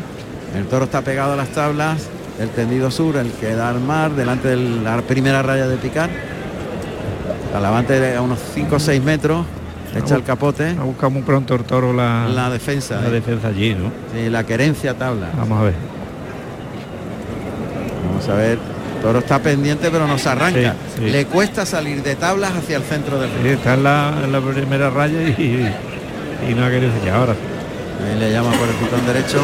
el 0.56 0.66
toro 0.66 0.84
está 0.84 1.00
pegado 1.02 1.32
a 1.32 1.36
las 1.36 1.48
tablas 1.48 2.08
el 2.38 2.48
tendido 2.50 2.90
sur 2.90 3.16
el 3.16 3.30
que 3.32 3.54
da 3.54 3.68
al 3.70 3.80
mar 3.80 4.12
delante 4.12 4.48
de 4.48 4.56
la 4.56 5.00
primera 5.02 5.42
raya 5.42 5.66
de 5.66 5.76
picar 5.76 6.10
Talavante 7.52 8.16
a 8.16 8.22
unos 8.22 8.38
5 8.54 8.76
o 8.76 8.78
6 8.78 9.02
metros 9.02 9.44
echa 9.96 10.14
el 10.14 10.22
capote 10.22 10.68
ha 10.78 10.82
buscado 10.84 11.10
muy 11.10 11.22
pronto 11.22 11.54
el 11.54 11.64
toro 11.64 11.92
la, 11.92 12.26
la 12.28 12.48
defensa 12.48 13.00
la 13.00 13.08
eh. 13.08 13.12
defensa 13.12 13.48
allí, 13.48 13.74
¿no? 13.74 13.90
Sí, 14.14 14.30
la 14.30 14.44
querencia 14.44 14.94
tabla. 14.94 15.28
Vamos 15.36 15.60
a 15.60 15.64
ver. 15.64 15.74
Vamos 18.22 18.28
a 18.28 18.34
ver. 18.34 18.58
Toro 19.02 19.18
está 19.18 19.40
pendiente 19.40 19.90
pero 19.90 20.06
no 20.06 20.16
se 20.16 20.28
arranca. 20.28 20.74
Sí, 20.96 21.02
sí. 21.04 21.10
Le 21.10 21.26
cuesta 21.26 21.66
salir 21.66 22.02
de 22.02 22.14
tablas 22.14 22.52
hacia 22.54 22.76
el 22.76 22.84
centro 22.84 23.18
del 23.20 23.30
Sí, 23.42 23.48
está 23.48 23.74
en 23.74 23.82
la, 23.82 24.14
en 24.24 24.30
la 24.32 24.40
primera 24.40 24.90
raya 24.90 25.20
y, 25.22 25.68
y 26.48 26.54
no 26.54 26.64
ha 26.64 26.70
querido 26.70 26.92
seguir 26.92 27.10
ahora. 27.10 27.32
Ahí 27.34 28.18
le 28.20 28.30
llama 28.32 28.50
por 28.52 28.68
el 28.68 28.74
pitón 28.74 29.04
derecho, 29.06 29.38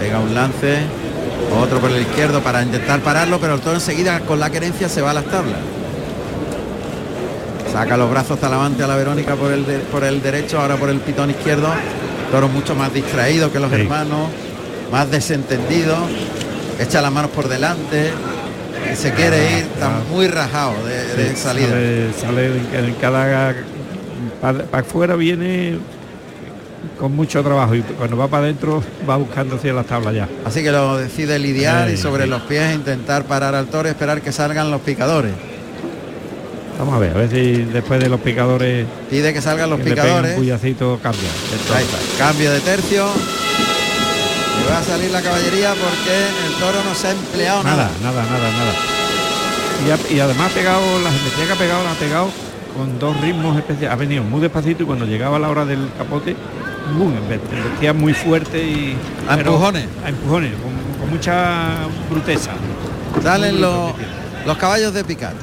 pega 0.00 0.18
un 0.18 0.34
lance, 0.34 0.78
otro 1.60 1.78
por 1.78 1.90
el 1.92 2.02
izquierdo 2.02 2.40
para 2.40 2.62
intentar 2.62 2.98
pararlo, 3.00 3.38
pero 3.40 3.54
el 3.54 3.60
toro 3.60 3.76
enseguida 3.76 4.20
con 4.20 4.40
la 4.40 4.50
querencia 4.50 4.88
se 4.88 5.00
va 5.02 5.10
a 5.10 5.14
las 5.14 5.24
tablas. 5.26 5.58
Saca 7.72 7.96
los 7.96 8.10
brazos 8.10 8.38
Talavante 8.40 8.82
a 8.82 8.86
la 8.86 8.96
Verónica 8.96 9.34
por 9.34 9.52
el, 9.52 9.66
de- 9.66 9.78
por 9.78 10.02
el 10.04 10.22
derecho, 10.22 10.60
ahora 10.60 10.76
por 10.76 10.88
el 10.88 10.98
pitón 11.00 11.30
izquierdo. 11.30 11.68
Toro 12.32 12.48
mucho 12.48 12.74
más 12.74 12.92
distraído 12.92 13.52
que 13.52 13.60
los 13.60 13.70
hermanos, 13.72 14.28
más 14.90 15.10
desentendido, 15.10 15.94
echa 16.78 17.00
las 17.00 17.12
manos 17.12 17.30
por 17.30 17.48
delante, 17.48 18.10
y 18.92 18.96
se 18.96 19.12
quiere 19.12 19.58
ir, 19.58 19.64
está 19.64 19.86
ah. 19.98 20.02
muy 20.10 20.28
rajado 20.28 20.74
de, 20.86 21.14
de 21.16 21.30
Sí, 21.30 21.36
salida. 21.36 21.68
Sale, 21.68 22.12
sale 22.12 22.46
en, 22.86 22.94
cada 23.00 23.54
para 24.40 24.64
afuera 24.80 25.16
viene 25.16 25.78
con 26.98 27.14
mucho 27.14 27.42
trabajo 27.42 27.74
y 27.74 27.82
cuando 27.82 28.16
va 28.16 28.28
para 28.28 28.44
adentro 28.44 28.82
va 29.08 29.16
buscando 29.16 29.56
hacia 29.56 29.72
las 29.72 29.86
tablas 29.86 30.14
ya. 30.14 30.28
Así 30.44 30.62
que 30.62 30.70
lo 30.70 30.96
decide 30.98 31.38
lidiar 31.38 31.90
y 31.90 31.96
sobre 31.96 32.24
sí. 32.24 32.30
los 32.30 32.42
pies 32.42 32.74
intentar 32.74 33.24
parar 33.24 33.54
al 33.54 33.66
toro 33.66 33.88
y 33.88 33.90
esperar 33.90 34.22
que 34.22 34.32
salgan 34.32 34.70
los 34.70 34.80
picadores. 34.82 35.32
Vamos 36.78 36.94
a 36.94 36.98
ver, 36.98 37.16
a 37.16 37.20
ver 37.20 37.30
si 37.30 37.64
después 37.64 37.98
de 38.00 38.08
los 38.10 38.20
picadores 38.20 38.86
Pide 39.08 39.32
que 39.32 39.40
salgan 39.40 39.70
los 39.70 39.78
que 39.80 39.84
un 39.84 39.90
picadores. 39.90 40.32
cambia. 41.02 41.30
Ahí 41.74 41.84
está, 41.84 42.24
cambio 42.24 42.52
de 42.52 42.60
tercio. 42.60 43.06
Va 44.70 44.78
a 44.78 44.82
salir 44.82 45.10
la 45.10 45.22
caballería 45.22 45.70
porque 45.70 46.26
el 46.46 46.52
toro 46.60 46.78
no 46.88 46.94
se 46.94 47.08
ha 47.08 47.10
empleado 47.12 47.62
nada. 47.62 47.90
Nada, 48.02 48.22
nada, 48.22 48.30
nada, 48.30 48.50
nada. 48.50 48.72
Y, 49.86 49.90
ha- 49.90 50.14
y 50.16 50.20
además 50.20 50.50
ha 50.50 50.54
pegado, 50.54 50.80
la 51.04 51.10
geometría 51.10 51.46
que 51.46 51.52
ha 51.52 51.56
pegado, 51.56 51.84
la 51.84 51.90
ha 51.92 51.94
pegado 51.94 52.30
con 52.76 52.98
dos 52.98 53.18
ritmos 53.20 53.56
especiales. 53.56 53.90
Ha 53.92 53.96
venido 53.96 54.22
muy 54.24 54.40
despacito 54.40 54.82
y 54.82 54.86
cuando 54.86 55.04
llegaba 55.06 55.38
la 55.38 55.48
hora 55.48 55.64
del 55.64 55.88
capote, 55.96 56.34
¡bum! 56.98 57.12
embestía 57.16 57.92
muy 57.92 58.12
fuerte 58.14 58.58
y. 58.62 58.96
A 59.28 59.34
empujones. 59.34 59.86
A 60.04 60.08
empujones, 60.08 60.52
con, 60.52 60.98
con 61.00 61.10
mucha 61.10 61.86
bruteza. 62.10 62.52
Salen 63.22 63.60
los, 63.60 63.92
los 64.44 64.56
caballos 64.58 64.92
de 64.92 65.04
picar. 65.04 65.34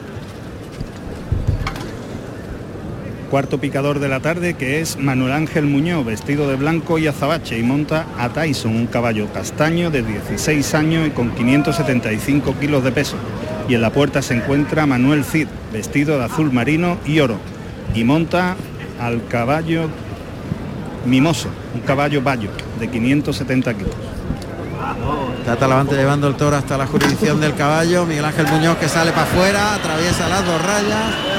Cuarto 3.34 3.58
picador 3.58 3.98
de 3.98 4.10
la 4.10 4.20
tarde 4.20 4.54
que 4.54 4.80
es 4.80 5.00
Manuel 5.00 5.32
Ángel 5.32 5.66
Muñoz, 5.66 6.06
vestido 6.06 6.48
de 6.48 6.56
blanco 6.56 7.00
y 7.00 7.08
azabache 7.08 7.58
y 7.58 7.64
monta 7.64 8.06
a 8.20 8.30
Tyson, 8.30 8.76
un 8.76 8.86
caballo 8.86 9.26
castaño 9.34 9.90
de 9.90 10.04
16 10.04 10.76
años 10.76 11.08
y 11.08 11.10
con 11.10 11.32
575 11.32 12.54
kilos 12.60 12.84
de 12.84 12.92
peso. 12.92 13.16
Y 13.68 13.74
en 13.74 13.82
la 13.82 13.90
puerta 13.90 14.22
se 14.22 14.36
encuentra 14.36 14.86
Manuel 14.86 15.26
Cid, 15.26 15.48
vestido 15.72 16.20
de 16.20 16.26
azul 16.26 16.52
marino 16.52 17.00
y 17.08 17.22
oro. 17.22 17.38
Y 17.96 18.04
monta 18.04 18.56
al 19.00 19.26
caballo 19.26 19.90
Mimoso, 21.08 21.50
un 21.74 21.82
caballo 21.82 22.22
bayo 22.22 22.52
de 22.80 22.88
570 22.88 23.74
kilos. 23.74 23.96
Está 25.40 25.56
Talavante 25.56 25.96
llevando 25.96 26.28
el 26.28 26.36
toro 26.36 26.56
hasta 26.56 26.78
la 26.78 26.86
jurisdicción 26.86 27.42
del 27.42 27.56
caballo. 27.56 28.06
Miguel 28.06 28.26
Ángel 28.26 28.46
Muñoz 28.46 28.78
que 28.78 28.88
sale 28.88 29.10
para 29.10 29.24
afuera, 29.24 29.74
atraviesa 29.74 30.30
las 30.30 30.46
dos 30.46 30.64
rayas. 30.64 31.33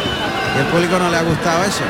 Y 0.57 0.59
el 0.61 0.67
público 0.67 0.99
no 0.99 1.11
le 1.11 1.17
ha 1.17 1.23
gustado 1.23 1.65
eso. 1.65 1.83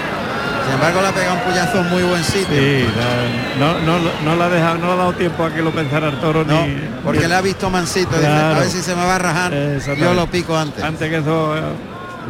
Sin 0.64 0.72
embargo, 0.74 1.02
le 1.02 1.08
ha 1.08 1.12
pegado 1.12 1.34
un 1.34 1.40
puyazo 1.42 1.78
en 1.80 1.90
muy 1.90 2.02
buen 2.02 2.24
sitio. 2.24 2.46
Sí, 2.48 2.86
la- 2.96 3.58
no, 3.66 3.78
no, 3.80 3.98
no, 4.24 4.36
le 4.36 4.44
ha 4.44 4.48
dejado, 4.48 4.78
no 4.78 4.86
le 4.86 4.92
ha 4.92 4.96
dado 4.96 5.12
tiempo 5.12 5.44
a 5.44 5.50
que 5.52 5.60
lo 5.60 5.70
pensara 5.72 6.08
el 6.08 6.18
toro 6.20 6.42
No, 6.44 6.66
ni. 6.66 6.74
porque 7.04 7.20
ni- 7.20 7.26
le 7.28 7.34
ha 7.34 7.40
visto 7.42 7.68
mansito. 7.68 8.10
Dice, 8.16 8.22
Claro. 8.22 8.56
a 8.56 8.58
ver 8.60 8.68
si 8.70 8.80
se 8.80 8.94
me 8.94 9.04
va 9.04 9.16
a 9.16 9.18
rajar. 9.18 9.52
Yo 9.98 10.14
lo 10.14 10.26
pico 10.28 10.56
antes. 10.56 10.82
Antes 10.82 11.10
que 11.10 11.18
eso. 11.18 11.56
eh, 11.56 11.60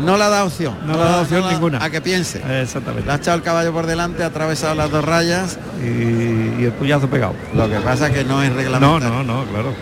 No 0.00 0.16
le 0.16 0.24
ha 0.24 0.28
dado 0.28 0.46
opción. 0.46 0.74
No 0.84 0.94
le 0.94 1.02
ha 1.02 1.04
dado 1.04 1.22
opción 1.22 1.42
la- 1.42 1.52
ninguna. 1.52 1.78
A 1.84 1.88
que 1.88 2.00
piense. 2.00 2.42
Exactamente. 2.62 3.06
Le 3.06 3.12
ha 3.12 3.14
echado 3.14 3.36
el 3.36 3.44
caballo 3.44 3.72
por 3.72 3.86
delante, 3.86 4.24
ha 4.24 4.26
atravesado 4.26 4.74
las 4.74 4.90
dos 4.90 5.04
rayas. 5.04 5.56
Y, 5.80 6.60
y 6.60 6.64
el 6.64 6.72
puyazo 6.72 7.06
pegado. 7.08 7.34
Lo 7.54 7.68
que 7.70 7.76
pasa 7.76 8.10
que 8.10 8.24
no 8.24 8.42
es 8.42 8.50
No, 8.50 8.56
reglamentario. 8.56 9.08
no, 9.10 9.22
no, 9.22 9.44
claro. 9.44 9.72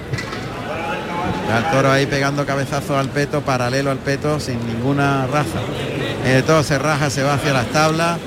Está 1.47 1.59
el 1.59 1.65
toro 1.75 1.91
ahí 1.91 2.05
pegando 2.05 2.45
cabezazo 2.45 2.99
al 2.99 3.09
peto, 3.09 3.41
paralelo 3.41 3.91
al 3.91 3.99
peto, 3.99 4.38
sin 4.38 4.59
ninguna 4.67 5.27
raza. 5.27 5.61
El 6.25 6.45
toro 6.45 6.63
se 6.63 6.79
raja, 6.79 7.11
se 7.11 7.23
va 7.23 7.35
hacia 7.35 7.53
las 7.53 7.67
tablas. 7.67 8.19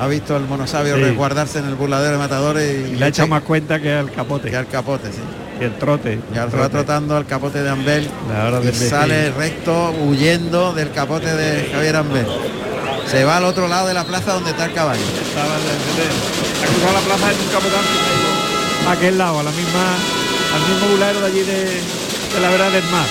Ha 0.00 0.06
visto 0.06 0.36
el 0.36 0.44
monosabio 0.44 0.96
Sí. 0.96 1.02
resguardarse 1.02 1.58
en 1.58 1.66
el 1.66 1.74
burladero 1.74 2.12
de 2.12 2.18
matadores 2.18 2.88
y, 2.88 2.92
Y 2.92 2.96
le 2.96 3.04
ha 3.04 3.08
echado 3.08 3.28
más 3.28 3.42
cuenta 3.42 3.80
que 3.80 3.92
al 3.92 4.10
capote. 4.10 4.50
que 4.50 4.56
al 4.56 4.66
capote, 4.66 5.08
sí. 5.12 5.20
y 5.60 5.64
el 5.64 5.74
trote. 5.78 6.18
Y 6.34 6.38
ahora 6.38 6.44
el 6.46 6.50
se 6.50 6.56
va 6.56 6.68
trote. 6.68 6.84
trotando 6.84 7.18
el 7.18 7.26
capote 7.26 7.62
de 7.62 7.70
Ambel 7.70 8.08
La 8.32 8.46
hora 8.46 8.60
y 8.68 8.72
sale 8.74 9.30
recto 9.32 9.90
huyendo 10.06 10.72
del 10.72 10.90
capote 10.92 11.26
de 11.34 11.70
Javier 11.72 11.96
Ambel. 11.96 12.26
Se 13.08 13.22
va 13.24 13.36
al 13.36 13.44
otro 13.44 13.68
lado 13.68 13.86
de 13.88 13.94
la 13.94 14.04
plaza 14.04 14.32
donde 14.32 14.50
está 14.50 14.64
el 14.64 14.72
caballo. 14.72 15.02
Estaba 15.02 15.54
en 15.54 15.62
la- 15.66 16.92
la 16.92 17.00
plaza 17.00 17.30
en 17.32 17.38
un 17.38 17.48
capotán 17.52 17.84
a 18.88 18.92
aquel 18.92 19.18
lado, 19.18 19.40
a 19.40 19.42
la 19.42 19.50
misma, 19.50 19.84
al 20.54 20.72
mismo 20.72 20.88
bulero 20.88 21.20
de 21.20 21.26
allí 21.26 21.40
de, 21.42 21.64
de 21.64 22.40
la 22.40 22.48
vera 22.50 22.70
del 22.70 22.84
mar. 22.84 23.06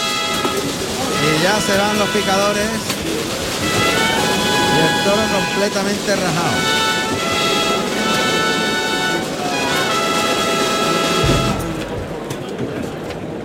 Y 1.24 1.44
ya 1.44 1.60
se 1.62 1.78
van 1.78 1.98
los 2.00 2.10
picadores. 2.10 2.68
Completamente 5.32 6.16
rajado. 6.16 6.82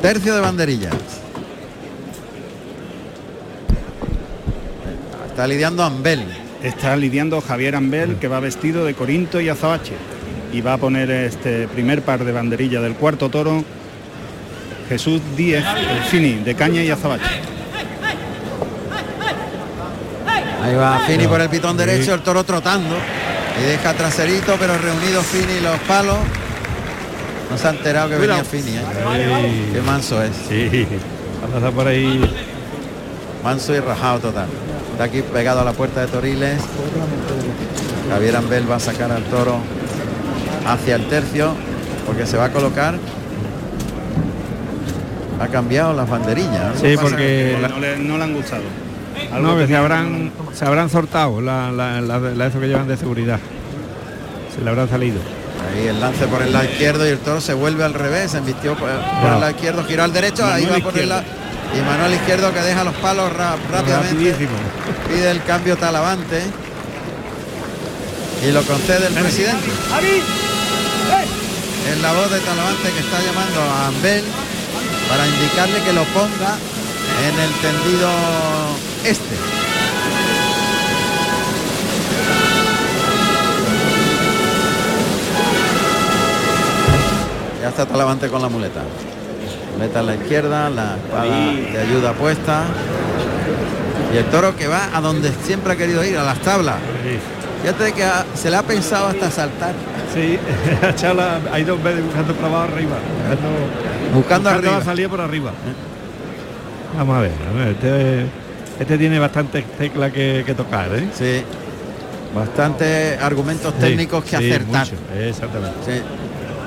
Tercio 0.02 0.34
de 0.34 0.40
banderillas. 0.40 0.94
Está 5.28 5.46
lidiando 5.46 5.82
Ambel. 5.82 6.24
Está 6.62 6.96
lidiando 6.96 7.40
Javier 7.40 7.76
Ambel, 7.76 8.16
que 8.16 8.28
va 8.28 8.40
vestido 8.40 8.84
de 8.84 8.94
Corinto 8.94 9.40
y 9.40 9.48
azabache. 9.48 9.94
Y 10.52 10.60
va 10.60 10.74
a 10.74 10.78
poner 10.78 11.10
este 11.10 11.68
primer 11.68 12.02
par 12.02 12.24
de 12.24 12.32
banderilla 12.32 12.80
del 12.80 12.94
cuarto 12.94 13.28
toro, 13.28 13.64
Jesús 14.88 15.20
Díez, 15.36 15.64
el 15.64 16.02
Fini, 16.04 16.34
de 16.34 16.54
caña 16.54 16.82
y 16.82 16.90
azabache. 16.90 17.55
Ahí 20.66 20.74
va 20.74 20.98
Fini 21.06 21.26
por 21.28 21.40
el 21.40 21.48
pitón 21.48 21.76
derecho, 21.76 22.14
el 22.14 22.20
toro 22.22 22.42
trotando. 22.42 22.96
Y 23.60 23.64
deja 23.68 23.94
traserito, 23.94 24.56
pero 24.58 24.76
reunido 24.76 25.22
Fini 25.22 25.60
los 25.60 25.78
palos. 25.80 26.18
No 27.50 27.56
se 27.56 27.68
ha 27.68 27.70
enterado 27.70 28.08
que 28.10 28.16
venía 28.16 28.42
Fini, 28.44 28.76
¿eh? 28.76 29.70
Qué 29.72 29.80
manso 29.82 30.20
es. 30.22 30.32
Sí, 30.48 30.86
pasado 31.40 31.70
por 31.72 31.86
ahí. 31.86 32.20
Manso 33.44 33.74
y 33.74 33.80
rajado 33.80 34.18
total. 34.18 34.48
Está 34.92 35.04
aquí 35.04 35.22
pegado 35.22 35.60
a 35.60 35.64
la 35.64 35.72
puerta 35.72 36.00
de 36.00 36.08
Toriles. 36.08 36.60
Javier 38.10 38.36
Ambel 38.36 38.68
va 38.68 38.76
a 38.76 38.80
sacar 38.80 39.12
al 39.12 39.22
toro 39.24 39.58
hacia 40.66 40.96
el 40.96 41.06
tercio 41.06 41.54
porque 42.06 42.26
se 42.26 42.36
va 42.36 42.46
a 42.46 42.50
colocar. 42.50 42.96
Ha 45.40 45.48
cambiado 45.48 45.92
las 45.92 46.08
banderillas. 46.08 46.74
¿no? 46.74 46.80
Sí, 46.80 46.96
porque 47.00 47.56
No 47.60 47.78
le, 47.78 47.98
no 47.98 48.18
le 48.18 48.24
han 48.24 48.34
gustado. 48.34 48.62
No, 49.40 49.56
que 49.56 49.66
se 49.66 49.76
habrán, 49.76 50.32
se 50.54 50.64
habrán 50.64 50.90
sortado 50.90 51.40
la, 51.40 51.70
la, 51.72 52.00
la- 52.00 52.18
la- 52.18 52.46
eso 52.46 52.60
que 52.60 52.66
llevan 52.68 52.88
de 52.88 52.96
seguridad. 52.96 53.38
Se 54.54 54.62
le 54.62 54.70
habrán 54.70 54.88
salido. 54.88 55.18
Ahí 55.74 55.88
el 55.88 56.00
lance 56.00 56.26
por 56.26 56.42
el 56.42 56.52
lado 56.52 56.64
izquierdo 56.64 57.06
y 57.06 57.10
el 57.10 57.18
toro 57.18 57.40
se 57.40 57.52
vuelve 57.54 57.84
al 57.84 57.94
revés, 57.94 58.30
se 58.32 58.38
embistió 58.38 58.74
por, 58.76 58.88
por 58.88 59.32
el 59.32 59.40
lado 59.40 59.50
izquierdo, 59.50 59.84
giró 59.84 60.04
al 60.04 60.12
derecho, 60.12 60.44
ahí 60.46 60.62
va 60.64 60.70
Manuel 60.78 60.82
por 60.82 60.94
el 60.94 61.04
izquierdo. 61.04 61.08
lado. 61.08 61.46
Y 61.76 61.80
Manuel 61.82 62.14
izquierdo 62.14 62.52
que 62.54 62.60
deja 62.60 62.84
los 62.84 62.94
palos 62.96 63.32
ra- 63.32 63.56
rápidamente. 63.72 64.14
Rapidísimo. 64.14 64.56
Pide 65.08 65.30
el 65.30 65.42
cambio 65.42 65.76
talavante. 65.76 66.42
Y 68.46 68.52
lo 68.52 68.62
concede 68.62 69.06
el 69.08 69.14
presidente. 69.14 69.66
Es 71.90 72.02
la 72.02 72.12
voz 72.12 72.30
de 72.30 72.40
Talavante 72.40 72.90
que 72.90 73.00
está 73.00 73.18
llamando 73.22 73.60
a 73.62 73.86
Ambel 73.88 74.24
para 75.08 75.26
indicarle 75.26 75.80
que 75.82 75.92
lo 75.92 76.04
ponga 76.06 76.56
en 77.26 77.38
el 77.40 77.50
tendido 77.62 78.10
este. 79.06 79.36
Ya 87.62 87.68
está 87.70 87.86
Talavante 87.86 88.28
con 88.28 88.42
la 88.42 88.48
muleta. 88.48 88.80
Muleta 89.76 90.00
a 90.00 90.02
la 90.02 90.14
izquierda, 90.14 90.70
la 90.70 90.96
espada 90.96 91.24
de 91.24 91.78
ayuda 91.78 92.12
puesta. 92.12 92.64
Y 94.12 94.18
el 94.18 94.24
toro 94.26 94.54
que 94.56 94.68
va 94.68 94.88
a 94.94 95.00
donde 95.00 95.32
siempre 95.44 95.72
ha 95.72 95.76
querido 95.76 96.04
ir, 96.04 96.16
a 96.16 96.22
las 96.24 96.38
tablas. 96.40 96.76
Fíjate 97.62 97.92
que 97.92 98.04
ha- 98.04 98.24
se 98.34 98.50
le 98.50 98.56
ha 98.56 98.62
pensado 98.62 99.08
hasta 99.08 99.30
saltar. 99.30 99.72
Sí, 100.14 100.38
ha 100.82 100.90
echado 100.90 101.14
la- 101.14 101.40
hay 101.52 101.64
dos 101.64 101.82
veces 101.82 102.04
buscando 102.04 102.34
para 102.34 102.48
abajo 102.48 102.72
arriba. 102.72 102.96
Buscando, 103.28 104.14
Buscando 104.14 104.50
la 104.50 104.56
arriba. 104.56 104.84
salida 104.84 105.08
por 105.08 105.20
arriba. 105.20 105.50
Vamos 106.96 107.16
a 107.16 107.20
ver, 107.20 107.32
a 107.50 107.58
ver, 107.58 107.68
este, 107.68 108.26
este 108.78 108.98
tiene 108.98 109.18
bastantes 109.18 109.64
teclas 109.78 110.12
que, 110.12 110.42
que 110.44 110.54
tocar, 110.54 110.94
¿eh? 110.94 111.08
Sí. 111.14 111.42
Bastantes 112.34 113.20
argumentos 113.22 113.74
técnicos 113.78 114.24
que 114.24 114.36
Sí, 114.36 114.50
acertar. 114.50 114.86
mucho, 114.86 114.96
exactamente. 115.18 115.76
Sí. 115.86 116.02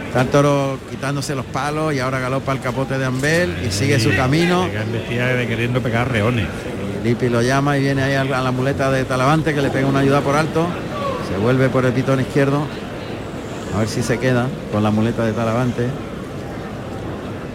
Está 0.07 0.21
el 0.21 0.27
toro 0.29 0.79
quitándose 0.89 1.35
los 1.35 1.45
palos 1.45 1.93
y 1.93 1.99
ahora 1.99 2.19
galopa 2.19 2.51
el 2.53 2.59
capote 2.61 2.97
de 2.97 3.05
Ambel 3.05 3.55
y 3.63 3.71
sigue 3.71 3.99
su 3.99 4.09
camino. 4.15 4.67
De 4.67 5.45
queriendo 5.47 5.81
pegar 5.81 6.11
reones. 6.11 6.47
Lipi 7.03 7.29
lo 7.29 7.43
llama 7.43 7.77
y 7.77 7.81
viene 7.81 8.01
ahí 8.01 8.15
a 8.15 8.23
la 8.23 8.51
muleta 8.51 8.89
de 8.91 9.05
Talavante 9.05 9.53
que 9.53 9.61
le 9.61 9.69
pega 9.69 9.87
una 9.87 9.99
ayuda 9.99 10.21
por 10.21 10.35
alto. 10.35 10.65
Se 11.31 11.37
vuelve 11.37 11.69
por 11.69 11.85
el 11.85 11.93
pitón 11.93 12.19
izquierdo. 12.21 12.65
A 13.75 13.79
ver 13.79 13.87
si 13.87 14.01
se 14.01 14.17
queda 14.17 14.47
con 14.71 14.81
la 14.81 14.89
muleta 14.89 15.23
de 15.23 15.33
Talavante. 15.33 15.85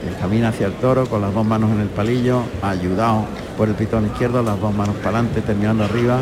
Y 0.08 0.20
camina 0.20 0.50
hacia 0.50 0.68
el 0.68 0.74
toro 0.74 1.06
con 1.06 1.22
las 1.22 1.34
dos 1.34 1.44
manos 1.44 1.72
en 1.72 1.80
el 1.80 1.88
palillo, 1.88 2.44
ayudado 2.62 3.26
por 3.56 3.68
el 3.68 3.74
pitón 3.74 4.06
izquierdo, 4.06 4.42
las 4.42 4.60
dos 4.60 4.74
manos 4.74 4.96
para 4.96 5.18
adelante, 5.18 5.40
terminando 5.40 5.84
arriba. 5.84 6.20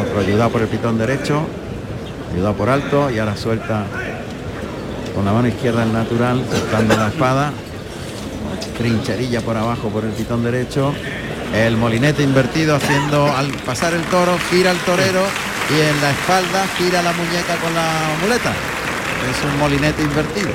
Otro 0.00 0.20
ayudado 0.20 0.50
por 0.50 0.62
el 0.62 0.68
pitón 0.68 0.98
derecho, 0.98 1.40
ayudado 2.32 2.54
por 2.54 2.68
alto 2.68 3.10
y 3.10 3.18
ahora 3.18 3.36
suelta 3.36 3.86
con 5.14 5.24
la 5.24 5.32
mano 5.32 5.48
izquierda 5.48 5.82
el 5.82 5.92
natural, 5.92 6.44
soltando 6.50 6.96
la 6.96 7.08
espada. 7.08 7.52
Trincherilla 8.76 9.40
por 9.40 9.56
abajo 9.56 9.88
por 9.88 10.04
el 10.04 10.12
pitón 10.12 10.44
derecho. 10.44 10.92
El 11.54 11.76
molinete 11.76 12.22
invertido 12.22 12.76
haciendo 12.76 13.24
al 13.34 13.48
pasar 13.66 13.94
el 13.94 14.02
toro, 14.02 14.36
gira 14.50 14.70
el 14.70 14.78
torero 14.78 15.22
y 15.70 15.80
en 15.80 16.00
la 16.00 16.10
espalda 16.10 16.66
gira 16.76 17.02
la 17.02 17.12
muñeca 17.12 17.56
con 17.62 17.74
la 17.74 17.90
muleta. 18.22 18.52
Es 19.30 19.52
un 19.52 19.58
molinete 19.58 20.02
invertido. 20.02 20.50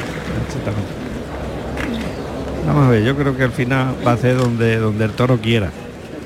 Vamos 2.66 2.88
a 2.88 2.90
ver, 2.90 3.04
yo 3.04 3.16
creo 3.16 3.36
que 3.36 3.44
al 3.44 3.52
final 3.52 3.96
va 4.08 4.14
a 4.14 4.18
ser 4.18 4.38
donde, 4.38 4.78
donde 4.78 5.06
el 5.06 5.12
toro 5.12 5.40
quiera. 5.40 5.70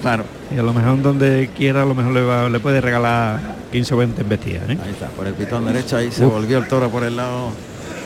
Claro, 0.02 0.24
Y 0.56 0.60
a 0.60 0.64
lo 0.64 0.74
mejor 0.74 1.02
donde 1.02 1.50
quiera, 1.58 1.82
a 1.82 1.86
lo 1.86 1.96
mejor 1.96 2.14
le, 2.14 2.22
va- 2.22 2.50
le 2.50 2.60
puede 2.60 2.80
regalar 2.82 3.40
15 3.72 3.94
o 3.94 3.98
20 3.98 4.22
embestidas. 4.22 4.70
¿eh? 4.70 4.78
ahí 4.84 4.92
está, 4.92 5.08
por 5.08 5.26
el 5.28 5.34
pitón 5.34 5.66
derecho, 5.66 5.98
ahí 5.98 6.12
se 6.12 6.26
Uf. 6.26 6.34
volvió 6.34 6.60
el 6.60 6.68
toro 6.68 6.90
por 6.90 7.04
el 7.04 7.16
lado. 7.18 7.52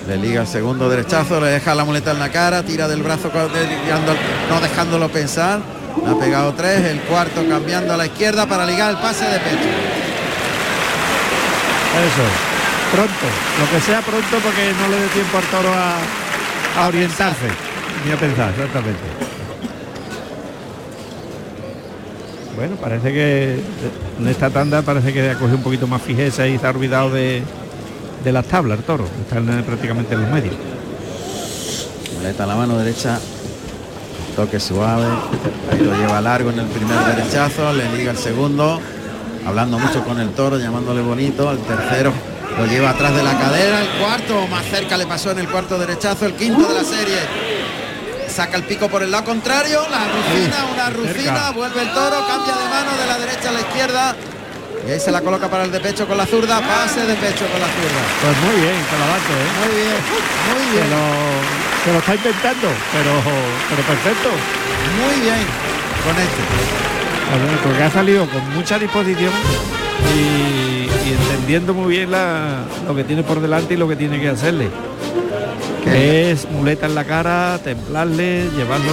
Le 0.07 0.17
liga 0.17 0.41
el 0.41 0.47
segundo 0.47 0.89
derechazo, 0.89 1.39
le 1.39 1.47
deja 1.47 1.75
la 1.75 1.85
muleta 1.85 2.11
en 2.11 2.17
la 2.19 2.29
cara, 2.29 2.63
tira 2.63 2.87
del 2.87 3.03
brazo 3.03 3.29
no 4.49 4.59
dejándolo 4.61 5.09
pensar. 5.09 5.59
Le 6.03 6.09
ha 6.11 6.15
pegado 6.17 6.53
tres, 6.53 6.85
el 6.85 7.01
cuarto 7.01 7.45
cambiando 7.47 7.93
a 7.93 7.97
la 7.97 8.05
izquierda 8.07 8.47
para 8.47 8.65
ligar 8.65 8.89
el 8.91 8.97
pase 8.97 9.25
de 9.25 9.37
pecho. 9.39 9.69
Eso, 11.91 12.95
pronto, 12.95 13.27
lo 13.59 13.69
que 13.69 13.81
sea 13.85 14.01
pronto 14.01 14.37
porque 14.41 14.71
no 14.81 14.87
le 14.87 15.01
dé 15.01 15.07
tiempo 15.09 15.37
al 15.37 15.43
toro 15.45 15.69
a, 15.73 15.97
a 16.81 16.87
orientarse 16.87 17.47
ni 18.05 18.11
a 18.11 18.17
pensar, 18.17 18.49
exactamente. 18.51 18.99
Bueno, 22.61 22.75
parece 22.75 23.11
que 23.11 23.59
en 24.19 24.27
esta 24.27 24.51
tanda 24.51 24.83
parece 24.83 25.11
que 25.11 25.31
ha 25.31 25.33
cogido 25.33 25.57
un 25.57 25.63
poquito 25.63 25.87
más 25.87 25.99
fijeza 25.99 26.45
y 26.45 26.59
se 26.59 26.67
ha 26.67 26.69
olvidado 26.69 27.09
de, 27.09 27.41
las 28.23 28.45
tablas 28.45 28.77
el 28.77 28.83
toro, 28.83 29.03
están 29.19 29.49
eh, 29.49 29.63
prácticamente 29.63 30.13
en 30.13 30.21
los 30.21 30.29
medios. 30.29 30.53
Muleta 32.17 32.43
a 32.43 32.45
la 32.45 32.55
mano 32.55 32.77
derecha, 32.77 33.19
toque 34.35 34.59
suave, 34.59 35.07
ahí 35.71 35.79
lo 35.79 35.95
lleva 35.95 36.21
largo 36.21 36.51
en 36.51 36.59
el 36.59 36.67
primer 36.67 36.99
derechazo, 37.03 37.73
le 37.73 37.97
liga 37.97 38.11
el 38.11 38.17
segundo, 38.17 38.79
hablando 39.43 39.79
mucho 39.79 40.03
con 40.03 40.19
el 40.19 40.29
toro, 40.29 40.59
llamándole 40.59 41.01
bonito, 41.01 41.51
el 41.51 41.57
tercero 41.61 42.13
lo 42.59 42.67
lleva 42.67 42.91
atrás 42.91 43.15
de 43.15 43.23
la 43.23 43.39
cadera, 43.39 43.81
el 43.81 43.89
cuarto 43.99 44.47
más 44.49 44.65
cerca 44.65 44.97
le 44.97 45.07
pasó 45.07 45.31
en 45.31 45.39
el 45.39 45.49
cuarto 45.49 45.79
derechazo, 45.79 46.27
el 46.27 46.33
quinto 46.33 46.67
de 46.67 46.73
la 46.75 46.83
serie. 46.83 47.50
Saca 48.33 48.55
el 48.57 48.63
pico 48.63 48.87
por 48.87 49.03
el 49.03 49.11
lado 49.11 49.25
contrario, 49.25 49.81
la 49.91 50.07
rucina, 50.07 50.65
una 50.73 50.89
rucina, 50.89 51.51
vuelve 51.51 51.81
el 51.81 51.89
toro, 51.93 52.25
cambia 52.27 52.53
de 52.55 52.69
mano 52.69 52.91
de 52.97 53.05
la 53.07 53.17
derecha 53.19 53.49
a 53.49 53.51
la 53.51 53.59
izquierda. 53.59 54.15
Y 54.87 54.91
ahí 54.91 54.99
se 54.99 55.11
la 55.11 55.21
coloca 55.21 55.47
para 55.49 55.65
el 55.65 55.71
de 55.71 55.79
pecho 55.81 56.07
con 56.07 56.17
la 56.17 56.25
zurda, 56.25 56.59
pase 56.61 57.01
de 57.05 57.13
pecho 57.15 57.45
con 57.51 57.59
la 57.59 57.67
zurda. 57.67 58.01
Pues 58.23 58.37
muy 58.39 58.61
bien, 58.61 58.75
Talavante, 58.89 59.33
¿eh? 59.33 59.51
Muy 59.59 59.75
bien, 59.75 59.99
muy 60.47 60.65
Se 60.65 60.71
bien. 60.71 60.89
lo, 60.89 61.03
se 61.85 61.93
lo 61.93 61.99
está 61.99 62.15
intentando, 62.15 62.67
pero, 62.93 63.11
pero 63.69 63.83
perfecto. 63.83 64.29
Muy 65.05 65.21
bien 65.21 65.45
con 66.03 66.15
este. 66.17 67.63
Porque 67.67 67.83
ha 67.83 67.91
salido 67.91 68.25
con 68.29 68.49
mucha 68.55 68.79
disposición 68.79 69.31
y, 70.15 70.87
y 71.09 71.13
entendiendo 71.19 71.73
muy 71.73 71.89
bien 71.95 72.11
la- 72.11 72.63
lo 72.87 72.95
que 72.95 73.03
tiene 73.03 73.23
por 73.23 73.39
delante 73.41 73.73
y 73.75 73.77
lo 73.77 73.87
que 73.87 73.95
tiene 73.97 74.19
que 74.19 74.29
hacerle. 74.29 74.69
Que 75.83 76.31
es 76.31 76.47
muleta 76.49 76.85
en 76.85 76.95
la 76.95 77.03
cara, 77.05 77.59
templarle, 77.63 78.49
llevarlo 78.55 78.91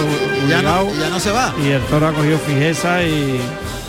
Ya 0.49 0.61
no, 0.61 0.87
ya 0.99 1.09
no 1.09 1.19
se 1.19 1.31
va. 1.31 1.53
Y 1.63 1.69
el 1.69 1.81
toro 1.83 2.07
ha 2.07 2.13
cogido 2.13 2.37
fijeza 2.39 3.03
y 3.03 3.39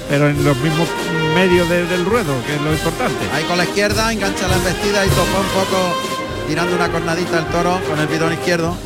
pero 0.09 0.29
en 0.29 0.45
los 0.45 0.57
mismos 0.57 0.89
medios 1.37 1.69
de- 1.69 1.87
del 1.87 2.05
ruedo, 2.05 2.35
que 2.45 2.57
es 2.57 2.61
lo 2.61 2.73
importante. 2.73 3.17
Ahí 3.33 3.45
con 3.45 3.57
la 3.57 3.63
izquierda, 3.65 4.13
engancha 4.13 4.49
la 4.49 4.57
embestida 4.57 5.07
y 5.07 5.09
tocó 5.11 5.39
un 5.41 5.47
poco 5.55 5.95
tirando 6.49 6.75
una 6.75 6.89
cornadita 6.91 7.39
al 7.39 7.47
toro 7.47 7.81
con 7.89 7.99
el 7.99 8.07
bidón 8.09 8.33
izquierdo. 8.33 8.77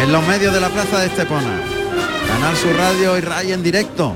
en 0.00 0.12
los 0.12 0.24
medios 0.28 0.54
de 0.54 0.60
la 0.60 0.68
plaza 0.68 1.00
de 1.00 1.06
Estepona. 1.06 1.60
Canal 2.28 2.56
Sur 2.56 2.76
Radio 2.76 3.18
y 3.18 3.20
Ray 3.20 3.52
en 3.52 3.62
directo. 3.62 4.14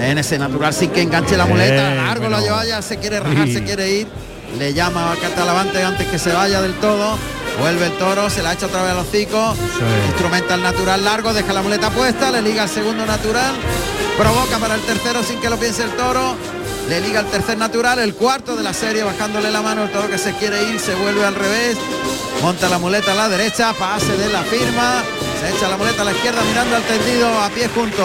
En 0.00 0.16
ese 0.18 0.38
natural 0.38 0.72
sin 0.72 0.90
que 0.90 1.02
enganche 1.02 1.36
la 1.36 1.44
muleta. 1.46 1.92
Eh, 1.92 1.96
Largo 1.96 2.20
bueno. 2.22 2.36
la 2.38 2.42
lleva 2.42 2.64
ya, 2.64 2.80
se 2.80 2.98
quiere 2.98 3.18
rajar, 3.18 3.46
Sí. 3.48 3.54
se 3.54 3.64
quiere 3.64 3.90
ir. 3.90 4.06
Le 4.58 4.72
llama 4.72 5.10
a 5.12 5.16
Catalavante 5.16 5.82
antes 5.82 6.06
que 6.06 6.18
se 6.20 6.32
vaya 6.32 6.62
del 6.62 6.74
todo. 6.74 7.18
Vuelve 7.60 7.86
el 7.86 7.92
toro, 7.98 8.28
se 8.30 8.42
la 8.42 8.52
echa 8.52 8.66
otra 8.66 8.82
vez 8.82 8.92
a 8.92 8.94
los 8.94 9.08
hocico. 9.08 9.52
es. 9.52 10.06
Instrumenta 10.08 10.54
el 10.54 10.62
natural 10.62 11.04
largo, 11.04 11.32
deja 11.32 11.52
la 11.52 11.62
muleta 11.62 11.90
puesta, 11.90 12.30
le 12.30 12.42
liga 12.42 12.64
el 12.64 12.68
segundo 12.68 13.06
natural. 13.06 13.54
Provoca 14.18 14.58
para 14.58 14.74
el 14.74 14.80
tercero 14.82 15.22
sin 15.22 15.40
que 15.40 15.50
lo 15.50 15.56
piense 15.58 15.82
el 15.82 15.90
toro. 15.90 16.36
Le 16.88 17.00
liga 17.00 17.20
el 17.20 17.26
tercer 17.26 17.56
natural, 17.56 17.98
el 17.98 18.14
cuarto 18.14 18.56
de 18.56 18.62
la 18.62 18.74
serie, 18.74 19.02
bajándole 19.02 19.50
la 19.50 19.62
mano 19.62 19.84
el 19.84 19.90
toro 19.90 20.08
que 20.08 20.18
se 20.18 20.32
quiere 20.34 20.62
ir, 20.64 20.78
se 20.78 20.94
vuelve 20.94 21.24
al 21.24 21.34
revés. 21.34 21.76
Monta 22.42 22.68
la 22.68 22.78
muleta 22.78 23.12
a 23.12 23.14
la 23.14 23.28
derecha, 23.28 23.72
pase 23.72 24.16
de 24.16 24.28
la 24.30 24.42
firma. 24.42 25.02
Se 25.40 25.56
echa 25.56 25.68
la 25.68 25.76
muleta 25.76 26.02
a 26.02 26.04
la 26.04 26.12
izquierda 26.12 26.42
mirando 26.42 26.76
al 26.76 26.82
tendido 26.82 27.28
a 27.40 27.48
pie 27.48 27.68
junto. 27.68 28.04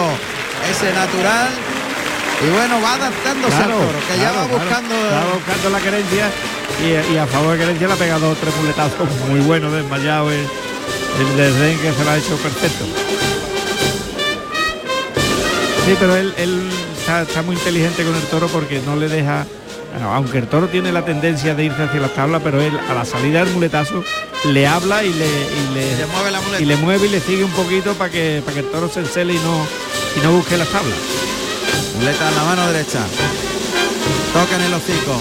Ese 0.70 0.92
natural. 0.94 1.69
Y 2.42 2.48
bueno, 2.50 2.80
va 2.80 2.94
adaptándose 2.94 3.54
al 3.56 3.70
toro, 3.70 3.98
que 4.10 4.18
ya 4.18 4.32
va 4.32 4.46
claro, 4.46 4.48
claro. 4.48 4.64
buscando. 4.64 4.94
Va 4.94 5.34
buscando 5.34 5.70
la 5.70 5.80
querencia 5.80 6.30
y, 6.82 7.12
y 7.14 7.16
a 7.18 7.26
favor 7.26 7.52
de 7.52 7.58
querencia 7.58 7.86
le 7.86 7.92
ha 7.92 7.96
pegado 7.96 8.34
tres 8.40 8.56
muletazos 8.56 9.08
muy 9.28 9.40
buenos, 9.40 9.72
desmayado 9.72 10.30
el, 10.30 10.38
el 10.40 11.36
desdén 11.36 11.78
que 11.78 11.92
se 11.92 12.04
lo 12.04 12.10
ha 12.10 12.16
hecho 12.16 12.36
perfecto. 12.36 12.84
Sí, 15.84 15.96
pero 15.98 16.16
él, 16.16 16.32
él 16.38 16.70
está, 16.98 17.22
está 17.22 17.42
muy 17.42 17.56
inteligente 17.56 18.04
con 18.04 18.14
el 18.14 18.22
toro 18.22 18.46
porque 18.48 18.80
no 18.86 18.96
le 18.96 19.08
deja, 19.08 19.44
bueno, 19.92 20.14
aunque 20.14 20.38
el 20.38 20.46
toro 20.46 20.68
tiene 20.68 20.92
la 20.92 21.04
tendencia 21.04 21.54
de 21.54 21.64
irse 21.64 21.82
hacia 21.82 22.00
las 22.00 22.14
tablas, 22.14 22.40
pero 22.42 22.60
él 22.62 22.78
a 22.88 22.94
la 22.94 23.04
salida 23.04 23.44
del 23.44 23.52
muletazo 23.52 24.02
le 24.46 24.66
habla 24.66 25.04
y 25.04 25.12
le, 25.12 25.26
y 25.26 25.74
le, 25.74 26.06
mueve 26.06 26.30
la 26.30 26.40
muleta. 26.40 26.62
y 26.62 26.64
le 26.64 26.76
mueve 26.76 27.06
y 27.06 27.10
le 27.10 27.20
sigue 27.20 27.44
un 27.44 27.50
poquito 27.50 27.92
para 27.94 28.10
que, 28.10 28.40
para 28.44 28.54
que 28.54 28.60
el 28.60 28.70
toro 28.70 28.88
se 28.88 29.00
encele 29.00 29.34
y 29.34 29.38
no, 29.38 29.66
y 30.16 30.20
no 30.24 30.32
busque 30.32 30.56
las 30.56 30.68
tablas. 30.68 30.96
Muleta 32.00 32.30
en 32.30 32.34
la 32.34 32.44
mano 32.44 32.66
derecha. 32.72 33.00
Toca 34.32 34.56
en 34.56 34.62
el 34.62 34.72
hocico. 34.72 35.18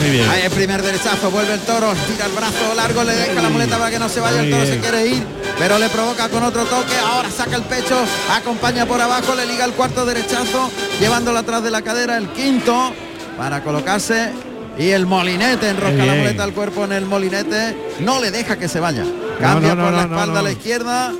Muy 0.00 0.10
bien. 0.12 0.30
Ahí 0.30 0.42
el 0.44 0.50
primer 0.50 0.82
derechazo, 0.82 1.30
vuelve 1.30 1.52
el 1.52 1.60
toro, 1.60 1.92
tira 2.06 2.24
el 2.24 2.32
brazo 2.32 2.74
largo, 2.74 3.04
le 3.04 3.14
deja 3.14 3.42
la 3.42 3.50
muleta 3.50 3.76
para 3.76 3.90
que 3.90 3.98
no 3.98 4.08
se 4.08 4.20
vaya, 4.20 4.40
el 4.40 4.50
toro 4.50 4.64
se 4.64 4.70
bien. 4.70 4.80
quiere 4.80 5.06
ir, 5.08 5.22
pero 5.58 5.78
le 5.78 5.90
provoca 5.90 6.30
con 6.30 6.42
otro 6.42 6.64
toque, 6.64 6.96
ahora 6.96 7.30
saca 7.30 7.56
el 7.56 7.64
pecho, 7.64 7.98
acompaña 8.30 8.86
por 8.86 8.98
abajo, 8.98 9.34
le 9.34 9.44
liga 9.44 9.66
el 9.66 9.72
cuarto 9.72 10.06
derechazo, 10.06 10.70
llevándolo 11.00 11.38
atrás 11.38 11.62
de 11.62 11.70
la 11.70 11.82
cadera, 11.82 12.16
el 12.16 12.28
quinto, 12.30 12.94
para 13.36 13.62
colocarse, 13.62 14.32
y 14.78 14.88
el 14.88 15.04
molinete, 15.04 15.68
enrosca 15.68 16.06
la 16.06 16.14
muleta 16.14 16.44
al 16.44 16.54
cuerpo 16.54 16.84
en 16.84 16.92
el 16.92 17.04
molinete, 17.04 17.76
no 18.00 18.20
le 18.22 18.30
deja 18.30 18.58
que 18.58 18.68
se 18.68 18.80
vaya, 18.80 19.04
cambia 19.38 19.74
no, 19.74 19.82
no, 19.82 19.84
por 19.84 19.92
la 19.92 20.06
no, 20.06 20.14
espalda 20.16 20.40
a 20.40 20.42
la 20.42 20.50
izquierda, 20.52 21.12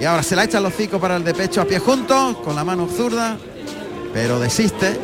y 0.00 0.04
ahora 0.04 0.22
se 0.22 0.36
la 0.36 0.44
echa 0.44 0.58
el 0.58 0.66
hocico 0.66 1.00
para 1.00 1.16
el 1.16 1.24
de 1.24 1.34
pecho 1.34 1.60
a 1.60 1.64
pie 1.64 1.80
juntos, 1.80 2.36
con 2.38 2.54
la 2.54 2.64
mano 2.64 2.88
zurda, 2.88 3.36
pero 4.12 4.38
desiste. 4.40 4.98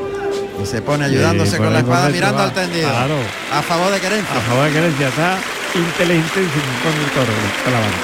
Y 0.62 0.66
se 0.66 0.80
pone 0.82 1.04
ayudándose 1.06 1.52
Sí, 1.52 1.56
con 1.58 1.72
la 1.72 1.80
espada 1.80 2.08
mirando 2.10 2.38
va. 2.38 2.44
al 2.44 2.52
tendido. 2.54 2.88
Claro. 2.88 3.14
A 3.52 3.62
favor 3.62 3.90
de 3.92 4.00
querencia. 4.00 4.36
a 4.36 4.40
favor 4.40 4.64
de 4.66 4.72
querencia 4.72 5.08
está 5.08 5.38
inteligentísimo 5.74 6.72
con 6.84 6.92
el 7.02 7.10
toro 7.10 7.32
Talavante. 7.64 7.98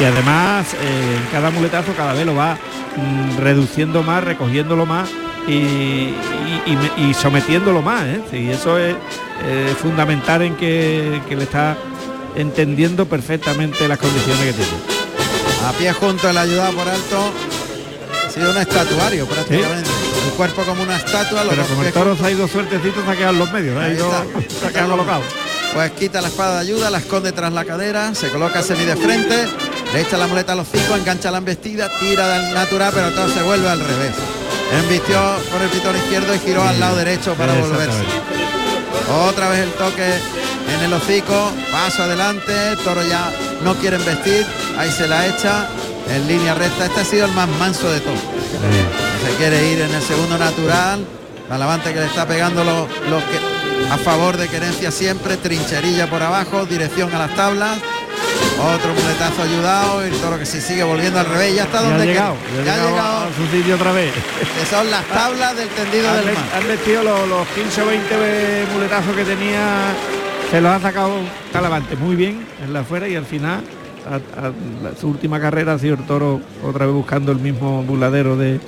y 0.00 0.04
además 0.04 0.66
eh, 0.80 1.18
cada 1.30 1.50
muletazo 1.50 1.92
cada 1.94 2.14
vez 2.14 2.24
lo 2.24 2.34
va 2.34 2.54
mm, 2.96 3.38
reduciendo 3.38 4.02
más 4.02 4.24
recogiéndolo 4.24 4.86
más 4.86 5.08
y, 5.46 5.52
y- 5.52 6.14
y 6.66 6.76
me- 6.76 7.08
y 7.10 7.14
sometiéndolo 7.14 7.82
más 7.82 8.04
¿eh? 8.06 8.20
Sí, 8.30 8.50
eso 8.50 8.78
es 8.78 8.94
eh, 9.44 9.74
fundamental 9.80 10.40
en 10.42 10.56
que, 10.56 11.20
que 11.28 11.36
le 11.36 11.42
está 11.44 11.76
entendiendo 12.34 13.04
perfectamente 13.06 13.86
las 13.86 13.98
condiciones 13.98 14.42
que 14.46 14.52
tiene 14.54 14.72
A 15.66 15.72
pie 15.72 15.92
junto 15.92 16.30
el 16.30 16.38
ayudado 16.38 16.72
por 16.72 16.88
alto. 16.88 17.30
Ha 18.26 18.30
sido 18.30 18.50
un 18.50 18.56
estatuario 18.58 19.26
prácticamente. 19.26 19.90
El 20.26 20.32
cuerpo 20.32 20.62
como 20.64 20.82
una 20.82 20.96
estatua. 20.96 21.44
los 21.44 21.54
pero 21.54 21.66
como 21.68 21.82
el 21.82 21.92
toro 21.92 22.16
se 22.16 22.24
ha 22.26 22.30
ido 22.30 22.48
suertecito 22.48 23.04
se 23.04 23.10
ha 23.10 23.16
quedado 23.16 23.32
en 23.34 23.38
los 23.38 23.52
medios 23.52 23.78
ha 23.82 23.88
ido- 23.88 24.10
está. 24.42 24.68
se 24.72 24.84
colocado 24.86 25.22
Pues 25.74 25.90
quita 25.92 26.20
la 26.20 26.28
espada 26.28 26.54
de 26.54 26.60
ayuda, 26.60 26.90
la 26.90 26.98
esconde 26.98 27.32
tras 27.32 27.52
la 27.52 27.64
cadera, 27.64 28.14
se 28.14 28.30
coloca 28.30 28.62
semi 28.62 28.84
de 28.84 28.96
frente, 28.96 29.46
le 29.92 30.00
echa 30.00 30.16
la 30.16 30.26
muleta 30.26 30.52
a 30.52 30.56
los 30.56 30.66
cinco, 30.72 30.96
engancha 30.96 31.30
la 31.30 31.38
embestida, 31.38 31.88
tira 32.00 32.26
del 32.28 32.54
natural, 32.54 32.92
pero 32.94 33.10
todo 33.10 33.28
se 33.28 33.42
vuelve 33.42 33.68
al 33.68 33.80
revés. 33.80 34.12
Embistió 34.82 35.18
por 35.52 35.62
el 35.62 35.68
pitón 35.68 35.96
izquierdo 35.96 36.34
y 36.34 36.38
giró 36.40 36.62
al 36.62 36.80
lado 36.80 36.96
derecho 36.96 37.34
para 37.34 37.52
volverse. 37.54 38.02
Otra 39.28 39.48
vez 39.50 39.60
el 39.60 39.70
toque 39.72 40.04
en 40.74 40.82
el 40.84 40.92
hocico, 40.92 41.52
paso 41.70 42.02
adelante, 42.02 42.52
el 42.70 42.78
toro 42.78 43.02
ya 43.04 43.30
no 43.62 43.74
quiere 43.76 43.96
embestir, 43.96 44.44
ahí 44.76 44.90
se 44.90 45.06
la 45.06 45.26
echa 45.26 45.68
en 46.10 46.26
línea 46.26 46.54
recta. 46.54 46.86
Este 46.86 47.00
ha 47.00 47.04
sido 47.04 47.26
el 47.26 47.32
más 47.32 47.48
manso 47.60 47.88
de 47.90 48.00
todos. 48.00 48.18
Se 49.26 49.34
quiere 49.36 49.72
ir 49.72 49.80
en 49.80 49.94
el 49.94 50.02
segundo 50.02 50.38
natural. 50.38 51.04
Talavante 51.48 51.92
que 51.92 52.00
le 52.00 52.06
está 52.06 52.26
pegando 52.26 52.64
los, 52.64 52.88
los 53.10 53.22
que 53.24 53.38
a 53.92 53.96
favor 53.98 54.36
de 54.36 54.48
querencia 54.48 54.90
siempre. 54.90 55.36
Trincherilla 55.36 56.08
por 56.08 56.22
abajo, 56.22 56.64
dirección 56.66 57.12
a 57.14 57.18
las 57.18 57.34
tablas. 57.34 57.78
Otro 58.58 58.94
muletazo 58.94 59.42
ayudado. 59.42 60.04
y 60.06 60.10
El 60.10 60.16
toro 60.20 60.38
que 60.38 60.46
se 60.46 60.60
sigue 60.60 60.82
volviendo 60.82 61.20
al 61.20 61.26
revés. 61.26 61.54
Ya 61.54 61.64
está 61.64 61.80
Ya 61.80 61.86
ha 61.86 61.90
donde 61.90 62.06
llegado, 62.06 62.34
ya 62.64 62.74
ha 62.74 62.76
llegado 62.88 63.18
a 63.24 63.28
su 63.36 63.56
sitio 63.56 63.74
otra 63.76 63.92
vez. 63.92 64.12
Que 64.12 64.66
son 64.66 64.90
las 64.90 65.04
tablas 65.06 65.56
del 65.56 65.68
tendido 65.68 66.08
han, 66.10 66.16
del 66.24 66.34
mar. 66.34 66.44
han 66.56 66.68
vestido 66.68 67.02
los, 67.04 67.28
los 67.28 67.46
15 67.48 67.82
o 67.82 67.86
20 67.86 68.66
muletazos 68.74 69.14
que 69.16 69.24
tenía, 69.24 69.60
se 70.50 70.60
los 70.60 70.70
ha 70.72 70.80
sacado 70.80 71.12
Talavante 71.52 71.96
muy 71.96 72.14
bien 72.16 72.46
en 72.64 72.72
la 72.72 72.80
afuera 72.80 73.08
y 73.08 73.14
al 73.16 73.26
final, 73.26 73.60
a- 74.08 74.14
a- 74.46 74.52
la- 74.82 74.96
su 74.98 75.08
última 75.08 75.40
carrera 75.40 75.74
ha 75.74 75.78
sido 75.78 75.94
el 75.94 76.06
toro 76.06 76.40
otra 76.64 76.86
vez 76.86 76.94
buscando 76.94 77.32
el 77.32 77.38
mismo 77.38 77.82
buladero 77.82 78.36
de, 78.36 78.58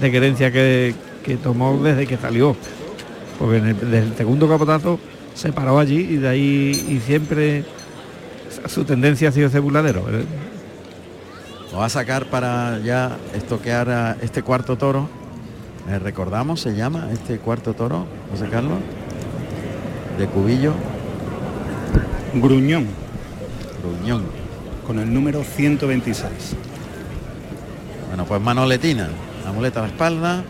de 0.00 0.10
querencia 0.10 0.50
que, 0.52 0.94
que 1.24 1.36
tomó 1.36 1.78
desde 1.82 2.06
que 2.06 2.16
salió. 2.16 2.56
Porque 3.38 3.58
en 3.58 3.66
el, 3.68 3.80
desde 3.80 3.98
el 3.98 4.16
segundo 4.16 4.48
capotazo 4.48 4.98
se 5.34 5.52
paró 5.52 5.78
allí 5.78 5.98
y 5.98 6.16
de 6.16 6.28
ahí 6.28 6.86
y 6.88 7.00
siempre 7.06 7.64
su 8.66 8.84
tendencia 8.84 9.28
ha 9.28 9.32
sido 9.32 9.48
ese 9.48 9.60
buladero. 9.60 10.00
¿eh? 10.10 10.24
Lo 11.72 11.78
va 11.78 11.86
a 11.86 11.90
sacar 11.90 12.26
para 12.26 12.78
ya 12.80 13.16
estoquear 13.34 13.90
a 13.90 14.16
este 14.22 14.42
cuarto 14.42 14.76
toro. 14.76 15.08
Eh, 15.88 15.98
recordamos, 15.98 16.60
se 16.60 16.74
llama 16.74 17.08
este 17.12 17.38
cuarto 17.38 17.74
toro, 17.74 18.06
José 18.30 18.48
Carlos, 18.50 18.78
de 20.18 20.26
Cubillo, 20.26 20.72
Gruñón, 22.34 22.86
Gruñón. 23.82 24.24
con 24.86 24.98
el 24.98 25.12
número 25.12 25.44
126. 25.44 26.30
Bueno, 28.08 28.24
pues 28.24 28.40
manoletina, 28.40 29.08
la 29.48 29.54
muleta 29.54 29.80
a 29.80 29.84
la 29.84 29.88
espalda, 29.88 30.42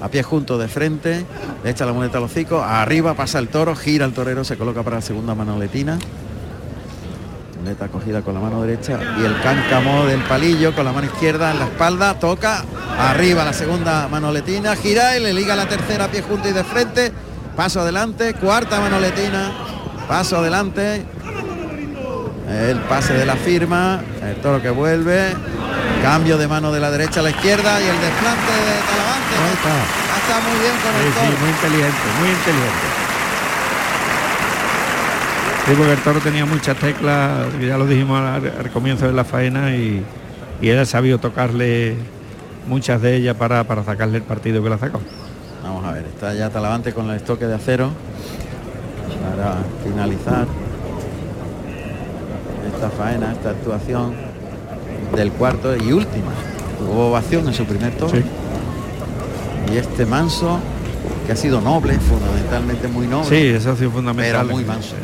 a 0.00 0.08
pie 0.08 0.22
junto 0.22 0.56
de 0.56 0.68
frente, 0.68 1.26
le 1.62 1.70
echa 1.70 1.84
la 1.84 1.92
muleta 1.92 2.16
al 2.16 2.24
hocico, 2.24 2.62
arriba 2.62 3.12
pasa 3.12 3.38
el 3.38 3.48
toro, 3.48 3.76
gira 3.76 4.06
el 4.06 4.14
torero, 4.14 4.42
se 4.42 4.56
coloca 4.56 4.82
para 4.82 4.96
la 4.96 5.02
segunda 5.02 5.34
manoletina. 5.34 5.98
Muleta 7.60 7.88
cogida 7.88 8.22
con 8.22 8.32
la 8.32 8.40
mano 8.40 8.62
derecha 8.62 8.98
y 9.20 9.24
el 9.24 9.38
cáncamo 9.42 10.06
del 10.06 10.22
palillo 10.22 10.74
con 10.74 10.86
la 10.86 10.92
mano 10.92 11.08
izquierda 11.08 11.50
en 11.50 11.58
la 11.58 11.66
espalda, 11.66 12.18
toca 12.18 12.64
arriba 12.98 13.44
la 13.44 13.52
segunda 13.52 14.08
manoletina, 14.08 14.74
gira 14.76 15.18
y 15.18 15.20
le 15.20 15.34
liga 15.34 15.54
la 15.54 15.68
tercera 15.68 16.06
a 16.06 16.08
pie 16.08 16.22
junto 16.22 16.48
y 16.48 16.52
de 16.52 16.64
frente, 16.64 17.12
paso 17.54 17.82
adelante, 17.82 18.32
cuarta 18.32 18.80
manoletina, 18.80 19.52
paso 20.08 20.38
adelante, 20.38 21.04
el 22.48 22.78
pase 22.88 23.12
de 23.12 23.26
la 23.26 23.36
firma, 23.36 24.00
el 24.22 24.36
toro 24.36 24.62
que 24.62 24.70
vuelve, 24.70 25.34
cambio 26.02 26.38
de 26.38 26.48
mano 26.48 26.72
de 26.72 26.80
la 26.80 26.90
derecha 26.90 27.20
a 27.20 27.22
la 27.22 27.30
izquierda 27.30 27.80
y 27.80 27.84
el 27.84 28.00
desplante 28.00 28.52
de 28.52 28.74
Talavante. 28.88 29.34
Ahí 29.38 29.52
está. 29.54 29.74
Ha 30.14 30.18
estado 30.18 30.40
muy 30.48 30.58
bien 30.60 30.74
con 30.82 30.92
Sí, 30.92 30.98
el 31.06 31.12
sí, 31.12 31.18
toro. 31.18 31.38
muy 31.40 31.50
inteligente, 31.50 32.06
muy 32.20 32.28
inteligente. 32.30 32.86
Sí, 35.66 35.74
porque 35.76 35.92
el 35.92 35.98
toro 35.98 36.20
tenía 36.20 36.46
muchas 36.46 36.76
teclas, 36.78 37.30
ya 37.60 37.76
lo 37.76 37.86
dijimos 37.86 38.18
al, 38.20 38.52
al 38.58 38.70
comienzo 38.70 39.06
de 39.06 39.12
la 39.12 39.24
faena 39.24 39.74
y, 39.76 40.02
y 40.62 40.68
él 40.68 40.78
ha 40.78 40.86
sabido 40.86 41.18
tocarle 41.18 41.96
muchas 42.66 43.02
de 43.02 43.16
ellas 43.16 43.36
para, 43.36 43.64
para 43.64 43.84
sacarle 43.84 44.16
el 44.18 44.22
partido 44.24 44.62
que 44.62 44.68
le 44.70 44.74
ha 44.76 44.78
sacado. 44.78 45.00
Vamos 45.62 45.84
a 45.84 45.92
ver, 45.92 46.06
está 46.06 46.32
ya 46.32 46.48
Talavante 46.48 46.94
con 46.94 47.10
el 47.10 47.16
estoque 47.16 47.46
de 47.46 47.54
acero 47.54 47.90
para 49.36 49.56
finalizar 49.84 50.46
esta 52.74 52.88
faena, 52.90 53.32
esta 53.32 53.50
actuación 53.50 54.14
del 55.14 55.32
cuarto 55.32 55.76
y 55.76 55.92
última. 55.92 56.32
Tuvo 56.78 57.08
ovación 57.10 57.46
en 57.48 57.54
su 57.54 57.64
primer 57.64 57.92
toro. 57.94 58.12
Sí. 58.16 58.22
Y 59.72 59.76
este 59.76 60.06
manso, 60.06 60.58
que 61.26 61.32
ha 61.32 61.36
sido 61.36 61.60
noble, 61.60 61.98
fundamentalmente 61.98 62.88
muy 62.88 63.06
noble. 63.06 63.28
Sí, 63.28 63.46
eso 63.48 63.72
ha 63.72 63.76
sido 63.76 63.90
fundamental. 63.90 64.42
Pero 64.46 64.54
muy 64.54 64.64
manso. 64.64 64.94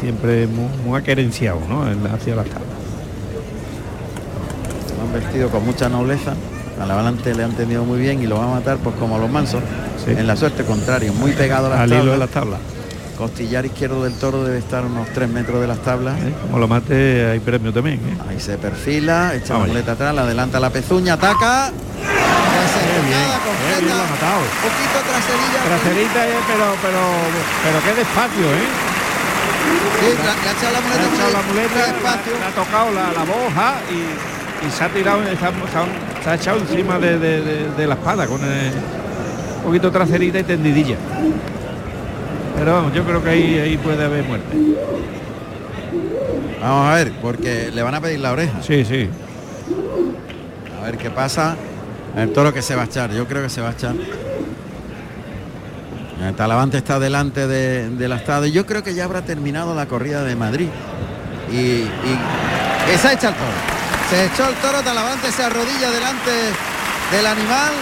Siempre 0.00 0.46
muy, 0.46 0.68
muy 0.84 1.00
acerenciado, 1.00 1.60
¿no? 1.68 1.82
Hacia 1.82 2.36
las 2.36 2.46
tablas. 2.46 2.68
Lo 4.96 5.02
han 5.04 5.12
vestido 5.12 5.48
con 5.50 5.64
mucha 5.64 5.88
nobleza. 5.88 6.34
A 6.80 6.84
la 6.84 7.10
le 7.10 7.42
han 7.42 7.52
tenido 7.54 7.84
muy 7.84 7.98
bien 7.98 8.22
y 8.22 8.26
lo 8.26 8.36
va 8.38 8.44
a 8.44 8.48
matar 8.48 8.76
pues 8.76 8.94
como 8.96 9.18
los 9.18 9.30
mansos. 9.30 9.62
Sí. 10.04 10.10
En 10.10 10.26
la 10.26 10.36
suerte 10.36 10.62
contrario, 10.64 11.12
muy 11.14 11.32
pegado 11.32 11.66
a 11.68 11.70
las 11.70 11.80
Al 11.80 11.88
hilo 11.88 11.98
de 11.98 12.04
tablas. 12.04 12.18
las 12.18 12.30
tablas. 12.30 12.60
Costillar 13.16 13.64
izquierdo 13.64 14.04
del 14.04 14.12
toro 14.14 14.44
debe 14.44 14.58
estar 14.58 14.82
a 14.84 14.86
unos 14.86 15.08
3 15.08 15.28
metros 15.30 15.60
de 15.60 15.66
las 15.66 15.78
tablas. 15.78 16.16
¿Eh? 16.20 16.34
Como 16.42 16.58
lo 16.58 16.68
mate 16.68 17.30
hay 17.30 17.40
premio 17.40 17.72
también. 17.72 17.96
¿eh? 17.96 18.16
Ahí 18.28 18.38
se 18.38 18.58
perfila, 18.58 19.34
echa 19.34 19.54
Vamos 19.54 19.68
la 19.68 19.72
muleta 19.72 19.92
atrás, 19.92 20.14
la 20.14 20.22
adelanta 20.22 20.60
la 20.60 20.68
pezuña, 20.70 21.14
ataca. 21.14 21.70
Bien 21.70 23.20
lo 23.28 23.34
ha 23.34 23.38
completa, 23.40 23.94
matado. 24.10 24.40
poquito 24.60 24.98
traserilla. 25.08 25.60
Traserita, 25.64 26.28
eh, 26.28 26.40
pero, 26.46 26.66
pero, 26.82 27.00
pero 27.64 27.78
qué 27.84 27.92
despacio, 28.00 28.46
¿eh? 28.52 28.68
Sí, 29.96 30.06
le 30.12 30.28
ha 30.28 30.52
echado 30.52 30.72
la 30.72 30.80
Le 30.80 30.86
muleta, 30.86 31.04
ha 31.04 31.14
echado 31.14 31.32
la 31.32 31.42
muy- 31.42 31.52
muleta, 31.54 31.72
muy 31.72 31.80
le 31.80 31.92
despacio. 31.92 32.32
ha- 32.34 32.38
le 32.38 32.44
ha 32.44 32.54
tocado 32.54 32.86
la, 32.92 33.04
la 33.12 33.24
boja 33.24 33.74
y, 33.90 34.66
y 34.66 34.70
se 34.70 34.84
ha 34.84 34.88
tirado, 34.88 35.22
se 35.24 35.30
ha, 35.30 35.36
se 35.36 35.46
ha- 35.46 36.22
se 36.24 36.30
ha 36.30 36.34
echado 36.34 36.58
encima 36.58 36.98
de, 36.98 37.18
de- 37.18 37.40
de- 37.40 37.70
de 37.76 37.86
la 37.86 37.94
espada 37.94 38.26
con 38.26 38.44
el- 38.44 38.72
un 39.58 39.62
poquito 39.64 39.90
traserita 39.90 40.38
y 40.38 40.44
tendidilla. 40.44 40.96
Pero 42.58 42.72
vamos, 42.72 42.92
yo 42.94 43.04
creo 43.04 43.22
que 43.22 43.30
ahí, 43.30 43.58
ahí 43.58 43.76
puede 43.76 44.04
haber 44.04 44.24
muerte. 44.24 44.56
Vamos 46.60 46.88
a 46.90 46.94
ver, 46.94 47.12
porque 47.22 47.70
le 47.72 47.82
van 47.82 47.94
a 47.94 48.00
pedir 48.00 48.20
la 48.20 48.32
oreja. 48.32 48.62
Sí, 48.62 48.84
sí. 48.84 49.08
A 50.80 50.84
ver 50.84 50.96
qué 50.98 51.10
pasa. 51.10 51.56
El 52.16 52.32
toro 52.32 52.52
que 52.52 52.62
se 52.62 52.74
va 52.74 52.82
a 52.82 52.84
echar, 52.86 53.12
yo 53.12 53.26
creo 53.26 53.42
que 53.42 53.50
se 53.50 53.60
va 53.60 53.68
a 53.68 53.72
echar. 53.72 53.94
El 56.26 56.34
Talavante 56.34 56.78
está 56.78 56.98
delante 56.98 57.46
de, 57.46 57.90
del 57.90 58.12
estado 58.12 58.46
y 58.46 58.52
yo 58.52 58.64
creo 58.64 58.82
que 58.82 58.94
ya 58.94 59.04
habrá 59.04 59.22
terminado 59.22 59.74
la 59.74 59.86
corrida 59.86 60.24
de 60.24 60.34
Madrid. 60.34 60.68
Y, 61.52 61.56
y- 61.56 62.18
se 62.98 63.12
echa 63.12 63.28
el 63.28 63.34
toro. 63.34 63.52
Se 64.08 64.24
echó 64.26 64.48
el 64.48 64.54
toro, 64.56 64.80
Talavante 64.82 65.30
se 65.30 65.42
arrodilla 65.44 65.90
delante 65.90 66.30
del 67.12 67.26
animal 67.26 67.72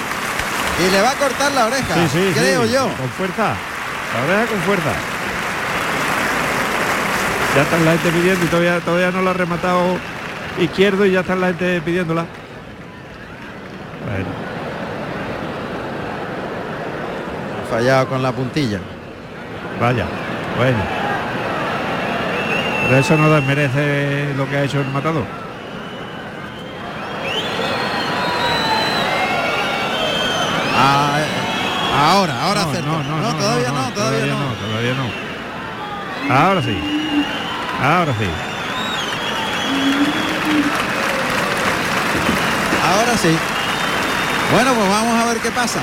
y 0.87 0.91
le 0.91 1.01
va 1.01 1.11
a 1.11 1.15
cortar 1.15 1.53
la 1.53 1.67
oreja, 1.67 1.95
Sí, 1.95 2.09
sí, 2.13 2.33
creo 2.35 2.65
sí, 2.67 2.73
yo. 2.73 2.83
Con 2.97 3.09
fuerza. 3.11 3.55
La 4.15 4.23
oreja 4.25 4.47
con 4.47 4.61
fuerza. 4.61 4.93
Ya 7.57 7.63
está 7.63 7.79
la 7.79 7.93
gente 7.93 8.11
pidiendo 8.11 8.45
y 8.45 8.49
todavía, 8.49 8.81
todavía 8.81 9.11
no 9.11 9.23
lo 9.23 9.31
ha 9.31 9.35
rematado 9.35 9.97
izquierdo 10.59 11.07
y 11.07 11.13
ya 11.13 11.21
está 11.21 11.35
la 11.37 11.49
gente 11.49 11.81
pidiéndola. 11.83 12.25
Bueno, 14.05 14.27
Fallado 17.71 18.09
con 18.09 18.23
la 18.23 18.33
puntilla. 18.33 18.79
vaya, 19.81 20.05
bueno. 20.57 20.79
Pero 22.87 22.99
eso 23.01 23.17
no 23.17 23.31
desmerece 23.31 24.35
lo 24.37 24.49
que 24.49 24.57
ha 24.59 24.63
hecho 24.65 24.81
el 24.81 24.89
matador. 24.89 25.25
Ah, 30.77 31.19
ahora, 31.95 32.43
ahora 32.43 32.63
no, 32.63 32.71
acertó. 32.71 32.87
no, 32.87 33.03
no, 33.03 33.21
no, 33.21 33.35
todavía 33.37 33.69
no, 33.69 33.83
no, 33.83 33.91
todavía 33.93 34.27
no. 34.27 34.55
Todavía 34.55 34.95
no. 34.95 36.35
Ahora 36.35 36.63
sí. 36.63 36.79
Ahora 37.83 38.15
sí. 38.19 38.29
Ahora 42.87 43.19
sí. 43.19 43.37
Bueno, 44.53 44.75
pues 44.75 44.89
vamos 44.89 45.23
a 45.23 45.27
ver 45.27 45.39
qué 45.39 45.51
pasa. 45.51 45.81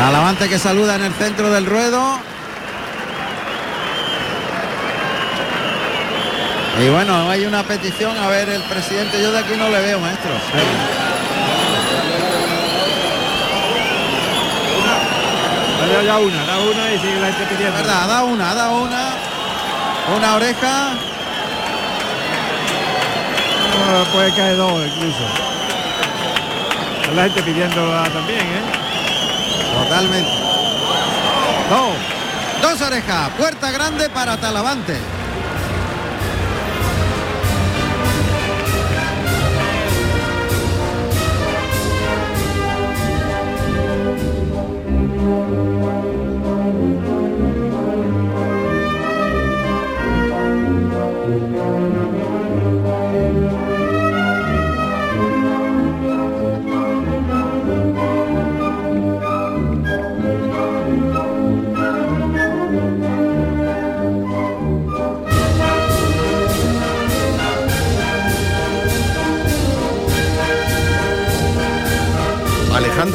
Alavante 0.00 0.48
que 0.48 0.58
saluda 0.58 0.96
en 0.96 1.04
el 1.04 1.12
centro 1.12 1.50
del 1.52 1.66
ruedo. 1.66 2.31
Y 6.80 6.88
bueno, 6.88 7.30
hay 7.30 7.44
una 7.44 7.62
petición, 7.62 8.16
a 8.16 8.28
ver 8.28 8.48
el 8.48 8.62
presidente, 8.62 9.20
yo 9.20 9.30
de 9.30 9.38
aquí 9.38 9.54
no 9.56 9.68
le 9.68 9.80
veo, 9.80 10.00
maestro. 10.00 10.30
Vaya 15.80 16.02
ya 16.02 16.18
una, 16.18 16.46
da 16.46 16.58
una 16.58 16.92
y 16.92 16.98
sigue 16.98 17.20
la 17.20 17.32
gente 17.32 17.54
pidiendo. 17.54 17.76
verdad, 17.76 18.08
da 18.08 18.24
una, 18.24 18.54
da 18.54 18.70
una. 18.70 19.14
Una 20.16 20.34
oreja. 20.34 20.90
Ah, 23.84 24.04
puede 24.12 24.34
caer 24.34 24.56
dos 24.56 24.86
incluso. 24.86 25.52
La 27.14 27.24
gente 27.24 27.42
pidiéndola 27.42 28.04
también, 28.04 28.40
¿eh? 28.40 28.62
Totalmente. 29.78 30.30
Dos. 31.68 31.96
Dos 32.62 32.80
orejas, 32.80 33.30
puerta 33.36 33.70
grande 33.70 34.08
para 34.08 34.36
Talavante. 34.38 35.21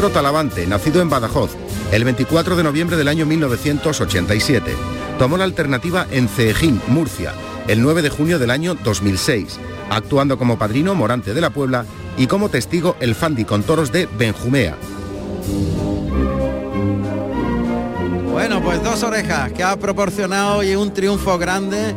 Alejandro 0.07 0.21
Talavante, 0.21 0.65
nacido 0.67 1.01
en 1.01 1.09
Badajoz, 1.09 1.51
el 1.91 2.05
24 2.05 2.55
de 2.55 2.63
noviembre 2.63 2.95
del 2.95 3.09
año 3.09 3.25
1987. 3.25 4.71
Tomó 5.19 5.35
la 5.35 5.43
alternativa 5.43 6.07
en 6.11 6.29
Ceejín, 6.29 6.81
Murcia, 6.87 7.33
el 7.67 7.81
9 7.81 8.01
de 8.03 8.09
junio 8.09 8.39
del 8.39 8.51
año 8.51 8.73
2006, 8.75 9.59
actuando 9.89 10.37
como 10.37 10.57
padrino 10.57 10.95
Morante 10.95 11.33
de 11.33 11.41
la 11.41 11.49
Puebla 11.49 11.83
y 12.17 12.27
como 12.27 12.47
testigo 12.47 12.95
el 13.01 13.15
Fandi 13.15 13.43
con 13.43 13.63
toros 13.63 13.91
de 13.91 14.07
Benjumea. 14.17 14.77
Bueno, 18.31 18.61
pues 18.61 18.81
dos 18.83 19.03
orejas 19.03 19.51
que 19.51 19.63
ha 19.63 19.75
proporcionado 19.75 20.59
hoy 20.59 20.73
un 20.75 20.93
triunfo 20.93 21.37
grande 21.37 21.93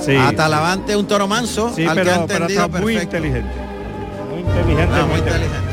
Sí. 0.00 0.14
a 0.14 0.30
Talavante, 0.36 0.94
un 0.94 1.08
toro 1.08 1.26
manso, 1.26 1.72
Sí, 1.74 1.84
al 1.84 1.94
que 1.96 2.00
ha 2.02 2.04
pero, 2.04 2.26
pero 2.28 2.44
entendido 2.44 2.66
está 2.66 2.80
muy 2.80 2.96
inteligente. 2.96 3.50
Muy 4.30 4.40
inteligente, 4.40 4.94
Ah, 4.94 5.00
muy 5.00 5.08
muy 5.10 5.18
inteligente. 5.18 5.67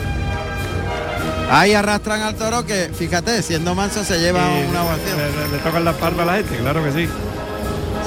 Ahí 1.49 1.73
arrastran 1.73 2.21
al 2.21 2.35
toro 2.35 2.65
que, 2.65 2.89
fíjate, 2.93 3.41
siendo 3.41 3.75
manso 3.75 4.03
se 4.03 4.19
lleva 4.19 4.45
Sí, 4.47 4.65
una 4.69 4.83
ovación. 4.83 5.17
Le, 5.17 5.23
le- 5.45 5.51
le 5.51 5.57
tocan 5.59 5.85
las 5.85 5.95
palmas 5.95 6.21
a 6.21 6.25
la 6.25 6.33
gente, 6.37 6.57
claro 6.57 6.83
que 6.83 6.91
sí. 6.91 7.09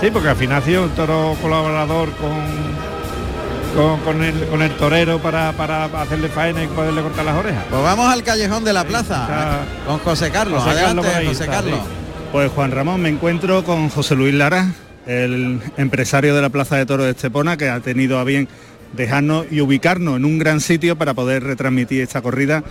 Sí, 0.00 0.10
porque 0.12 0.28
al 0.28 0.36
final 0.36 0.62
ha 0.62 0.64
sido 0.64 0.82
un 0.84 0.90
toro 0.90 1.36
colaborador 1.40 2.10
con, 2.12 2.30
con, 3.76 4.00
con 4.00 4.22
el, 4.24 4.46
con 4.48 4.62
el 4.62 4.70
torero 4.76 5.18
para, 5.20 5.52
para 5.52 5.84
hacerle 5.84 6.28
faena 6.28 6.62
y 6.64 6.66
poderle 6.68 7.02
cortar 7.02 7.24
las 7.24 7.36
orejas. 7.36 7.64
Pues 7.70 7.82
vamos 7.82 8.12
al 8.12 8.22
callejón 8.22 8.64
de 8.64 8.72
la 8.72 8.84
plaza 8.84 9.22
Está- 9.22 9.58
con 9.86 9.98
José 10.00 10.30
Carlos. 10.30 10.62
José 10.62 10.78
Adelante, 10.80 11.08
ahí 11.08 11.26
José 11.26 11.44
está, 11.44 11.56
Carlos. 11.56 11.80
sí. 11.82 11.86
Pues 12.32 12.50
Juan 12.52 12.70
Ramón, 12.72 13.00
me 13.00 13.08
encuentro 13.08 13.64
con 13.64 13.88
José 13.88 14.14
Luis 14.14 14.34
Lara, 14.34 14.72
el 15.06 15.60
empresario 15.78 16.34
de 16.34 16.42
la 16.42 16.50
Plaza 16.50 16.76
de 16.76 16.84
Toros 16.86 17.06
de 17.06 17.12
Estepona, 17.12 17.56
que 17.56 17.70
ha 17.70 17.80
tenido 17.80 18.18
a 18.18 18.24
bien 18.24 18.48
dejarnos 18.92 19.46
y 19.50 19.60
ubicarnos 19.62 20.16
en 20.16 20.24
un 20.26 20.38
gran 20.38 20.60
sitio 20.60 20.96
para 20.96 21.14
poder 21.14 21.42
retransmitir 21.44 22.02
esta 22.02 22.20
corrida. 22.20 22.62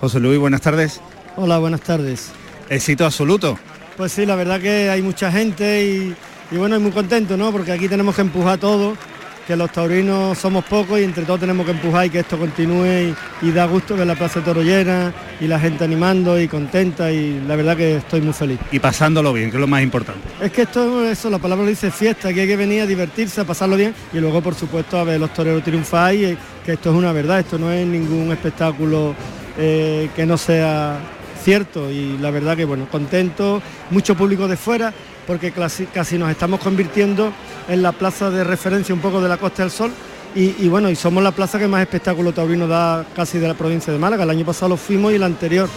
José 0.00 0.20
Luis, 0.20 0.38
buenas 0.38 0.60
tardes. 0.60 1.00
Hola, 1.36 1.58
buenas 1.58 1.80
tardes. 1.80 2.30
Éxito 2.68 3.04
absoluto. 3.04 3.58
Pues 3.96 4.12
sí, 4.12 4.26
la 4.26 4.36
verdad 4.36 4.60
que 4.60 4.90
hay 4.90 5.02
mucha 5.02 5.32
gente 5.32 5.84
y, 5.84 6.14
y 6.52 6.56
bueno, 6.56 6.76
y 6.76 6.78
muy 6.78 6.92
contento, 6.92 7.36
¿no? 7.36 7.50
Porque 7.50 7.72
aquí 7.72 7.88
tenemos 7.88 8.14
que 8.14 8.20
empujar 8.20 8.58
todo, 8.58 8.96
que 9.44 9.56
los 9.56 9.72
taurinos 9.72 10.38
somos 10.38 10.64
pocos 10.66 11.00
y 11.00 11.04
entre 11.04 11.24
todos 11.24 11.40
tenemos 11.40 11.66
que 11.66 11.72
empujar 11.72 12.06
y 12.06 12.10
que 12.10 12.20
esto 12.20 12.38
continúe 12.38 12.86
y, 12.86 13.14
y 13.42 13.50
da 13.50 13.66
gusto 13.66 13.96
ver 13.96 14.06
la 14.06 14.14
Plaza 14.14 14.38
de 14.38 14.44
Toro 14.44 14.62
llena 14.62 15.12
y 15.40 15.48
la 15.48 15.58
gente 15.58 15.82
animando 15.82 16.40
y 16.40 16.46
contenta 16.46 17.10
y 17.10 17.40
la 17.48 17.56
verdad 17.56 17.76
que 17.76 17.96
estoy 17.96 18.20
muy 18.20 18.34
feliz. 18.34 18.60
Y 18.70 18.78
pasándolo 18.78 19.32
bien, 19.32 19.50
que 19.50 19.56
es 19.56 19.60
lo 19.60 19.66
más 19.66 19.82
importante. 19.82 20.20
Es 20.40 20.52
que 20.52 20.62
esto, 20.62 21.04
eso, 21.08 21.28
la 21.28 21.38
palabra 21.38 21.64
lo 21.64 21.70
dice 21.70 21.90
fiesta, 21.90 22.32
que 22.32 22.42
hay 22.42 22.46
que 22.46 22.56
venir 22.56 22.82
a 22.82 22.86
divertirse, 22.86 23.40
a 23.40 23.44
pasarlo 23.44 23.76
bien 23.76 23.92
y 24.12 24.18
luego, 24.18 24.40
por 24.42 24.54
supuesto, 24.54 24.96
a 24.96 25.02
ver 25.02 25.18
los 25.18 25.32
toreros 25.34 25.64
triunfar 25.64 26.14
y 26.14 26.24
eh, 26.24 26.38
que 26.64 26.74
esto 26.74 26.90
es 26.90 26.96
una 26.96 27.10
verdad, 27.12 27.40
esto 27.40 27.58
no 27.58 27.72
es 27.72 27.84
ningún 27.84 28.30
espectáculo 28.30 29.14
eh, 29.58 30.08
que 30.14 30.24
no 30.24 30.38
sea 30.38 30.98
cierto 31.42 31.90
y 31.90 32.16
la 32.18 32.30
verdad 32.30 32.56
que, 32.56 32.64
bueno, 32.64 32.86
contento, 32.90 33.60
mucho 33.90 34.14
público 34.14 34.48
de 34.48 34.56
fuera 34.56 34.92
porque 35.26 35.52
casi, 35.52 35.86
casi 35.86 36.16
nos 36.16 36.30
estamos 36.30 36.60
convirtiendo 36.60 37.32
en 37.68 37.82
la 37.82 37.92
plaza 37.92 38.30
de 38.30 38.44
referencia 38.44 38.94
un 38.94 39.00
poco 39.00 39.20
de 39.20 39.28
la 39.28 39.36
Costa 39.36 39.62
del 39.62 39.70
Sol 39.70 39.92
y, 40.34 40.68
bueno, 40.68 40.88
y 40.88 40.94
somos 40.94 41.22
la 41.22 41.32
plaza 41.32 41.58
que 41.58 41.66
más 41.66 41.80
espectáculo 41.80 42.32
taurino 42.32 42.68
da 42.68 43.04
casi 43.16 43.38
de 43.38 43.48
la 43.48 43.54
provincia 43.54 43.92
de 43.92 43.98
Málaga. 43.98 44.22
El 44.22 44.30
año 44.30 44.44
pasado 44.44 44.68
lo 44.68 44.76
fuimos 44.76 45.10
y 45.10 45.16
el 45.16 45.22
anterior 45.24 45.68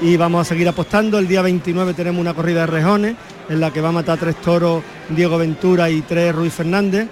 y 0.00 0.16
vamos 0.16 0.40
a 0.40 0.44
seguir 0.48 0.66
apostando. 0.68 1.18
El 1.18 1.28
día 1.28 1.42
29 1.42 1.92
tenemos 1.92 2.20
una 2.20 2.32
corrida 2.32 2.60
de 2.60 2.66
rejones 2.66 3.16
en 3.48 3.60
la 3.60 3.70
que 3.70 3.82
va 3.82 3.90
a 3.90 3.92
matar 3.92 4.18
tres 4.18 4.36
toros 4.36 4.82
Diego 5.10 5.36
Ventura 5.36 5.90
y 5.90 6.00
tres 6.00 6.34
Ruiz 6.34 6.54
Fernández 6.54 7.08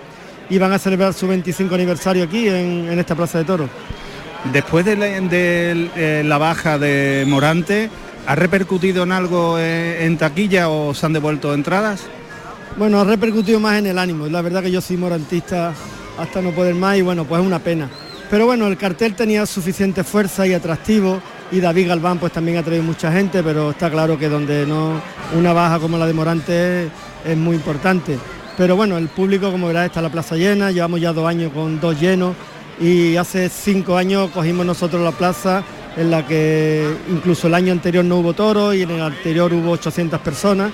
y 0.48 0.56
van 0.56 0.72
a 0.72 0.78
celebrar 0.78 1.12
su 1.12 1.26
25 1.26 1.74
aniversario 1.74 2.24
aquí 2.24 2.48
en, 2.48 2.88
en 2.90 2.98
esta 2.98 3.14
plaza 3.14 3.38
de 3.38 3.44
toros. 3.44 3.68
Después 4.52 4.84
de 4.84 5.90
eh, 5.96 6.22
la 6.24 6.38
baja 6.38 6.78
de 6.78 7.24
Morante, 7.26 7.88
¿ha 8.26 8.34
repercutido 8.34 9.02
en 9.04 9.12
algo 9.12 9.58
eh, 9.58 10.04
en 10.04 10.18
taquilla 10.18 10.68
o 10.68 10.92
se 10.92 11.06
han 11.06 11.14
devuelto 11.14 11.54
entradas? 11.54 12.02
Bueno, 12.76 13.00
ha 13.00 13.04
repercutido 13.04 13.58
más 13.58 13.78
en 13.78 13.86
el 13.86 13.98
ánimo. 13.98 14.26
La 14.26 14.42
verdad 14.42 14.62
que 14.62 14.70
yo 14.70 14.80
soy 14.80 14.96
morantista 14.96 15.72
hasta 16.18 16.42
no 16.42 16.50
poder 16.50 16.74
más 16.74 16.98
y 16.98 17.02
bueno, 17.02 17.24
pues 17.24 17.40
es 17.40 17.46
una 17.46 17.58
pena. 17.58 17.88
Pero 18.30 18.46
bueno, 18.46 18.66
el 18.66 18.76
cartel 18.76 19.14
tenía 19.14 19.46
suficiente 19.46 20.04
fuerza 20.04 20.46
y 20.46 20.54
atractivo 20.54 21.20
y 21.50 21.60
David 21.60 21.88
Galván 21.88 22.18
pues 22.18 22.32
también 22.32 22.58
ha 22.58 22.62
traído 22.62 22.82
mucha 22.82 23.12
gente, 23.12 23.42
pero 23.42 23.70
está 23.70 23.90
claro 23.90 24.18
que 24.18 24.28
donde 24.28 24.66
no 24.66 25.00
una 25.36 25.52
baja 25.52 25.78
como 25.78 25.98
la 25.98 26.06
de 26.06 26.12
Morante 26.12 26.90
es, 27.24 27.36
muy 27.36 27.56
importante. 27.56 28.18
Pero 28.56 28.76
bueno, 28.76 28.98
el 28.98 29.08
público 29.08 29.50
como 29.50 29.68
verás 29.68 29.86
está 29.86 30.02
la 30.02 30.10
plaza 30.10 30.36
llena, 30.36 30.70
llevamos 30.70 31.00
ya 31.00 31.12
dos 31.12 31.26
años 31.26 31.52
con 31.52 31.80
dos 31.80 31.98
llenos 32.00 32.34
y 32.80 33.16
hace 33.16 33.48
cinco 33.48 33.96
años 33.96 34.30
cogimos 34.30 34.66
nosotros 34.66 35.02
la 35.02 35.12
plaza 35.12 35.62
en 35.96 36.10
la 36.10 36.26
que 36.26 36.88
incluso 37.08 37.46
el 37.46 37.54
año 37.54 37.72
anterior 37.72 38.04
no 38.04 38.18
hubo 38.18 38.32
toro 38.32 38.74
y 38.74 38.82
en 38.82 38.90
el 38.90 39.02
anterior 39.02 39.52
hubo 39.52 39.70
800 39.72 40.20
personas 40.20 40.72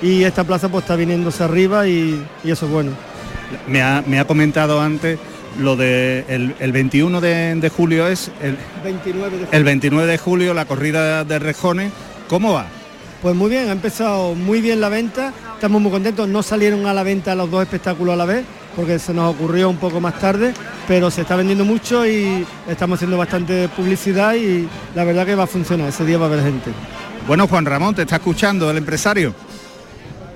y 0.00 0.24
esta 0.24 0.44
plaza 0.44 0.68
pues 0.68 0.82
está 0.84 0.96
viniéndose 0.96 1.44
arriba 1.44 1.86
y, 1.86 2.24
eso 2.44 2.66
es 2.66 2.72
bueno. 2.72 2.92
Me 3.68 3.82
ha, 3.82 4.02
me 4.06 4.18
ha 4.18 4.26
comentado 4.26 4.80
antes 4.80 5.18
lo 5.58 5.76
de 5.76 6.24
el, 6.28 6.72
21 6.72 7.20
de, 7.20 7.70
julio 7.74 8.06
es 8.06 8.30
el 8.40 8.56
29 8.82 9.30
de 9.30 9.44
julio. 9.44 9.48
el 9.52 9.64
29 9.64 10.10
de 10.10 10.18
julio 10.18 10.54
la 10.54 10.64
corrida 10.64 11.24
de 11.24 11.38
rejones. 11.38 11.92
¿Cómo 12.28 12.54
va? 12.54 12.66
Pues 13.20 13.36
muy 13.36 13.50
bien, 13.50 13.68
ha 13.68 13.72
empezado 13.72 14.34
muy 14.34 14.60
bien 14.60 14.80
la 14.80 14.88
venta, 14.88 15.32
estamos 15.54 15.80
muy 15.80 15.92
contentos, 15.92 16.28
no 16.28 16.42
salieron 16.42 16.86
a 16.86 16.94
la 16.94 17.04
venta 17.04 17.36
los 17.36 17.48
dos 17.50 17.62
espectáculos 17.62 18.14
a 18.14 18.16
la 18.16 18.24
vez, 18.24 18.44
porque 18.76 18.98
se 18.98 19.12
nos 19.12 19.34
ocurrió 19.34 19.68
un 19.68 19.76
poco 19.76 20.00
más 20.00 20.18
tarde, 20.18 20.54
pero 20.88 21.10
se 21.10 21.22
está 21.22 21.36
vendiendo 21.36 21.64
mucho 21.64 22.06
y 22.06 22.46
estamos 22.68 22.96
haciendo 22.96 23.18
bastante 23.18 23.68
publicidad 23.68 24.34
y 24.34 24.68
la 24.94 25.04
verdad 25.04 25.26
que 25.26 25.34
va 25.34 25.44
a 25.44 25.48
funcionar, 25.48 25.88
ese 25.88 26.04
día 26.04 26.18
va 26.18 26.26
a 26.26 26.28
haber 26.28 26.42
gente. 26.42 26.70
Bueno, 27.26 27.46
Juan 27.46 27.66
Ramón, 27.66 27.94
te 27.94 28.02
está 28.02 28.16
escuchando 28.16 28.70
el 28.70 28.78
empresario. 28.78 29.34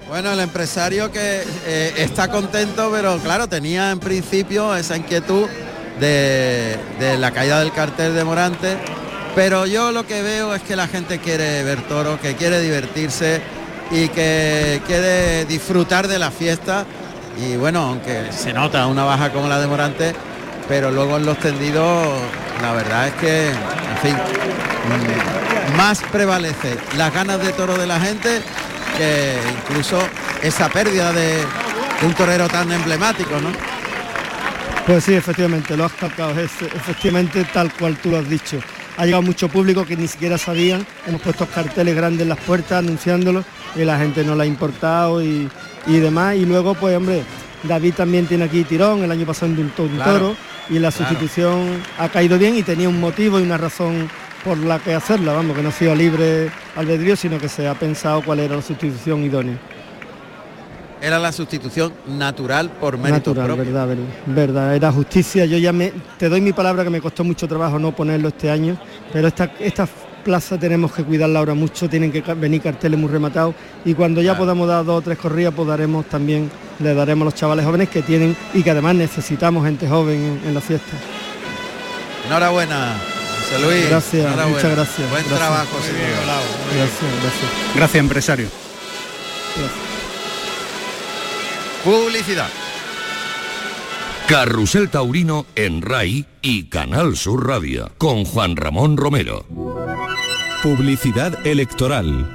Bueno, 0.09 0.33
el 0.33 0.41
empresario 0.41 1.11
que 1.11 1.43
eh, 1.67 1.95
está 1.97 2.29
contento, 2.29 2.91
pero 2.93 3.19
claro, 3.19 3.49
tenía 3.49 3.91
en 3.91 3.99
principio 3.99 4.77
esa 4.77 4.97
inquietud 4.97 5.49
de, 5.99 6.79
la 7.19 7.33
caída 7.33 7.59
del 7.59 7.73
cartel 7.73 8.15
de 8.15 8.23
Morante, 8.23 8.77
pero 9.35 9.67
yo 9.67 9.91
lo 9.91 10.07
que 10.07 10.23
veo 10.23 10.55
es 10.55 10.63
que 10.63 10.77
la 10.77 10.87
gente 10.87 11.19
quiere 11.19 11.65
ver 11.65 11.83
toro, 11.83 12.21
que 12.21 12.37
quiere 12.37 12.61
divertirse 12.61 13.41
y 13.91 14.09
que 14.09 14.81
quiere 14.87 15.45
disfrutar 15.47 16.07
de 16.07 16.21
la 16.21 16.31
fiesta 16.31 16.87
y 17.37 17.57
bueno, 17.57 17.81
aunque 17.81 18.33
se 18.33 18.53
nota 18.53 18.87
una 18.87 19.05
baja 19.05 19.31
como 19.33 19.49
la 19.49 19.61
de 19.61 19.67
Morante, 19.67 20.15
pero 20.69 20.91
luego 20.91 21.17
en 21.17 21.27
los 21.27 21.39
tendidos 21.39 22.09
la 22.63 22.73
verdad 22.73 23.09
es 23.09 23.15
que, 23.15 23.49
en 23.49 23.99
fin, 24.03 24.17
mm, 24.17 25.77
más 25.77 26.03
prevalece 26.11 26.77
las 26.97 27.13
ganas 27.13 27.41
de 27.43 27.53
toro 27.53 27.77
de 27.77 27.87
la 27.87 28.01
gente 28.01 28.41
que 28.97 29.35
incluso 29.59 29.99
esa 30.43 30.69
pérdida 30.69 31.13
de, 31.13 31.45
un 32.03 32.13
torero 32.15 32.47
tan 32.49 32.71
emblemático, 32.73 33.41
¿no? 33.41 33.51
Pues 34.87 35.05
sí, 35.05 35.15
efectivamente, 35.15 35.77
lo 35.77 35.87
has 35.87 35.93
captado, 35.93 36.39
es 36.39 36.51
efectivamente 36.63 37.45
tal 37.53 37.73
cual 37.73 37.97
tú 37.97 38.11
lo 38.11 38.19
has 38.19 38.29
dicho. 38.29 38.59
Ha 38.99 39.05
llegado 39.05 39.23
mucho 39.23 39.49
público 39.49 39.85
que 39.85 39.97
ni 39.97 40.07
siquiera 40.07 40.39
sabían, 40.39 40.87
hemos 41.07 41.23
puesto 41.23 41.47
carteles 41.47 41.97
grandes 41.97 42.23
en 42.23 42.29
las 42.29 42.39
puertas 42.39 42.79
anunciándolo 42.79 43.45
y 43.75 43.85
la 43.85 43.99
gente 43.99 44.25
no 44.25 44.35
le 44.35 44.45
ha 44.45 44.47
importado 44.47 45.23
y, 45.23 45.51
demás. 45.95 46.37
Y 46.37 46.45
luego, 46.45 46.75
pues 46.75 46.97
hombre, 46.97 47.23
David 47.63 47.95
también 47.95 48.27
tiene 48.27 48.45
aquí 48.45 48.65
tirón, 48.65 49.03
el 49.03 49.11
año 49.11 49.27
pasado 49.27 49.51
indultó 49.51 49.85
un 49.85 49.99
toro 49.99 50.37
y 50.69 50.79
la 50.79 50.91
sustitución 50.91 51.83
ha 51.99 52.09
caído 52.09 52.39
bien 52.39 52.57
y 52.57 52.63
tenía 52.63 52.89
un 52.89 53.01
motivo 53.01 53.39
y 53.39 53.43
una 53.43 53.57
razón 53.57 54.09
por 54.45 54.59
la 54.59 54.79
que 54.79 54.95
hacerla, 54.95 55.33
vamos, 55.33 55.57
que 55.57 55.63
no 55.63 55.71
ha 55.71 55.73
sido 55.73 55.95
libre 55.95 56.51
albedrío, 56.77 57.17
sino 57.17 57.39
que 57.39 57.49
se 57.49 57.67
ha 57.67 57.75
pensado 57.75 58.23
cuál 58.23 58.41
era 58.41 58.57
la 58.57 58.63
sustitución 58.63 59.25
idónea. 59.25 59.59
Era 61.01 61.19
la 61.19 61.31
sustitución 61.31 61.93
natural 62.07 62.71
por 62.71 62.97
mérito 62.97 63.35
natural, 63.35 63.59
Verdad, 63.59 63.87
verdad, 63.87 64.05
verdad, 64.27 64.77
era 64.77 64.91
justicia. 64.91 65.45
Yo 65.45 65.59
ya 65.59 65.73
me, 65.73 65.93
te 66.17 66.29
doy 66.29 66.41
mi 66.41 66.53
palabra 66.53 66.85
que 66.85 66.91
me 66.91 67.01
costó 67.01 67.23
mucho 67.23 67.47
trabajo 67.47 67.79
no 67.79 67.93
ponerlo 67.95 68.29
este 68.29 68.51
año, 68.51 68.79
pero 69.13 69.29
esta, 69.29 69.53
esta 69.61 69.87
plaza 70.27 70.59
tenemos 70.59 70.93
que 70.93 71.05
cuidarla 71.05 71.39
ahora 71.39 71.55
mucho, 71.55 71.89
tienen 71.89 72.11
que 72.11 72.21
venir 72.35 72.61
carteles 72.61 72.99
muy 72.99 73.09
rematados 73.09 73.55
y 73.85 73.95
cuando 73.95 74.21
ya 74.21 74.37
podamos 74.37 74.67
dar 74.67 74.85
dos 74.85 74.99
o 74.99 75.01
tres 75.01 75.19
corridas, 75.19 75.55
pues 75.55 75.69
daremos 75.69 76.05
también, 76.07 76.51
le 76.81 76.95
daremos 76.95 77.23
a 77.23 77.27
los 77.27 77.35
chavales 77.37 77.65
jóvenes 77.65 77.89
que 77.89 78.03
tienen 78.03 78.37
y 78.53 78.65
que 78.65 78.71
además 78.73 78.97
necesitamos 78.97 79.65
gente 79.65 79.89
joven 79.89 80.41
en 80.45 80.53
la 80.53 80.61
fiesta. 80.61 80.97
Enhorabuena. 82.27 82.97
Luis. 83.63 83.89
Gracias, 83.89 84.49
muchas 84.49 84.71
gracias. 84.73 85.11
Buen 85.11 85.25
trabajo, 85.27 85.79
señor. 85.81 86.11
Gracias, 86.75 87.23
gracias. 87.23 87.77
Gracias, 87.77 88.01
empresario. 88.01 88.49
Publicidad. 91.85 92.49
Carrusel 94.27 94.91
Taurino 94.91 95.47
en 95.55 95.83
RAI 95.83 96.27
y 96.43 96.65
Canal 96.65 97.17
Sur 97.17 97.47
Radio 97.47 97.93
con 97.97 98.25
Juan 98.25 98.57
Ramón 98.57 98.97
Romero. 98.97 99.86
Publicidad 100.67 101.47
electoral. 101.47 102.27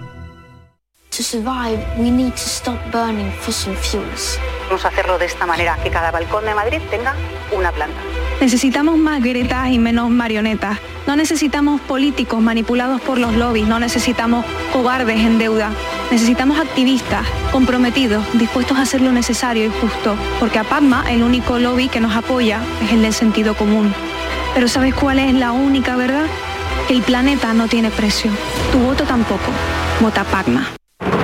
To 1.10 1.22
survive, 1.22 1.86
we 1.98 2.10
need 2.10 2.32
to 2.32 2.38
stop 2.38 2.78
burning 2.90 3.30
fossil 3.42 3.76
fuels. 3.76 4.40
Vamos 4.68 4.86
a 4.86 4.88
hacerlo 4.88 5.18
de 5.18 5.26
esta 5.26 5.46
manera, 5.46 5.78
que 5.84 5.90
cada 5.90 6.12
balcón 6.12 6.46
de 6.46 6.56
Madrid 6.56 6.80
tenga 6.90 7.14
una 7.52 7.74
planta. 7.74 8.00
Necesitamos 8.40 8.98
más 8.98 9.22
gretas 9.22 9.68
y 9.72 9.80
menos 9.80 10.10
marionetas. 10.10 10.80
No 11.08 11.18
necesitamos 11.18 11.82
políticos 11.82 12.40
manipulados 12.42 13.02
por 13.02 13.18
los 13.18 13.36
lobbies, 13.36 13.68
no 13.68 13.82
necesitamos 13.82 14.46
cobardes 14.72 15.20
en 15.20 15.38
deuda. 15.38 15.72
Necesitamos 16.10 16.58
activistas 16.58 17.28
comprometidos, 17.52 18.24
dispuestos 18.40 18.78
a 18.78 18.84
hacer 18.84 19.02
lo 19.02 19.12
necesario 19.12 19.66
y 19.66 19.82
justo, 19.82 20.16
porque 20.40 20.58
a 20.58 20.64
PACMA 20.64 21.12
el 21.12 21.22
único 21.22 21.60
lobby 21.60 21.90
que 21.90 22.00
nos 22.00 22.16
apoya 22.16 22.62
es 22.82 22.94
el 22.94 23.02
del 23.02 23.14
sentido 23.14 23.56
común. 23.56 23.94
Pero 24.54 24.70
¿sabes 24.70 24.96
cuál 24.96 25.20
es 25.20 25.34
la 25.34 25.52
única 25.52 25.98
verdad? 25.98 26.28
El 26.90 27.02
planeta 27.04 27.54
no 27.54 27.68
tiene 27.68 27.90
precio. 27.92 28.32
Tu 28.72 28.80
voto 28.80 29.04
tampoco. 29.04 29.52
Vota 30.00 30.24
PACMA. 30.24 30.76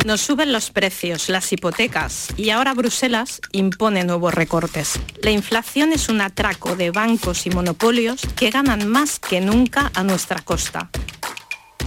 Nos 0.05 0.21
suben 0.21 0.53
los 0.53 0.71
precios, 0.71 1.27
las 1.27 1.51
hipotecas 1.51 2.29
y 2.37 2.49
ahora 2.51 2.73
Bruselas 2.73 3.41
impone 3.51 4.05
nuevos 4.05 4.33
recortes. 4.33 4.99
La 5.21 5.31
inflación 5.31 5.91
es 5.91 6.07
un 6.07 6.21
atraco 6.21 6.75
de 6.75 6.91
bancos 6.91 7.45
y 7.45 7.49
monopolios 7.49 8.21
que 8.35 8.49
ganan 8.49 8.87
más 8.87 9.19
que 9.19 9.41
nunca 9.41 9.91
a 9.93 10.03
nuestra 10.03 10.41
costa 10.41 10.89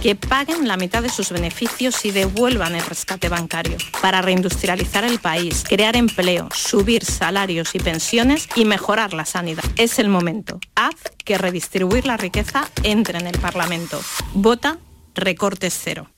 que 0.01 0.15
paguen 0.15 0.67
la 0.67 0.77
mitad 0.77 1.03
de 1.03 1.09
sus 1.09 1.31
beneficios 1.31 2.03
y 2.05 2.11
devuelvan 2.11 2.75
el 2.75 2.83
rescate 2.83 3.29
bancario 3.29 3.77
para 4.01 4.21
reindustrializar 4.21 5.03
el 5.03 5.19
país, 5.19 5.63
crear 5.67 5.95
empleo, 5.95 6.49
subir 6.53 7.05
salarios 7.05 7.75
y 7.75 7.79
pensiones 7.79 8.49
y 8.55 8.65
mejorar 8.65 9.13
la 9.13 9.25
sanidad. 9.25 9.63
Es 9.77 9.99
el 9.99 10.09
momento. 10.09 10.59
Haz 10.75 10.95
que 11.23 11.37
redistribuir 11.37 12.07
la 12.07 12.17
riqueza 12.17 12.67
entre 12.83 13.19
en 13.19 13.27
el 13.27 13.39
Parlamento. 13.39 14.01
Vota 14.33 14.79
recortes 15.13 15.79
cero. 15.81 16.09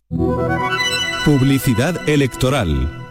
Publicidad 1.26 2.08
electoral. 2.08 3.03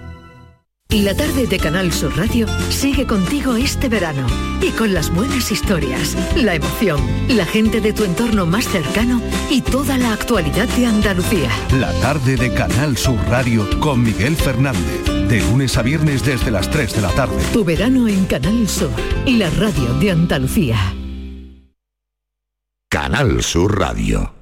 La 0.92 1.16
tarde 1.16 1.46
de 1.46 1.58
Canal 1.58 1.90
Sur 1.90 2.14
Radio 2.18 2.46
sigue 2.68 3.06
contigo 3.06 3.56
este 3.56 3.88
verano 3.88 4.26
y 4.60 4.68
con 4.72 4.92
las 4.92 5.10
buenas 5.10 5.50
historias, 5.50 6.14
la 6.36 6.54
emoción, 6.54 7.00
la 7.28 7.46
gente 7.46 7.80
de 7.80 7.94
tu 7.94 8.04
entorno 8.04 8.44
más 8.44 8.68
cercano 8.68 9.22
y 9.48 9.62
toda 9.62 9.96
la 9.96 10.12
actualidad 10.12 10.68
de 10.68 10.84
Andalucía. 10.84 11.48
La 11.72 11.94
tarde 12.02 12.36
de 12.36 12.52
Canal 12.52 12.98
Sur 12.98 13.18
Radio 13.30 13.66
con 13.80 14.02
Miguel 14.02 14.36
Fernández, 14.36 15.02
de 15.06 15.40
lunes 15.40 15.78
a 15.78 15.82
viernes 15.82 16.26
desde 16.26 16.50
las 16.50 16.70
3 16.70 16.96
de 16.96 17.00
la 17.00 17.10
tarde. 17.12 17.42
Tu 17.54 17.64
verano 17.64 18.06
en 18.06 18.26
Canal 18.26 18.68
Sur, 18.68 18.90
la 19.26 19.48
radio 19.48 19.94
de 19.94 20.10
Andalucía. 20.10 20.76
Canal 22.90 23.42
Sur 23.42 23.78
Radio. 23.78 24.41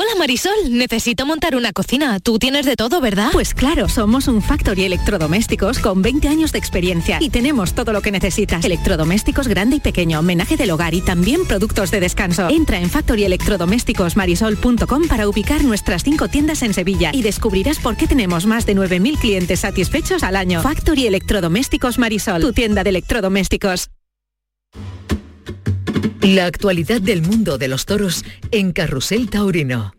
Hola 0.00 0.14
Marisol, 0.16 0.52
necesito 0.70 1.26
montar 1.26 1.56
una 1.56 1.72
cocina. 1.72 2.20
Tú 2.20 2.38
tienes 2.38 2.64
de 2.64 2.76
todo, 2.76 3.00
¿verdad? 3.00 3.30
Pues 3.32 3.52
claro, 3.52 3.88
somos 3.88 4.28
un 4.28 4.40
Factory 4.40 4.84
Electrodomésticos 4.84 5.80
con 5.80 6.02
20 6.02 6.28
años 6.28 6.52
de 6.52 6.60
experiencia 6.60 7.18
y 7.20 7.30
tenemos 7.30 7.72
todo 7.72 7.92
lo 7.92 8.00
que 8.00 8.12
necesitas. 8.12 8.64
Electrodomésticos 8.64 9.48
grande 9.48 9.74
y 9.74 9.80
pequeño, 9.80 10.20
homenaje 10.20 10.56
del 10.56 10.70
hogar 10.70 10.94
y 10.94 11.00
también 11.00 11.44
productos 11.46 11.90
de 11.90 11.98
descanso. 11.98 12.48
Entra 12.48 12.78
en 12.78 12.90
factoryelectrodomésticosmarisol.com 12.90 15.08
para 15.08 15.28
ubicar 15.28 15.64
nuestras 15.64 16.04
cinco 16.04 16.28
tiendas 16.28 16.62
en 16.62 16.74
Sevilla 16.74 17.10
y 17.12 17.22
descubrirás 17.22 17.80
por 17.80 17.96
qué 17.96 18.06
tenemos 18.06 18.46
más 18.46 18.66
de 18.66 18.76
9.000 18.76 19.18
clientes 19.18 19.58
satisfechos 19.58 20.22
al 20.22 20.36
año. 20.36 20.62
Factory 20.62 21.08
Electrodomésticos 21.08 21.98
Marisol, 21.98 22.40
tu 22.40 22.52
tienda 22.52 22.84
de 22.84 22.90
electrodomésticos. 22.90 23.90
La 26.22 26.46
actualidad 26.46 27.00
del 27.00 27.22
mundo 27.22 27.58
de 27.58 27.68
los 27.68 27.86
toros 27.86 28.24
en 28.50 28.72
Carrusel 28.72 29.30
Taurino. 29.30 29.94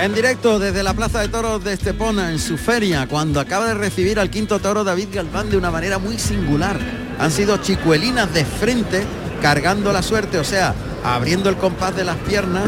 En 0.00 0.12
directo 0.12 0.58
desde 0.58 0.82
la 0.82 0.92
Plaza 0.92 1.20
de 1.20 1.28
Toros 1.28 1.62
de 1.62 1.72
Estepona, 1.72 2.32
en 2.32 2.40
su 2.40 2.58
feria, 2.58 3.06
cuando 3.06 3.38
acaba 3.38 3.66
de 3.66 3.74
recibir 3.74 4.18
al 4.18 4.28
quinto 4.28 4.58
toro 4.58 4.82
David 4.82 5.08
Galván 5.12 5.50
de 5.50 5.56
una 5.56 5.70
manera 5.70 5.98
muy 5.98 6.18
singular. 6.18 6.76
Han 7.20 7.30
sido 7.30 7.58
chicuelinas 7.58 8.34
de 8.34 8.44
frente, 8.44 9.04
cargando 9.40 9.92
la 9.92 10.02
suerte, 10.02 10.38
o 10.38 10.44
sea, 10.44 10.74
abriendo 11.04 11.48
el 11.48 11.56
compás 11.56 11.94
de 11.94 12.02
las 12.02 12.16
piernas 12.16 12.64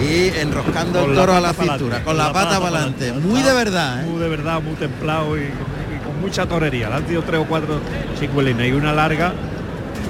y 0.00 0.28
enroscando 0.38 1.00
Con 1.00 1.10
el 1.10 1.16
la 1.16 1.20
toro 1.20 1.34
a 1.34 1.40
la 1.40 1.52
cintura, 1.52 1.96
con 1.96 2.04
con 2.04 2.16
la 2.16 2.28
la 2.28 2.32
pata 2.32 2.48
pata 2.48 2.60
para 2.60 2.76
adelante. 2.78 3.12
Muy 3.12 3.42
de 3.42 3.52
verdad, 3.52 4.02
¿eh? 4.02 4.06
Muy 4.06 4.20
de 4.20 4.28
verdad, 4.28 4.62
muy 4.62 4.74
templado 4.76 5.36
y, 5.36 5.42
y 5.42 6.04
con 6.04 6.18
mucha 6.18 6.46
torería. 6.46 6.88
Le 6.88 6.94
han 6.94 7.06
sido 7.06 7.22
tres 7.22 7.40
o 7.40 7.44
cuatro 7.44 7.78
chicuelinas 8.18 8.66
y 8.66 8.72
una 8.72 8.94
larga 8.94 9.34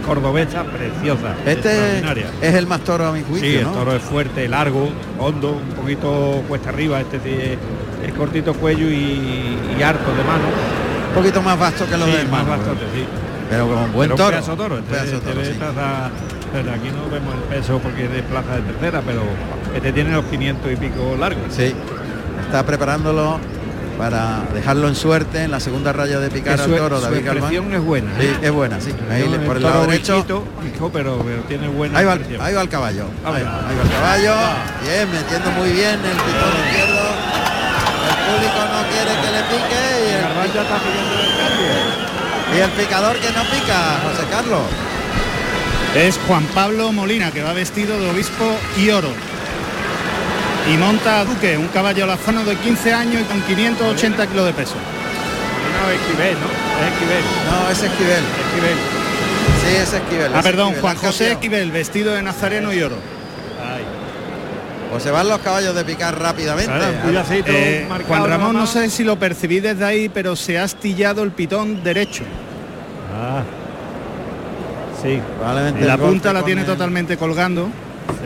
cordobesa 0.06 0.64
preciosa. 0.64 1.34
Este 1.46 1.98
es 2.42 2.54
el 2.54 2.66
más 2.66 2.80
toro 2.80 3.06
a 3.06 3.12
mi 3.12 3.22
juicio, 3.22 3.48
Sí, 3.48 3.56
el 3.56 3.64
¿no? 3.64 3.72
toro 3.72 3.94
es 3.94 4.02
fuerte, 4.02 4.48
largo, 4.48 4.88
hondo, 5.18 5.52
un 5.52 5.74
poquito 5.74 6.42
cuesta 6.48 6.70
arriba, 6.70 7.00
este 7.00 7.18
sí 7.20 7.30
es, 7.30 8.08
es 8.08 8.14
cortito 8.14 8.54
cuello 8.54 8.88
y, 8.88 9.56
y 9.78 9.82
harto 9.82 10.10
de 10.14 10.24
mano. 10.24 10.44
Un 11.08 11.14
poquito 11.14 11.42
más 11.42 11.58
vasto 11.58 11.86
que 11.86 11.96
los 11.96 12.08
Sí, 12.08 12.16
demás. 12.16 12.30
más 12.30 12.46
bastante, 12.58 12.84
sí. 12.94 13.04
Pero 13.50 13.66
con 13.66 13.92
buen 13.92 14.10
Pero 14.10 14.12
un 14.12 14.16
toro. 14.16 14.30
pedazo 14.30 14.56
toro, 14.56 14.74
Un 14.76 14.80
este- 14.82 14.92
pedazo 14.94 15.16
este 15.16 15.28
toro, 15.28 15.40
de 15.40 15.52
sí. 15.52 15.58
traza- 15.58 16.10
pero 16.52 16.70
aquí 16.72 16.88
no 16.90 17.10
vemos 17.10 17.34
el 17.34 17.40
peso 17.58 17.78
porque 17.78 18.04
es 18.04 18.12
de 18.12 18.22
plaza 18.22 18.56
de 18.56 18.62
tercera, 18.62 19.02
pero 19.04 19.22
este 19.74 19.92
tiene 19.92 20.12
los 20.12 20.24
500 20.26 20.72
y 20.72 20.76
pico 20.76 21.16
largos. 21.18 21.42
Sí, 21.50 21.72
está 22.46 22.64
preparándolo 22.64 23.38
para 24.00 24.40
dejarlo 24.54 24.88
en 24.88 24.96
suerte 24.96 25.44
en 25.44 25.50
la 25.50 25.60
segunda 25.60 25.92
raya 25.92 26.18
de 26.20 26.30
picar 26.30 26.58
al 26.58 26.74
toro 26.74 26.96
su 26.96 27.02
David 27.04 27.22
Galván. 27.22 27.52
es 27.74 27.82
buena, 27.84 28.10
Sí, 28.18 28.26
¿eh? 28.26 28.38
es 28.40 28.50
buena, 28.50 28.80
sí. 28.80 28.94
Ahí 29.10 29.24
No, 29.26 29.30
le- 29.36 29.38
por 29.46 29.56
el 29.58 29.62
lado 29.62 29.86
derecho. 29.86 30.14
huequito, 30.16 30.44
hijo, 30.74 30.90
pero, 30.90 31.18
pero 31.22 31.42
tiene 31.42 31.68
buena 31.68 31.98
Ahí 31.98 32.06
va, 32.06 32.12
ahí 32.40 32.54
el 32.54 32.68
caballo. 32.70 33.04
Vamos. 33.22 33.36
Ahí, 33.38 33.44
va, 33.44 33.68
ahí 33.68 33.76
va 33.76 33.82
el 33.82 33.90
caballo. 33.90 34.34
Bien, 34.82 35.10
metiendo 35.12 35.50
muy 35.50 35.70
bien 35.72 35.94
el 36.00 36.16
pitón 36.16 36.52
izquierdo. 36.64 37.04
El 38.08 38.16
público 38.24 38.60
no 38.72 38.80
quiere 38.88 39.12
que 39.20 39.30
le 39.36 39.42
pique 39.52 39.82
y 40.00 40.08
el, 40.16 40.24
está 40.64 40.78
pidiendo 40.80 41.14
el 41.20 41.30
cambio. 41.36 42.56
y 42.56 42.58
el 42.60 42.70
picador 42.70 43.16
que 43.18 43.28
no 43.32 43.42
pica, 43.52 44.00
José 44.02 44.24
Carlos. 44.30 44.62
Es 45.94 46.18
Juan 46.26 46.44
Pablo 46.54 46.90
Molina, 46.92 47.30
que 47.32 47.42
va 47.42 47.52
vestido 47.52 47.98
de 48.00 48.08
obispo 48.08 48.56
y 48.78 48.88
oro. 48.90 49.08
Y 50.68 50.76
monta 50.76 51.20
a 51.20 51.24
Duque, 51.24 51.56
un 51.56 51.68
caballo 51.68 52.06
lazano 52.06 52.44
de 52.44 52.54
15 52.56 52.92
años 52.92 53.22
y 53.22 53.24
con 53.24 53.40
580 53.42 54.26
kilos 54.26 54.46
de 54.46 54.52
peso. 54.52 54.74
No, 54.74 55.90
es 55.90 56.00
Esquivel, 56.00 56.34
¿no? 56.34 56.46
Es 56.86 56.92
Esquivel. 56.92 57.24
No, 57.50 57.70
es 57.70 57.82
Esquivel. 57.82 58.24
Esquivel. 58.46 58.76
Sí, 59.62 59.76
es 59.76 59.92
Esquivel. 59.94 60.32
Ah, 60.34 60.38
es 60.38 60.44
perdón, 60.44 60.66
Esquivel. 60.68 60.82
Juan 60.82 60.96
José. 60.96 61.32
Esquivel, 61.32 61.70
vestido 61.72 62.14
de 62.14 62.22
nazareno 62.22 62.72
y 62.72 62.82
oro. 62.82 62.96
O 64.92 64.98
se 64.98 65.12
van 65.12 65.28
los 65.28 65.38
caballos 65.38 65.72
de 65.74 65.84
picar 65.84 66.18
rápidamente. 66.20 66.72
Claro, 66.72 67.22
Eh, 67.46 67.86
marcado 67.88 68.08
Juan 68.08 68.28
Ramón, 68.28 68.56
no 68.56 68.66
sé 68.66 68.90
si 68.90 69.04
lo 69.04 69.16
percibí 69.20 69.60
desde 69.60 69.84
ahí, 69.84 70.08
pero 70.08 70.34
se 70.34 70.58
ha 70.58 70.64
astillado 70.64 71.22
el 71.22 71.30
pitón 71.30 71.84
derecho. 71.84 72.24
Ah. 73.16 73.42
Sí. 75.00 75.20
Probablemente 75.38 75.82
Y 75.84 75.86
la 75.86 75.96
punta 75.96 76.32
la 76.32 76.42
tiene 76.44 76.62
el- 76.62 76.66
totalmente 76.66 77.16
colgando. 77.16 77.68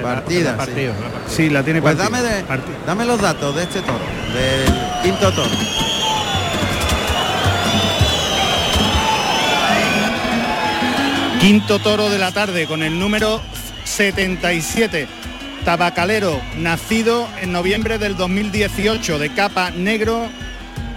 Partida, 0.03 0.51
sí. 0.53 0.57
partido, 0.57 0.93
Sí, 1.29 1.51
la 1.51 1.63
tiene 1.63 1.81
Pues 1.83 1.97
partida. 1.97 2.19
dame, 2.21 2.29
de- 2.29 2.45
dame 2.87 3.05
los 3.05 3.21
datos 3.21 3.55
de 3.57 3.63
este 3.63 3.81
toro, 3.81 3.99
del 4.35 5.03
quinto 5.03 5.33
toro. 5.33 5.51
Quinto 11.41 11.79
toro 11.79 12.09
de 12.09 12.19
la 12.19 12.33
tarde 12.33 12.67
con 12.67 12.83
el 12.83 12.99
número 12.99 13.41
77. 13.85 15.07
Tabacalero, 15.65 16.41
nacido 16.59 17.27
en 17.41 17.53
noviembre 17.53 17.99
del 17.99 18.17
2018, 18.17 19.19
de 19.19 19.31
capa 19.35 19.71
negro 19.71 20.27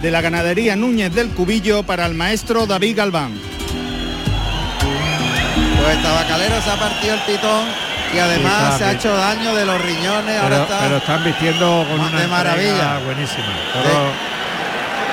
de 0.00 0.10
la 0.10 0.20
ganadería 0.20 0.76
Núñez 0.76 1.14
del 1.14 1.28
Cubillo 1.30 1.82
para 1.82 2.06
el 2.06 2.14
maestro 2.14 2.66
David 2.66 2.96
Galván. 2.96 3.32
Pues 5.82 6.02
Tabacalero 6.02 6.60
se 6.62 6.70
ha 6.70 6.76
partido 6.78 7.14
el 7.14 7.20
pitón 7.20 7.64
y 8.14 8.18
además 8.18 8.72
Sí, 8.72 8.78
se 8.78 8.84
ha 8.84 8.92
hecho 8.92 9.16
daño 9.16 9.54
de 9.54 9.64
los 9.66 9.80
riñones. 9.80 10.40
ahora 10.42 10.62
está. 10.62 10.78
pero 10.80 10.96
están 10.96 11.24
vistiendo 11.24 11.86
con 11.90 12.00
una 12.00 12.20
de 12.20 12.26
maravilla. 12.28 12.98
buenísima. 13.04 13.46
Toro- 13.72 14.12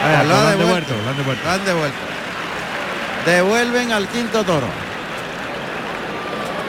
Pues 0.02 0.18
lo 0.20 0.30
lo 0.30 0.36
ha 0.36 0.52
han 0.52 0.58
devuelto, 0.58 0.94
devuelto, 0.94 0.94
lo 1.04 1.10
han 1.10 1.18
devuelto. 1.18 1.44
lo 1.46 1.52
han 1.52 1.66
devuelto. 1.66 1.98
Devuelven 3.26 3.92
al 3.92 4.08
quinto 4.08 4.44
toro. 4.44 4.68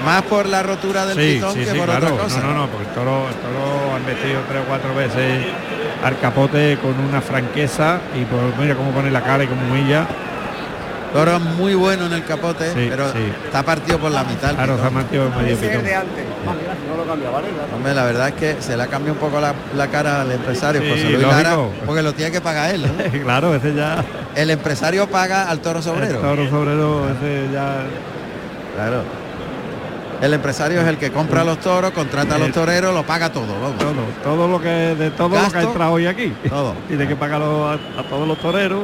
Más 0.05 0.23
por 0.23 0.47
la 0.47 0.63
rotura 0.63 1.05
del 1.07 1.17
Sí, 1.17 1.35
pitón 1.35 1.53
sí, 1.55 1.61
que 1.61 1.71
sí, 1.73 1.77
por 1.79 1.87
claro. 1.89 2.07
otra 2.07 2.23
cosa. 2.25 2.41
No, 2.41 2.47
no, 2.49 2.55
no, 2.55 2.67
porque 2.69 2.89
el 2.89 2.95
toro, 2.95 3.29
el 3.29 3.35
toro 3.37 3.95
han 3.97 4.07
vestido 4.07 4.41
tres 4.49 4.63
o 4.63 4.65
cuatro 4.65 4.95
veces 4.95 5.47
al 6.05 6.19
capote 6.21 6.79
con 6.81 6.99
una 7.01 7.21
franqueza 7.21 7.99
y 8.15 8.25
por 8.25 8.41
mira 8.59 8.75
cómo 8.75 8.91
pone 8.93 9.11
la 9.11 9.23
cara 9.23 9.45
y 9.45 9.47
cómo 9.49 9.63
humilla. 9.63 10.07
Toro 11.13 11.39
muy 11.41 11.75
bueno 11.75 12.07
en 12.07 12.13
el 12.13 12.25
capote, 12.25 12.71
Sí, 12.73 12.87
pero 12.91 13.11
sí. 13.13 13.19
está 13.45 13.63
partido 13.63 13.99
por 13.99 14.11
la 14.11 14.23
mitad. 14.25 14.51
el 14.51 14.57
Claro, 14.57 14.79
ha 14.85 14.91
mantenido 14.91 15.31
medio 15.31 15.57
pitón. 15.57 15.83
Hombre, 17.75 17.95
la 17.95 18.05
verdad 18.05 18.29
es 18.29 18.35
que 18.35 18.57
se 18.61 18.77
le 18.77 18.83
ha 18.83 18.87
cambiado 18.87 19.15
un 19.15 19.19
poco 19.21 19.41
la, 19.41 19.55
la 19.77 19.87
cara 19.89 20.23
al 20.23 20.33
empresario 20.33 20.83
Sí, 20.83 20.91
José 20.91 21.11
Luis. 21.11 21.23
Lara, 21.27 21.57
porque 21.87 22.03
lo 22.03 22.13
tiene 22.13 22.31
que 22.33 22.41
pagar 22.41 22.75
él. 22.75 22.83
¿no? 22.83 23.21
claro, 23.25 23.55
ese 23.55 23.75
ya. 23.75 24.05
El 24.35 24.51
empresario 24.51 25.07
paga 25.09 25.49
al 25.51 25.61
toro 25.61 25.81
sobrero. 25.81 26.17
El 26.17 26.21
toro 26.21 26.49
sobrero, 26.51 27.07
ese 27.11 27.53
ya. 27.53 27.77
Claro. 28.75 29.03
El 30.21 30.33
empresario 30.33 30.81
es 30.81 30.87
el 30.87 30.97
que 30.97 31.11
compra 31.13 31.45
los 31.45 31.59
toros, 31.61 31.91
contrata 31.93 32.37
a 32.37 32.39
los 32.39 32.49
El- 32.49 32.55
toreros, 32.55 32.95
lo 32.95 33.05
paga 33.05 33.31
todo. 33.31 33.47
Vamos. 33.61 33.79
Todo, 33.79 33.95
todo 34.25 34.49
lo 34.49 34.61
que 34.61 34.69
de 34.69 35.11
todo 35.11 35.29
lo 35.29 35.51
que 35.53 35.59
ha 35.59 35.63
entrado 35.63 35.93
hoy 35.93 36.07
aquí. 36.07 36.35
todo. 36.49 36.75
Tiene 36.89 37.07
que 37.07 37.17
pagarlo 37.17 37.69
a, 37.69 37.75
a 37.75 38.03
todos 38.09 38.27
los 38.27 38.39
toreros 38.39 38.81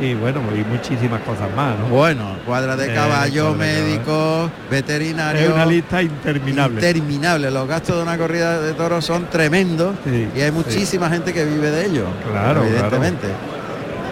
y 0.00 0.14
bueno, 0.14 0.40
y 0.54 0.64
muchísimas 0.64 1.20
cosas 1.22 1.48
más, 1.54 1.78
¿no? 1.78 1.86
Bueno, 1.86 2.36
cuadra 2.44 2.76
de 2.76 2.90
Eh, 2.90 2.94
caballo, 2.94 3.52
de 3.52 3.58
médicos, 3.58 4.50
veterinarios. 4.70 5.44
Es 5.44 5.50
una 5.50 5.66
lista 5.66 6.02
interminable. 6.02 6.74
Interminable. 6.76 7.50
Los 7.50 7.68
gastos 7.68 7.96
de 7.96 8.02
una 8.02 8.18
corrida 8.18 8.60
de 8.60 8.72
toros 8.74 9.04
son 9.04 9.26
tremendos 9.30 9.94
Sí, 10.04 10.28
y 10.34 10.40
hay 10.40 10.50
muchísima 10.50 11.08
gente 11.08 11.32
que 11.32 11.44
vive 11.44 11.70
de 11.70 11.86
ello. 11.86 12.06
Claro, 12.30 12.64
evidentemente. 12.64 13.28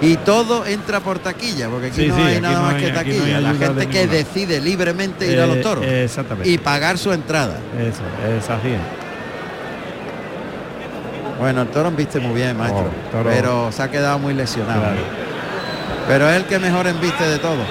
Y 0.01 0.17
todo 0.17 0.67
entra 0.67 0.99
por 1.01 1.21
taquilla, 1.21 1.69
porque 1.69 1.87
aquí 1.89 2.03
Sí, 2.03 2.09
no 2.09 2.17
hay 2.17 2.33
aquí 2.35 2.41
nada 2.43 2.55
no 2.57 2.63
más 2.63 2.75
hay- 2.75 2.83
que 2.83 2.89
no 2.91 2.95
taquilla. 2.99 3.41
la 3.41 3.55
gente 3.55 3.87
que 3.87 3.99
ninguna. 4.01 4.13
decide 4.19 4.61
libremente 4.61 5.33
ir 5.33 5.41
a 5.41 5.47
los 5.47 5.57
Eh, 5.59 5.63
toros 5.63 5.85
exactamente. 5.87 6.49
y 6.51 6.59
pagar 6.59 6.99
su 6.99 7.13
entrada. 7.13 7.57
Eso, 7.79 8.03
es 8.39 8.51
así. 8.51 8.75
Bueno, 11.39 11.63
el 11.63 11.69
toro 11.69 11.89
embiste 11.89 12.21
muy 12.21 12.35
bien, 12.35 12.57
maestro, 12.57 12.85
Oh, 13.13 13.23
pero 13.25 13.73
se 13.73 13.83
ha 13.83 13.91
quedado 13.91 14.19
muy 14.19 14.35
lesionado. 14.35 14.81
Claro. 14.81 15.22
Pero 16.09 16.29
es 16.31 16.37
el 16.37 16.45
que 16.45 16.59
mejor 16.59 16.87
embiste 16.87 17.25
de 17.29 17.39
todo. 17.39 17.65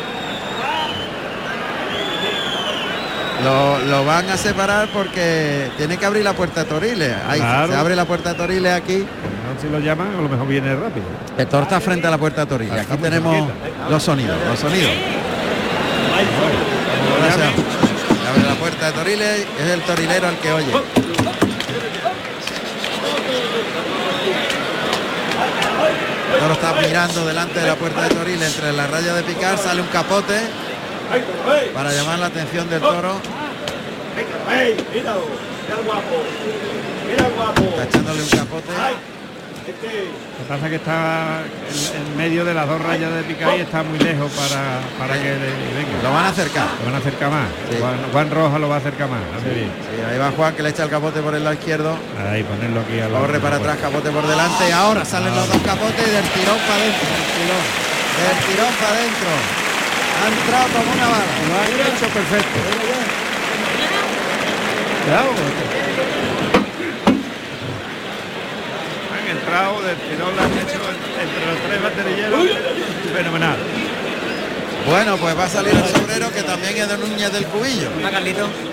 Lo, 3.44 3.80
lo 3.80 4.06
van 4.06 4.30
a 4.30 4.38
separar 4.38 4.88
porque 4.94 5.72
tiene 5.78 5.98
que 5.98 6.06
abrir 6.06 6.24
la 6.24 6.34
puerta 6.34 6.64
de 6.64 6.70
Toriles. 6.70 7.16
Ahí 7.28 7.40
Claro. 7.40 7.72
se 7.72 7.76
abre 7.78 7.96
la 7.96 8.06
puerta 8.06 8.30
de 8.30 8.36
Toriles 8.36 8.72
aquí. 8.74 8.98
No 9.00 9.60
sé 9.60 9.68
si 9.68 9.74
lo 9.74 9.80
llaman, 9.80 10.10
a 10.18 10.22
lo 10.22 10.30
mejor 10.30 10.48
viene 10.48 10.76
rápido. 10.76 11.06
El 11.38 11.48
toro 11.48 11.64
está 11.64 11.80
frente 11.82 12.06
a 12.06 12.12
la 12.12 12.18
puerta 12.20 12.42
de 12.42 12.48
Toriles. 12.48 12.74
Ah, 12.78 12.82
Aquí 12.94 13.02
tenemos 13.02 13.50
los 13.90 14.04
sonidos, 14.04 14.38
los 14.48 14.60
sonidos. 14.60 14.92
Abre 18.30 18.44
la 18.48 18.56
puerta 18.56 18.86
de 18.88 18.92
Toriles, 18.92 19.46
es 19.60 19.70
el 19.72 19.82
torilero 19.82 20.28
al 20.28 20.38
que 20.38 20.52
oye. 20.54 20.72
El 26.34 26.40
toro 26.40 26.54
está 26.54 26.74
mirando 26.74 27.26
delante 27.26 27.60
de 27.60 27.68
la 27.68 27.76
puerta 27.76 28.04
de 28.04 28.10
Toriles, 28.10 28.56
entre 28.56 28.74
la 28.74 28.88
raya 28.88 29.14
de 29.14 29.24
picar 29.24 29.58
sale 29.58 29.82
un 29.82 29.88
capote 29.88 30.40
para 31.74 31.92
llamar 31.92 32.20
la 32.20 32.28
atención 32.28 32.70
del 32.70 32.82
toro. 32.82 33.20
Está 37.58 37.84
echándole 37.84 38.22
un 38.22 38.30
capote. 38.30 38.74
Lo 39.62 39.68
que 39.68 40.50
pasa 40.50 40.66
es 40.66 40.70
que 40.72 40.76
está 40.78 41.44
en, 41.46 42.02
en 42.02 42.18
medio 42.18 42.44
de 42.44 42.54
las 42.54 42.68
dos 42.68 42.82
rayas 42.82 43.14
de 43.14 43.22
picar 43.24 43.56
y 43.58 43.62
está 43.62 43.84
muy 43.84 44.00
lejos 44.00 44.32
para, 44.34 44.82
para 44.98 45.22
que 45.22 45.30
le 45.38 45.54
venga. 45.78 46.02
Lo 46.02 46.12
van 46.12 46.26
a 46.26 46.30
acercar. 46.30 46.66
Lo 46.80 46.86
van 46.86 46.96
a 46.96 46.98
acercar 46.98 47.30
más. 47.30 47.48
Sí. 47.70 47.78
Juan, 47.80 47.98
Juan 48.12 48.32
Roja 48.32 48.58
lo 48.58 48.70
va 48.70 48.76
a 48.76 48.78
acercar 48.80 49.08
más. 49.08 49.22
hace 49.38 49.54
bien. 49.54 49.70
Sí, 49.70 50.02
ahí 50.02 50.18
va 50.18 50.32
Juan 50.32 50.56
que 50.56 50.64
le 50.64 50.70
echa 50.70 50.84
el 50.84 50.90
capote 50.90 51.22
por 51.22 51.36
el 51.36 51.44
lado 51.44 51.54
izquierdo. 51.54 51.96
Ahí 52.18 52.42
ponerlo 52.44 52.82
aquí 52.82 53.00
a 53.00 53.08
la 53.08 53.20
Corre 53.20 53.40
para 53.40 53.58
atrás, 53.58 53.78
capote 53.78 54.10
por 54.10 54.26
delante. 54.26 54.68
Y 54.68 54.72
ahora 54.72 55.06
salen 55.06 55.36
los 55.36 55.48
dos 55.48 55.62
capotes 55.62 56.08
y 56.08 56.10
del 56.10 56.26
tirón 56.34 56.58
para 56.66 56.82
adentro. 56.82 57.06
Del 58.18 58.38
tirón 58.50 58.74
para 58.82 58.98
adentro. 58.98 59.30
Ha 60.18 60.28
entrado 60.28 60.68
como 60.74 60.90
una 60.92 61.06
bala. 61.06 61.34
Lo 61.46 61.84
hecho 61.86 62.08
perfecto. 62.10 62.60
Han 69.12 69.21
entrado 69.32 69.82
del 69.82 69.98
tirón, 69.98 70.36
lo 70.36 70.42
han 70.42 70.52
hecho 70.54 70.80
entre 71.22 71.46
los 71.48 71.58
tres 71.68 71.82
baterilleros. 71.84 72.40
Fenomenal. 73.16 73.58
Bueno, 74.88 75.16
pues 75.18 75.38
va 75.38 75.44
a 75.46 75.50
salir 75.50 75.74
el 75.76 75.86
sobrero 75.96 76.32
que 76.32 76.42
también 76.44 76.76
es 76.78 76.90
de 76.90 76.98
Núñez 76.98 77.32
del 77.32 77.46
Cubillo. 77.46 77.90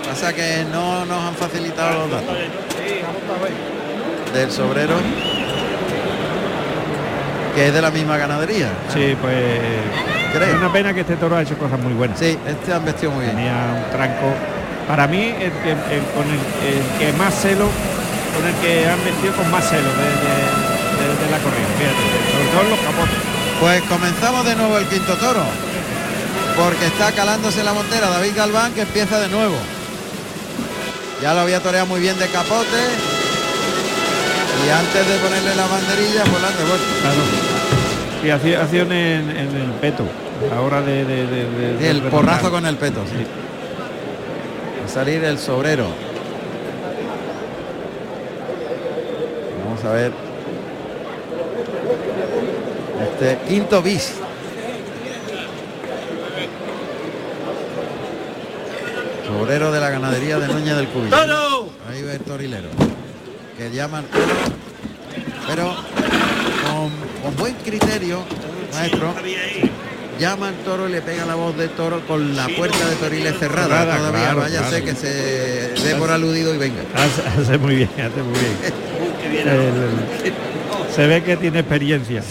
Pasa 0.07 0.33
que 0.33 0.65
no 0.71 1.05
nos 1.05 1.23
han 1.23 1.35
facilitado 1.35 1.99
los 2.07 2.11
datos 2.11 2.35
del 4.33 4.51
sobrero 4.51 4.95
que 7.55 7.67
es 7.67 7.73
de 7.73 7.81
la 7.81 7.91
misma 7.91 8.17
ganadería. 8.17 8.69
Sí, 8.93 9.15
pues 9.21 9.35
Creo. 10.33 10.47
es 10.49 10.53
una 10.55 10.71
pena 10.71 10.93
que 10.93 11.01
este 11.01 11.15
toro 11.15 11.35
ha 11.35 11.41
hecho 11.41 11.57
cosas 11.57 11.79
muy 11.79 11.93
buenas. 11.93 12.17
Sí, 12.19 12.37
este 12.47 12.73
han 12.73 12.85
vestido 12.85 13.11
muy 13.11 13.25
bien. 13.25 13.35
Tenía 13.35 13.53
un 13.85 13.91
tranco. 13.91 14.33
Para 14.87 15.07
mí, 15.07 15.33
el 15.39 15.51
que, 15.51 15.71
el- 15.71 16.03
con 16.15 16.25
el, 16.27 16.39
el 16.65 16.99
que 16.99 17.13
más 17.17 17.33
celo, 17.41 17.67
con 18.35 18.45
el 18.47 18.55
que 18.61 18.85
han 18.87 19.03
vestido 19.03 19.33
con 19.35 19.49
más 19.51 19.63
celo 19.69 19.89
de, 19.89 20.09
de- 20.09 20.49
de- 20.99 21.25
de 21.25 21.31
la 21.31 21.37
corrida. 21.39 21.67
Fíjate, 21.77 22.03
sobre 22.31 22.47
todo 22.51 22.61
en 22.63 22.69
los 22.69 22.79
capotes. 22.79 23.17
Pues 23.59 23.81
comenzamos 23.83 24.45
de 24.45 24.55
nuevo 24.55 24.77
el 24.77 24.85
quinto 24.85 25.15
toro. 25.15 25.43
Porque 26.55 26.85
está 26.87 27.11
calándose 27.13 27.63
la 27.63 27.73
montera 27.73 28.09
David 28.09 28.31
Galván 28.35 28.73
que 28.73 28.81
empieza 28.81 29.19
de 29.19 29.29
nuevo. 29.29 29.55
Ya 31.21 31.33
lo 31.33 31.41
había 31.41 31.59
toreado 31.61 31.85
muy 31.85 31.99
bien 32.01 32.17
de 32.19 32.27
capote. 32.27 32.79
Y 34.65 34.69
antes 34.69 35.07
de 35.07 35.17
ponerle 35.19 35.55
la 35.55 35.67
banderilla, 35.67 36.23
pues 36.25 36.41
la 36.41 36.47
han 36.49 36.57
devuelto. 36.57 36.85
Claro. 37.01 37.21
Y 38.25 38.29
hacía 38.29 38.61
acción 38.61 38.91
en, 38.91 39.29
en 39.29 39.55
el 39.55 39.71
peto. 39.79 40.03
Ahora 40.55 40.81
de, 40.81 41.05
de, 41.05 41.27
de- 41.27 41.49
de- 41.49 41.77
Sí, 41.79 41.85
el 41.85 42.01
porrazo 42.03 42.51
con 42.51 42.65
el 42.65 42.75
peto, 42.75 43.01
sí. 43.09 43.25
Va 44.81 44.85
a 44.85 44.89
salir 44.89 45.23
el 45.23 45.37
sobrero. 45.39 45.87
Vamos 49.81 49.95
a 49.95 50.01
ver. 50.01 50.11
Este 53.01 53.37
quinto 53.47 53.81
bis. 53.81 54.11
Sobrero 59.25 59.71
de 59.71 59.79
la 59.79 59.89
ganadería 59.89 60.37
de 60.37 60.47
Núñez 60.47 60.75
del 60.75 60.87
Cubillo. 60.89 61.15
Ahí 61.89 62.03
va 62.03 62.11
el 62.13 62.19
torilero. 62.19 62.67
Que 63.57 63.71
llama 63.71 63.99
al 63.99 64.05
toro, 64.05 64.25
pero 65.47 65.75
con, 66.65 66.91
con 67.23 67.35
buen 67.37 67.55
criterio, 67.55 68.19
maestro. 68.73 69.13
Llama 70.19 70.49
al 70.49 70.55
toro 70.65 70.89
y 70.89 70.91
le 70.91 71.01
pega 71.01 71.25
la 71.25 71.35
voz 71.35 71.55
del 71.55 71.69
toro 71.69 72.05
con 72.05 72.35
la 72.35 72.47
puerta 72.49 72.85
de 72.85 72.95
Toriles 72.95 73.39
cerrada. 73.39 73.97
Todavía 73.97 74.19
claro, 74.19 74.39
váyase 74.41 74.81
claro. 74.81 74.85
que 74.85 74.95
se 74.95 75.87
dé 75.87 75.95
por 75.95 76.11
aludido 76.11 76.53
y 76.53 76.57
venga. 76.57 76.81
Hace, 76.95 77.41
hace 77.41 77.57
muy 77.57 77.75
bien, 77.75 77.89
hace 77.95 78.21
muy 78.23 78.39
bien. 78.39 78.88
El- 79.23 79.47
el- 79.47 80.93
se 80.95 81.07
ve 81.07 81.23
que 81.23 81.37
tiene 81.37 81.59
experiencia. 81.59 82.23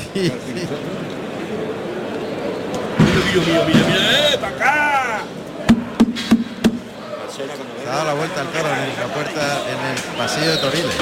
Se 7.35 7.89
ha 7.89 7.93
dado 7.93 8.05
la 8.07 8.15
vuelta 8.15 8.41
al 8.41 8.47
toro 8.49 8.69
en 8.69 9.01
la 9.09 9.15
puerta 9.15 9.41
en 9.71 9.79
el 9.87 10.17
pasillo 10.19 10.51
de 10.51 10.57
Toriles. 10.59 10.95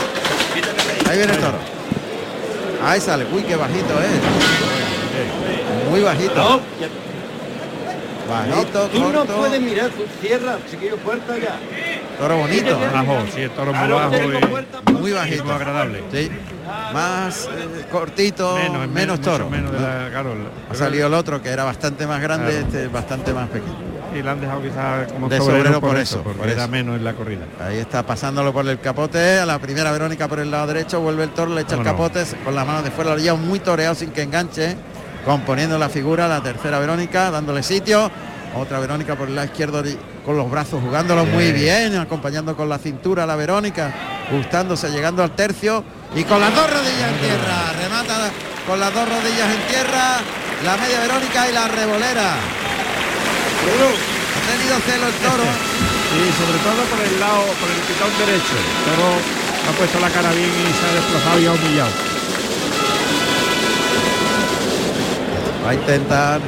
Ahí 1.08 1.18
viene 1.18 1.32
el 1.32 1.38
toro. 1.40 1.58
Ahí 2.84 3.00
sale. 3.00 3.26
Uy, 3.32 3.42
qué 3.42 3.56
bajito 3.56 3.94
es. 4.00 5.90
Muy 5.90 6.00
bajito. 6.02 6.60
Bajito, 8.28 8.86
Tú 8.88 9.12
no 9.12 9.24
puedes 9.24 9.60
mirar, 9.60 9.88
tú 9.90 10.02
cierra, 10.20 10.58
chiquillo, 10.68 10.96
puerta 10.96 11.36
ya. 11.38 11.56
Toro 12.18 12.36
bonito. 12.38 12.78
Bajo, 12.92 13.18
sí, 13.34 13.42
el 13.42 13.50
toro 13.50 13.72
muy 13.72 13.88
bajo 13.88 14.14
y. 14.16 14.92
Muy 14.92 15.12
bajito. 15.12 15.44
muy 15.44 15.52
agradable. 15.54 16.02
Sí. 16.12 16.30
Más 16.92 17.46
eh, 17.52 17.86
cortito, 17.90 18.56
Menos, 18.56 18.88
menos, 18.88 19.20
toro. 19.20 19.48
menos 19.50 19.72
de 19.72 19.80
la- 19.80 20.08
claro, 20.10 20.34
Ha 20.70 20.74
salido 20.74 21.06
el 21.08 21.14
otro 21.14 21.42
que 21.42 21.50
era 21.50 21.64
bastante 21.64 22.06
más 22.06 22.20
grande, 22.20 22.50
Claro. 22.52 22.66
este 22.66 22.88
bastante 22.88 23.32
más 23.32 23.48
pequeño. 23.48 23.74
Y 24.14 24.22
le 24.22 24.30
han 24.30 24.40
dejado 24.40 24.62
quizás 24.62 25.12
como 25.12 25.28
De 25.28 25.36
sobrero, 25.38 25.58
sobrero 25.58 25.80
por, 25.80 25.90
por 25.90 25.98
eso, 26.00 26.22
porque 26.22 26.38
por 26.38 26.48
era 26.48 26.62
eso. 26.62 26.70
menos 26.72 26.96
en 26.96 27.04
la 27.04 27.12
corrida. 27.12 27.44
Ahí 27.60 27.78
está 27.78 28.02
pasándolo 28.04 28.52
por 28.52 28.66
el 28.66 28.80
capote, 28.80 29.38
a 29.38 29.46
la 29.46 29.58
primera 29.58 29.92
Verónica 29.92 30.26
por 30.26 30.38
el 30.40 30.50
lado 30.50 30.68
derecho, 30.68 31.00
vuelve 31.00 31.24
el 31.24 31.30
toro, 31.30 31.54
le 31.54 31.60
echa 31.62 31.74
el 31.76 31.82
capote 31.82 32.24
con 32.44 32.54
la 32.54 32.64
mano 32.64 32.82
de 32.82 32.90
fuera, 32.90 33.10
lo 33.10 33.18
lleva 33.18 33.36
muy 33.36 33.60
toreado 33.60 33.94
sin 33.94 34.10
que 34.10 34.22
enganche, 34.22 34.76
componiendo 35.24 35.76
la 35.78 35.88
figura, 35.90 36.26
la 36.28 36.42
tercera 36.42 36.78
Verónica, 36.78 37.30
dándole 37.30 37.62
sitio, 37.62 38.10
otra 38.54 38.78
Verónica 38.80 39.16
por 39.16 39.28
el 39.28 39.34
lado 39.34 39.46
izquierdo 39.48 39.82
con 40.26 40.36
los 40.36 40.50
brazos 40.50 40.82
jugándolo 40.82 41.24
muy 41.24 41.52
bien, 41.52 41.96
acompañando 41.96 42.56
con 42.56 42.68
la 42.68 42.78
cintura 42.78 43.22
a 43.22 43.26
la 43.26 43.36
Verónica, 43.36 43.94
gustándose, 44.28 44.90
llegando 44.90 45.22
al 45.22 45.30
tercio 45.36 45.84
y 46.16 46.24
con 46.24 46.40
las 46.40 46.52
dos 46.52 46.68
rodillas 46.68 47.12
en 47.12 47.18
tierra, 47.20 47.72
remata 47.80 48.30
con 48.66 48.80
las 48.80 48.92
dos 48.92 49.08
rodillas 49.08 49.54
en 49.54 49.60
tierra, 49.68 50.18
la 50.64 50.76
media 50.78 50.98
Verónica 50.98 51.48
y 51.48 51.52
la 51.52 51.68
revolera. 51.68 52.34
Ha 53.66 54.50
tenido 54.50 54.78
celo 54.80 55.06
el 55.06 55.14
toro. 55.14 55.44
Sí, 56.06 56.22
sobre 56.38 56.58
todo 56.60 56.82
por 56.86 57.04
el 57.04 57.20
lado, 57.20 57.42
por 57.60 57.68
el 57.68 57.82
pitón 57.82 58.08
derecho. 58.16 58.54
El 58.54 58.84
toro 58.88 59.10
ha 59.68 59.72
puesto 59.76 60.00
la 60.00 60.08
cara 60.08 60.30
bien 60.30 60.48
y 60.48 60.72
se 60.72 60.86
ha 60.86 60.94
desplazado 60.94 61.40
y 61.40 61.46
ha 61.46 61.52
humillado. 61.52 61.90
Va 65.66 65.70
a 65.70 65.74
intentar, 65.74 66.40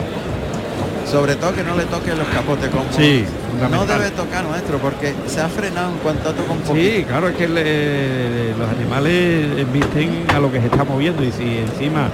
sobre 1.11 1.37
todo 1.37 1.55
que 1.55 1.63
no 1.63 1.75
le 1.77 1.85
toque 1.85 2.15
los 2.15 2.27
capotes 2.29 2.69
como 2.69 2.85
Sí, 2.91 3.25
no 3.71 3.87
debe 3.87 4.11
tocar 4.11 4.45
nuestro 4.45 4.79
porque 4.79 5.15
se 5.27 5.41
ha 5.41 5.49
frenado 5.49 5.93
en 5.93 5.99
cuanto 5.99 6.33
toca 6.35 6.53
un 6.53 6.59
poquito. 6.61 6.75
Sí, 6.97 7.05
claro, 7.07 7.29
es 7.29 7.37
que 7.37 7.49
le- 7.49 8.55
los 8.57 8.69
animales 8.69 9.73
visten 9.73 10.25
a 10.35 10.39
lo 10.39 10.51
que 10.53 10.61
se 10.61 10.67
está 10.67 10.85
moviendo 10.85 11.23
y 11.25 11.33
si 11.33 11.59
encima 11.59 12.09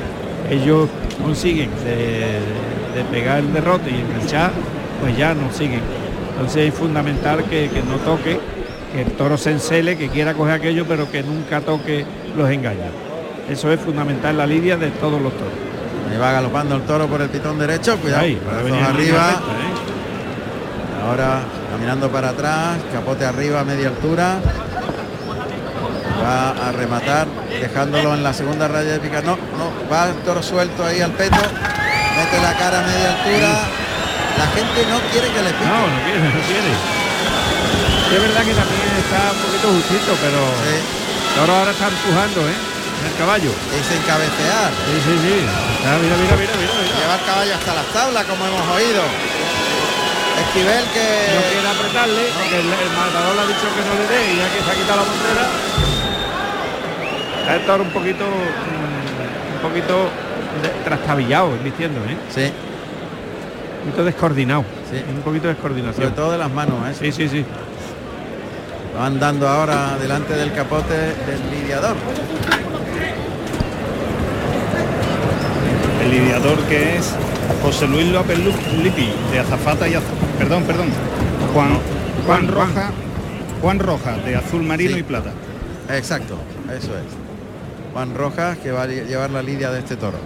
ellos 0.51 0.89
consiguen 1.23 1.71
de, 1.85 2.39
de 2.99 3.05
pegar 3.11 3.39
el 3.39 3.53
derrote 3.53 3.91
y 3.91 3.95
enganchar, 4.01 4.53
pues 5.01 5.17
ya 5.17 5.35
no 5.35 5.53
siguen. 5.53 5.81
Entonces 6.33 6.69
es 6.69 6.75
fundamental 6.75 7.45
que, 7.45 7.69
que 7.71 7.83
no 7.83 7.97
toque, 8.05 8.39
que 8.93 9.03
el 9.03 9.11
toro 9.13 9.37
se 9.37 9.51
encele, 9.53 9.97
que 9.97 10.09
quiera 10.09 10.35
coger 10.35 10.55
aquello, 10.55 10.85
pero 10.87 11.11
que 11.11 11.23
nunca 11.23 11.61
toque 11.61 12.05
los 12.37 12.49
engaños. 12.51 12.93
Eso 13.51 13.71
es 13.73 13.81
fundamental 13.81 14.37
la 14.39 14.47
lidia 14.47 14.77
de 14.77 14.89
todos 14.91 15.21
los 15.21 15.33
toros. 15.33 15.53
Va 16.21 16.33
galopando 16.33 16.77
el 16.77 16.83
toro 16.83 17.07
por 17.09 17.21
el 17.21 17.29
pitón 17.29 17.59
derecho, 17.59 17.99
cuidado, 17.99 18.23
Ahí, 18.23 18.41
arriba. 18.49 19.27
recta, 19.27 19.37
¿eh? 19.37 21.05
Ahora 21.07 21.41
caminando 21.71 22.09
para 22.09 22.31
atrás, 22.31 22.79
capote 22.93 23.25
arriba 23.27 23.61
a 23.61 23.65
media 23.65 23.89
altura. 23.89 24.37
Va 26.23 26.51
a 26.69 26.73
rematar, 26.73 27.27
dejándolo 27.61 28.15
en 28.15 28.23
la 28.23 28.33
segunda 28.33 28.69
raya 28.69 28.93
de 28.93 29.01
picar. 29.01 29.25
No, 29.25 29.37
no, 29.37 29.71
va 29.93 30.09
el 30.09 30.15
toro 30.25 30.43
suelto 30.43 30.85
ahí 30.87 31.01
al 31.03 31.11
peto, 31.13 31.37
mete 31.37 32.41
la 32.41 32.55
cara 32.57 32.79
a 32.81 32.87
media 32.87 33.11
altura. 33.13 33.53
La 34.39 34.47
gente 34.55 34.87
no 34.89 34.99
quiere 35.13 35.29
que 35.29 35.43
le 35.43 35.51
pique. 35.51 35.67
No, 35.67 35.81
no 35.87 35.99
quiere, 36.05 36.21
no 36.25 36.41
quiere. 36.47 36.73
Sí, 38.09 38.15
es 38.17 38.23
verdad 38.23 38.43
que 38.45 38.55
también 38.55 38.91
está 39.05 39.21
un 39.35 39.39
poquito 39.45 39.69
justito, 39.69 40.13
pero 40.23 40.41
el 40.41 40.81
toro 41.37 41.53
ahora 41.59 41.71
está 41.73 41.89
empujando, 41.89 42.41
¿eh? 42.49 42.74
El 43.05 43.15
caballo. 43.19 43.51
Y 43.51 43.79
sin 43.85 44.01
cabecear. 44.09 44.71
Sí, 44.89 44.95
sí, 45.05 45.15
sí. 45.21 45.37
Está, 45.45 45.99
mira, 46.01 46.17
mira, 46.17 46.37
mira, 46.37 46.55
mira, 46.57 46.73
mira. 46.81 46.97
Lleva 46.99 47.15
el 47.21 47.25
caballo 47.27 47.55
hasta 47.55 47.75
las 47.75 47.87
tablas, 47.93 48.25
como 48.25 48.47
hemos 48.47 48.67
oído. 48.75 49.03
Esquivel 50.35 50.85
que... 50.93 51.07
No 51.35 51.43
quiere 51.53 51.69
apretarle, 51.69 52.23
porque 52.35 52.57
el, 52.59 52.67
el 52.67 52.91
matador 52.97 53.35
le 53.37 53.41
ha 53.43 53.47
dicho 53.47 53.67
que 53.71 53.83
no 53.87 53.95
le 53.95 54.07
dé 54.09 54.21
y 54.33 54.37
ya 54.39 54.47
que 54.51 54.59
se 54.65 54.71
ha 54.71 54.75
quitado 54.75 54.99
la 55.01 55.07
montera. 55.07 55.45
El 57.55 57.61
toro 57.67 57.83
un 57.85 57.91
poquito, 57.91 58.25
mm, 58.25 59.55
un 59.55 59.61
poquito 59.71 60.09
de- 60.63 60.75
trastabillado, 60.85 61.51
vistiendo, 61.63 62.01
¿eh? 62.09 62.17
Sí. 62.35 62.51
Un 63.85 63.91
poquito 63.91 64.05
descoordinado. 64.05 64.65
Sí. 64.91 65.05
Un 65.09 65.23
poquito 65.23 65.49
de 65.49 65.55
descoordinación. 65.55 66.03
Sobre 66.03 66.17
todo 66.17 66.33
de 66.33 66.39
las 66.39 66.51
manos, 66.51 66.77
¿eh? 66.89 66.95
Sí, 66.99 67.13
sí, 67.13 67.29
sí. 67.29 67.45
Van 68.99 69.19
dando 69.21 69.49
ahora 69.49 69.97
delante 70.01 70.35
del 70.35 70.53
capote 70.53 70.95
del 70.95 71.41
lidiador. 71.51 71.97
El 76.05 76.11
lidiador 76.11 76.59
que 76.69 76.97
es 76.97 77.15
José 77.63 77.87
Luis 77.89 78.07
López 78.09 78.39
Lipi, 78.83 79.09
de 79.33 79.39
Azafata 79.41 79.89
y 79.89 79.95
Azul. 79.95 80.17
Perdón, 80.39 80.63
perdón. 80.65 80.89
Juan, 81.53 81.69
Juan 82.27 82.47
Juan, 82.47 82.49
Roja. 82.49 82.91
Juan 83.63 83.79
Roja, 83.79 84.17
de 84.19 84.37
azul 84.37 84.63
marino 84.63 84.93
Sí. 84.95 84.99
y 85.01 85.03
plata. 85.03 85.31
Exacto, 85.91 86.37
eso 86.69 86.93
es. 86.93 87.05
Juan 87.93 88.15
Rojas, 88.15 88.59
que 88.59 88.73
va 88.73 88.83
a 88.83 88.87
llevar 88.87 89.31
la 89.31 89.43
lidia 89.43 89.71
de 89.71 89.79
este 89.79 89.97
toro. 89.97 90.19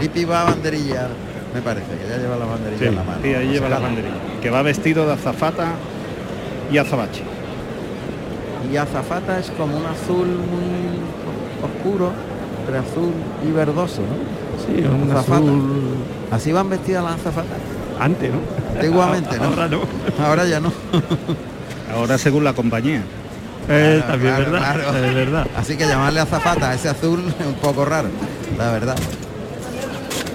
Lipi 0.00 0.24
va 0.24 0.42
a 0.42 0.44
banderilla, 0.44 1.08
me 1.54 1.60
parece, 1.62 1.86
que 2.00 2.08
ya 2.08 2.18
lleva 2.18 2.36
la 2.36 2.44
banderilla 2.44 2.78
Sí, 2.78 2.86
en 2.86 2.94
la 2.96 3.02
mano. 3.02 3.18
sí, 3.22 3.34
ahí 3.34 3.48
lleva 3.48 3.68
la 3.68 3.78
banderilla. 3.80 4.14
Que 4.40 4.50
va 4.50 4.62
vestido 4.62 5.06
de 5.06 5.14
azafata 5.14 5.72
y 6.70 6.78
azabache. 6.78 7.22
Y 8.72 8.76
azafata 8.76 9.38
es 9.40 9.50
como 9.50 9.76
un 9.76 9.86
azul 9.86 10.26
muy 10.28 10.98
oscuro, 11.64 12.12
pero 12.66 12.78
azul 12.80 13.12
y 13.48 13.50
verdoso, 13.50 14.02
¿no? 14.02 14.38
Sí, 14.76 14.82
un 14.84 15.10
Azafata. 15.10 15.34
azul 15.36 15.72
Así 16.30 16.52
van 16.52 16.68
vestidas 16.70 17.02
las 17.04 17.14
azafatas. 17.14 17.58
antes, 18.00 18.30
¿no? 18.30 18.38
Antiguamente, 18.76 19.36
¿no? 19.38 19.44
Ahora 19.44 19.68
no. 19.68 19.80
Ahora 20.24 20.46
ya 20.46 20.60
no. 20.60 20.72
Ahora 21.94 22.18
según 22.18 22.44
la 22.44 22.52
compañía. 22.52 23.02
Eh, 23.70 24.00
Claro, 24.04 24.12
también 24.12 24.34
claro, 24.34 24.50
verdad, 24.52 24.74
claro. 24.90 25.04
es 25.06 25.14
verdad. 25.14 25.46
Así 25.56 25.76
que 25.76 25.86
llamarle 25.86 26.20
azafata 26.20 26.70
a 26.70 26.74
ese 26.74 26.88
azul 26.88 27.22
es 27.40 27.46
un 27.46 27.54
poco 27.54 27.84
raro, 27.84 28.08
la 28.56 28.70
verdad. 28.72 28.96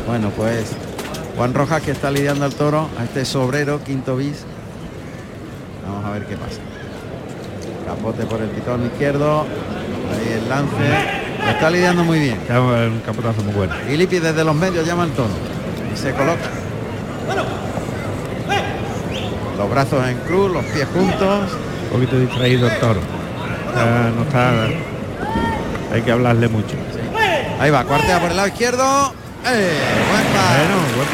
Bueno, 0.08 0.30
pues 0.36 0.72
Juan 1.38 1.54
Rojas 1.54 1.82
que 1.82 1.92
está 1.92 2.12
lidiando 2.12 2.46
al 2.46 2.54
toro 2.54 2.90
a 3.00 3.04
este 3.06 3.26
sobrero, 3.26 3.84
quinto 3.84 4.16
bis. 4.18 4.44
Vamos 5.88 6.06
a 6.06 6.12
ver 6.12 6.26
qué 6.26 6.36
pasa. 6.38 6.60
Capote 7.88 8.24
por 8.26 8.42
el 8.42 8.50
pitón 8.50 8.86
izquierdo. 8.86 9.42
Ahí 9.42 10.40
el 10.42 10.50
lance. 10.50 11.23
Lo 11.46 11.52
está 11.52 11.70
lidiando 11.70 12.04
muy 12.04 12.20
bien. 12.20 12.38
Un 12.50 13.02
capotazo 13.06 13.44
muy 13.44 13.54
bueno. 13.54 13.74
Y 13.90 13.98
Lipi 13.98 14.20
desde 14.20 14.44
los 14.44 14.56
medios 14.56 14.86
llama 14.86 15.04
al 15.04 15.12
toro. 15.12 15.30
Y 15.94 15.98
se 15.98 16.12
coloca. 16.14 16.50
Los 19.58 19.70
brazos 19.70 20.08
en 20.08 20.18
cruz, 20.20 20.52
los 20.52 20.66
pies 20.66 20.88
juntos. 20.94 21.52
Un 21.86 21.90
poquito 21.92 22.20
distraído 22.20 22.68
el 22.68 22.80
toro. 22.80 23.02
No 24.16 24.24
está. 24.24 24.68
Hay 25.94 26.02
que 26.02 26.12
hablarle 26.12 26.48
mucho. 26.48 26.76
Ahí 27.60 27.70
va, 27.70 27.84
cuartea 27.84 28.20
por 28.20 28.32
el 28.32 28.36
lado 28.36 28.48
izquierdo. 28.48 29.14
¡Eh! 29.46 29.78
Buen. 30.10 30.24
Bueno, 30.34 30.76
buen. 30.96 31.08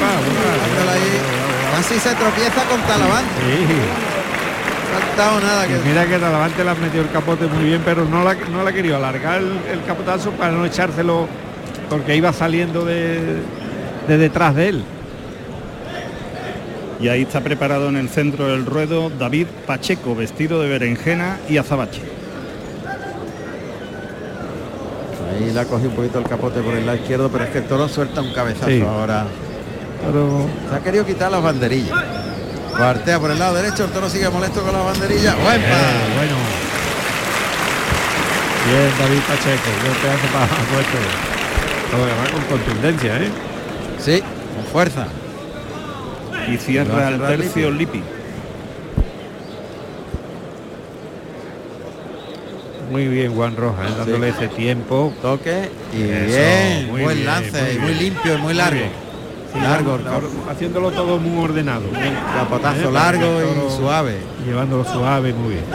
Dándole 0.61 0.91
ahí. 0.91 1.19
Casi 1.75 1.99
se 1.99 2.15
tropieza 2.15 2.63
con 2.69 2.80
Talavante. 2.82 3.30
Sí. 3.41 4.09
Nada 5.20 5.67
que. 5.67 5.78
mira 5.89 6.05
que 6.05 6.17
Talavante 6.17 6.63
le 6.63 6.70
ha 6.70 6.76
metido 6.76 7.03
el 7.03 7.11
capote 7.11 7.45
muy 7.47 7.65
bien, 7.65 7.82
pero 7.84 8.05
no 8.05 8.24
la, 8.24 8.36
no 8.36 8.63
la 8.63 8.70
ha 8.70 8.74
querido 8.74 8.95
alargar 8.95 9.39
el, 9.41 9.51
el 9.72 9.84
capotazo 9.86 10.32
para 10.32 10.51
no 10.53 10.65
echárselo 10.65 11.28
porque 11.89 12.15
iba 12.15 12.32
saliendo 12.32 12.86
de, 12.86 13.41
de 14.07 14.17
detrás 14.17 14.55
de 14.55 14.70
él. 14.70 14.84
Y 17.01 17.09
ahí 17.09 17.24
está 17.24 17.41
preparado 17.41 17.89
en 17.89 17.97
el 17.97 18.07
centro 18.09 18.47
del 18.47 18.65
ruedo 18.65 19.09
David 19.09 19.47
Pacheco, 19.67 20.15
vestido 20.15 20.61
de 20.61 20.70
berenjena 20.70 21.38
y 21.49 21.57
azabache. 21.57 22.01
Ahí 25.38 25.51
le 25.51 25.59
ha 25.59 25.65
cogido 25.65 25.89
un 25.89 25.95
poquito 25.97 26.20
el 26.20 26.26
capote 26.26 26.61
por 26.61 26.74
el 26.76 26.86
lado 26.86 26.97
izquierdo, 26.97 27.30
pero 27.30 27.43
es 27.43 27.49
que 27.49 27.57
el 27.59 27.65
toro 27.65 27.88
suelta 27.89 28.22
un 28.22 28.34
cabezazo 28.34 28.67
Sí. 28.67 28.82
ahora. 28.82 29.26
Pero 30.05 30.45
Se 30.70 30.76
ha 30.76 30.80
querido 30.80 31.05
quitar 31.05 31.30
las 31.32 31.43
banderillas. 31.43 31.91
Cuartea 32.80 33.19
por 33.19 33.30
el 33.30 33.38
lado 33.38 33.55
derecho, 33.55 33.84
el 33.84 33.91
toro 33.91 34.09
sigue 34.09 34.30
molesto 34.30 34.61
con. 34.63 34.71
¡Buen 34.71 34.95
par! 34.95 35.01
Eh, 35.01 36.13
bueno. 36.15 36.36
Bien, 38.65 38.89
David 38.97 39.19
Pacheco, 39.27 39.69
buen 39.84 39.95
pedazo 39.97 40.27
para. 40.32 40.47
Todo 41.91 42.03
además 42.05 42.30
con 42.30 42.57
contundencia, 42.57 43.17
¿eh? 43.17 43.30
Sí, 43.99 44.23
con 44.55 44.63
fuerza. 44.71 45.07
Y 46.47 46.55
Va 46.55 46.61
cierra 46.61 47.07
a 47.07 47.09
el 47.09 47.15
cerrar 47.15 47.38
tercio 47.38 47.69
Lipi. 47.69 48.01
Muy 52.89 53.07
bien 53.09 53.36
Juan 53.36 53.57
Rojas, 53.57 53.91
¿eh? 53.91 53.95
dándole 53.97 54.30
ese 54.30 54.47
tiempo. 54.47 55.13
Toque 55.21 55.69
y 55.93 56.01
Eso, 56.03 56.25
bien. 56.27 56.88
muy 56.91 57.01
buen 57.01 57.17
bien, 57.17 57.27
lance, 57.27 57.77
muy 57.82 57.93
limpio 57.95 58.36
y 58.36 58.38
muy 58.38 58.53
largo. 58.53 58.86
Sí, 59.53 59.59
largo, 59.59 59.97
haciéndolo 60.51 60.91
todo 60.91 61.17
muy 61.17 61.43
ordenado. 61.43 61.83
capotazo 62.35 62.89
Eh, 62.89 62.91
largo 62.91 63.37
que 63.39 63.51
el 63.51 63.67
y 63.67 63.77
suave. 63.77 64.17
Llevándolo 64.45 64.83
suave, 64.85 65.33
muy 65.33 65.53
bien. 65.53 65.65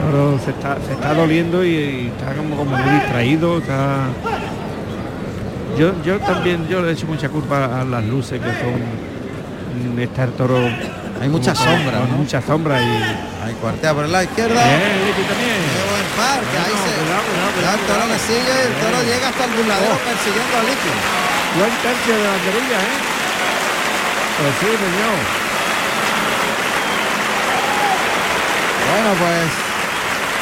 Toro 0.00 0.38
se 0.44 0.50
está, 0.50 0.76
se 0.84 0.92
está 0.94 1.14
doliendo 1.14 1.64
y, 1.64 1.68
y 1.68 2.12
está 2.18 2.34
como, 2.34 2.56
como 2.56 2.76
muy 2.76 2.90
distraído, 2.94 3.58
está. 3.58 4.06
Yo, 5.78 5.92
yo 6.04 6.18
también 6.18 6.66
yo 6.68 6.82
le 6.82 6.90
he 6.90 6.92
hecho 6.92 7.06
mucha 7.06 7.28
culpa 7.28 7.80
a 7.80 7.84
las 7.84 8.04
luces 8.04 8.40
que 8.40 8.48
son 8.50 9.94
mm, 9.94 9.98
está 10.00 10.24
el 10.24 10.32
toro. 10.32 10.58
Hay 11.20 11.28
mucha 11.28 11.54
sombra, 11.54 12.00
¿no? 12.10 12.16
Mucha 12.16 12.42
sombra 12.42 12.82
y. 12.82 12.86
Ahí 13.46 13.54
cuartea 13.60 13.94
por 13.94 14.04
el 14.04 14.12
lado 14.12 14.24
izquierdo. 14.24 14.54
Bien, 14.54 14.66
también. 15.28 15.58
Qué 15.70 15.82
buen 15.86 16.08
par, 16.18 16.40
que 16.40 16.58
ahí 16.58 16.72
Bueno, 16.72 16.82
se. 16.82 16.98
cuidado, 16.98 17.22
cuidado, 17.30 17.62
Ya 17.62 17.74
el 17.74 17.80
toro 17.86 18.02
cuidado, 18.02 18.12
le 18.12 18.18
sigue, 18.18 18.54
el 18.66 18.74
toro 18.82 18.98
llega 19.06 19.28
hasta 19.28 19.44
el 19.44 19.50
burladero 19.52 19.94
Oh. 19.94 19.98
persiguiendo 20.02 20.54
a 20.58 20.62
Lipi. 20.62 20.92
Buen 21.58 21.70
tercio 21.82 22.14
de 22.16 22.26
banderilla, 22.28 22.78
¿eh? 22.80 22.98
Pues 24.38 24.54
sí, 24.60 24.66
señor. 24.66 25.18
Bueno, 28.90 29.10
pues. 29.18 29.50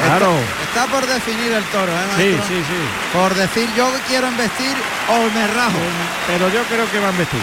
Claro. 0.06 0.32
Está, 0.38 0.80
está 0.80 0.86
por 0.96 1.06
definir 1.06 1.52
el 1.52 1.64
toro, 1.64 1.92
¿eh, 1.92 2.06
Sí, 2.16 2.22
maestro? 2.22 2.44
sí, 2.48 2.62
sí. 2.64 2.80
Por 3.12 3.34
decir 3.34 3.68
yo 3.76 3.90
quiero 4.08 4.28
embestir 4.28 4.74
o 5.08 5.18
me 5.34 5.46
rajo. 5.48 5.78
Pero 6.26 6.48
yo 6.48 6.62
creo 6.64 6.90
que 6.90 6.98
van 7.00 7.14
a 7.14 7.18
vestir. 7.18 7.40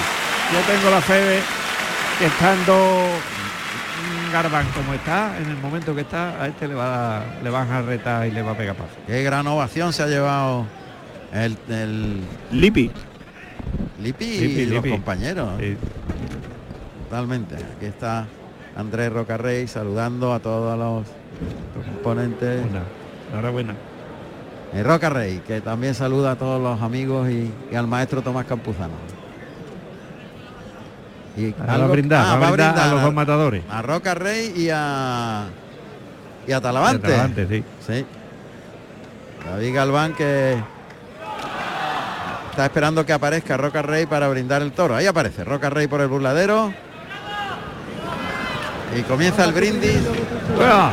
Yo 0.53 0.59
tengo 0.73 0.89
la 0.89 1.01
fe 1.01 1.13
de 1.21 1.41
que 2.19 2.25
estando 2.25 3.05
Garbán 4.33 4.65
como 4.73 4.93
está, 4.93 5.37
en 5.37 5.49
el 5.49 5.57
momento 5.57 5.93
que 5.93 6.01
está, 6.01 6.41
a 6.41 6.47
este 6.47 6.67
le 6.67 6.73
va 6.73 7.17
a, 7.17 7.21
le 7.43 7.49
van 7.49 7.71
a 7.71 7.81
retar 7.81 8.25
y 8.25 8.31
le 8.31 8.41
va 8.41 8.51
a 8.53 8.57
pegar 8.57 8.75
paso. 8.75 8.89
Qué 9.05 9.21
gran 9.23 9.45
ovación 9.47 9.93
se 9.93 10.03
ha 10.03 10.07
llevado 10.07 10.65
el, 11.33 11.55
el 11.69 12.21
Lipi. 12.51 12.91
Lipi 14.01 14.25
y 14.25 14.65
los 14.65 14.75
Lipi. 14.83 14.89
compañeros. 14.91 15.49
Sí. 15.59 15.77
Totalmente. 17.09 17.55
Aquí 17.55 17.85
está 17.85 18.27
Andrés 18.75 19.11
Rocarrey 19.11 19.67
saludando 19.67 20.33
a 20.33 20.39
todos 20.39 20.77
los 20.77 21.05
componentes. 21.85 22.63
Una, 22.69 22.81
enhorabuena. 23.31 23.75
Y 24.77 24.81
Rocarrey, 24.83 25.39
que 25.47 25.61
también 25.61 25.95
saluda 25.95 26.31
a 26.31 26.35
todos 26.35 26.61
los 26.61 26.81
amigos 26.81 27.29
y, 27.29 27.51
y 27.71 27.75
al 27.75 27.87
maestro 27.87 28.21
Tomás 28.21 28.45
Campuzano. 28.45 28.93
Y 31.37 31.53
a 31.59 31.73
algo- 31.75 31.89
brindar, 31.89 32.25
ah, 32.25 32.33
a 32.33 32.51
brindar 32.51 32.79
a 32.79 32.91
los 32.93 33.01
dos 33.03 33.13
matadores. 33.13 33.63
A 33.69 33.81
Roca 33.81 34.13
Rey 34.15 34.53
y 34.55 34.69
a 34.73 35.45
y 36.47 36.51
a 36.51 36.61
Talavante. 36.61 37.07
Y 37.07 37.11
a 37.11 37.15
Talavante, 37.15 37.47
sí. 37.47 37.63
Sí. 37.85 38.05
David 39.45 39.73
Galván 39.75 40.13
que 40.13 40.57
está 42.57 42.65
esperando 42.65 43.05
que 43.05 43.13
aparezca 43.13 43.55
Roca 43.55 43.83
Rey 43.83 44.07
para 44.07 44.27
brindar 44.29 44.63
el 44.63 44.71
toro. 44.71 44.95
Ahí 44.95 45.05
aparece 45.05 45.43
Roca 45.43 45.69
Rey 45.69 45.85
por 45.85 46.01
el 46.01 46.07
burladero. 46.07 46.73
Y 48.97 49.03
comienza 49.03 49.43
el 49.43 49.53
brindis. 49.53 50.01
Baja 50.57 50.89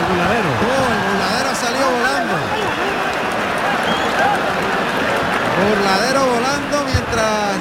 el 0.00 0.04
burladero. 0.10 0.48
Oh, 0.50 0.90
el 0.90 0.98
burladero 1.12 1.54
salió 1.54 1.86
volando. 1.94 2.34
Burladero 5.70 6.20
volando 6.34 6.76
mientras 6.92 7.54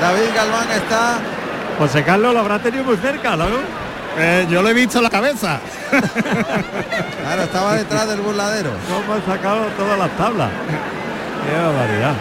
David 0.00 0.34
Galván 0.34 0.70
está 0.70 1.18
José 1.78 2.02
Carlos 2.02 2.32
lo 2.32 2.40
habrá 2.40 2.60
tenido 2.60 2.84
muy 2.84 2.96
cerca, 2.96 3.36
¿no? 3.36 3.83
Eh, 4.16 4.46
yo 4.48 4.62
le 4.62 4.70
he 4.70 4.74
visto 4.74 5.00
la 5.00 5.10
cabeza. 5.10 5.58
Claro, 7.22 7.42
estaba 7.42 7.74
detrás 7.74 8.08
del 8.08 8.20
burladero. 8.20 8.70
¿Cómo 8.88 9.14
han 9.14 9.24
sacado 9.26 9.64
todas 9.76 9.98
las 9.98 10.10
tablas? 10.16 10.50
Qué 11.48 11.56
barbaridad. 11.56 12.14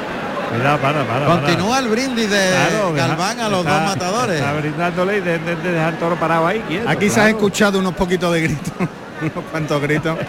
Cuidado, 0.50 0.78
para, 0.80 1.04
para. 1.06 1.26
para. 1.28 1.42
Continúa 1.42 1.80
el 1.80 1.88
brindis 1.88 2.30
de 2.30 2.50
Claro, 2.70 2.94
Galván 2.94 3.40
a 3.40 3.50
los 3.50 3.60
está- 3.62 3.74
dos 3.80 3.90
matadores. 3.90 4.40
Está 4.40 4.54
brindándole 4.54 5.18
y 5.18 5.22
de, 5.22 5.40
de- 5.40 5.56
de 5.56 5.72
dejar 5.72 5.94
el 5.94 6.00
toro 6.00 6.16
parado 6.16 6.48
ahí. 6.48 6.60
quieto, 6.68 6.90
Aquí 6.90 7.10
se 7.10 7.22
han 7.22 7.28
escuchado 7.30 7.80
unos 7.80 7.94
poquitos 7.94 8.32
de 8.34 8.42
gritos, 8.42 8.74
unos 9.22 9.46
cuantos 9.52 9.82
gritos. 9.82 10.16
Bueno, 10.16 10.28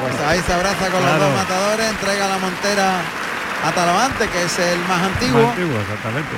pues 0.00 0.28
ahí 0.28 0.40
se 0.46 0.52
abraza 0.52 0.88
con 0.88 1.00
Claro. 1.00 1.18
los 1.18 1.20
dos 1.20 1.34
matadores, 1.36 1.90
entrega 1.90 2.28
la 2.28 2.38
montera 2.38 2.92
a 3.66 3.70
Talavante, 3.72 4.28
que 4.28 4.42
es 4.44 4.58
el 4.58 4.78
más 4.88 5.02
antiguo. 5.02 5.40
Más 5.42 5.50
antiguo, 5.50 5.80
exactamente. 5.80 6.36